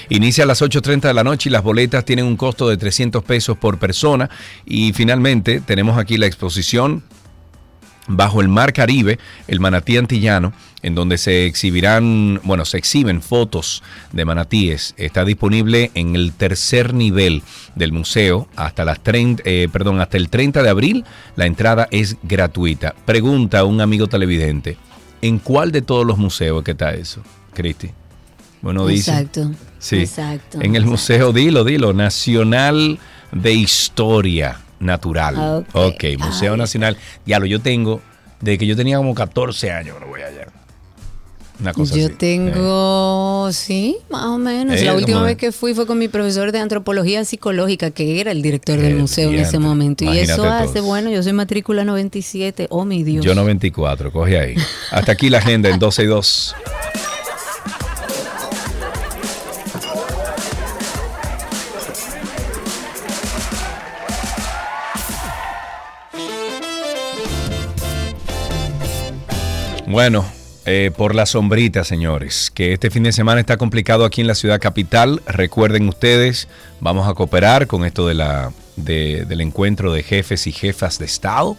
[0.08, 3.22] Inicia a las 8.30 de la noche y las boletas tienen un costo de 300
[3.22, 4.28] pesos por persona.
[4.66, 7.04] Y finalmente tenemos aquí la exposición
[8.08, 10.52] Bajo el Mar Caribe, el manatí antillano,
[10.82, 13.82] en donde se exhibirán, bueno, se exhiben fotos
[14.12, 14.94] de manatíes.
[14.96, 17.42] Está disponible en el tercer nivel
[17.74, 21.04] del museo hasta las 30, eh, perdón, hasta el 30 de abril.
[21.36, 22.94] La entrada es gratuita.
[23.04, 24.76] Pregunta a un amigo televidente,
[25.20, 27.22] ¿en cuál de todos los museos que está eso,
[27.54, 27.90] Cristi?
[28.60, 29.10] Bueno, dice.
[29.10, 29.50] Exacto.
[29.78, 29.96] Sí.
[29.96, 30.60] Exacto.
[30.62, 32.98] En el Museo, dilo, dilo, Nacional
[33.32, 34.60] de Historia.
[34.78, 35.34] Natural.
[35.38, 36.96] Ah, Ok, Museo Nacional.
[37.24, 38.00] Ya lo yo tengo,
[38.40, 40.41] desde que yo tenía como 14 años, no voy allá.
[41.62, 42.14] Una cosa Yo así.
[42.16, 44.80] tengo, sí, más o menos.
[44.80, 48.20] Eh, la última como- vez que fui fue con mi profesor de antropología psicológica, que
[48.20, 50.04] era el director del Eh, museo en ese momento.
[50.04, 52.66] Y eso hace, bueno, yo soy matrícula 97.
[52.70, 53.24] Oh, mi Dios.
[53.24, 54.54] Yo 94, coge ahí.
[54.90, 56.54] Hasta aquí la agenda en 12 y 2.
[69.86, 70.24] Bueno,
[70.64, 74.34] eh, por la sombrita, señores, que este fin de semana está complicado aquí en la
[74.34, 75.20] ciudad capital.
[75.26, 76.48] Recuerden ustedes,
[76.80, 81.06] vamos a cooperar con esto de la, de- del encuentro de jefes y jefas de
[81.06, 81.56] Estado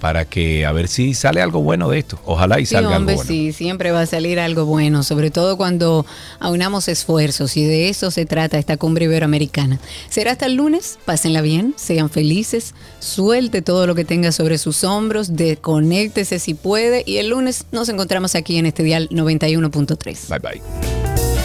[0.00, 2.18] para que a ver si sale algo bueno de esto.
[2.24, 3.28] Ojalá y Sí, salga hombre, algo bueno.
[3.28, 6.04] sí, siempre va a salir algo bueno, sobre todo cuando
[6.40, 9.78] aunamos esfuerzos y de eso se trata esta cumbre iberoamericana.
[10.08, 14.82] Será hasta el lunes, pásenla bien, sean felices, suelte todo lo que tenga sobre sus
[14.84, 20.28] hombros, desconéctese si puede y el lunes nos encontramos aquí en este dial 91.3.
[20.28, 21.39] Bye bye.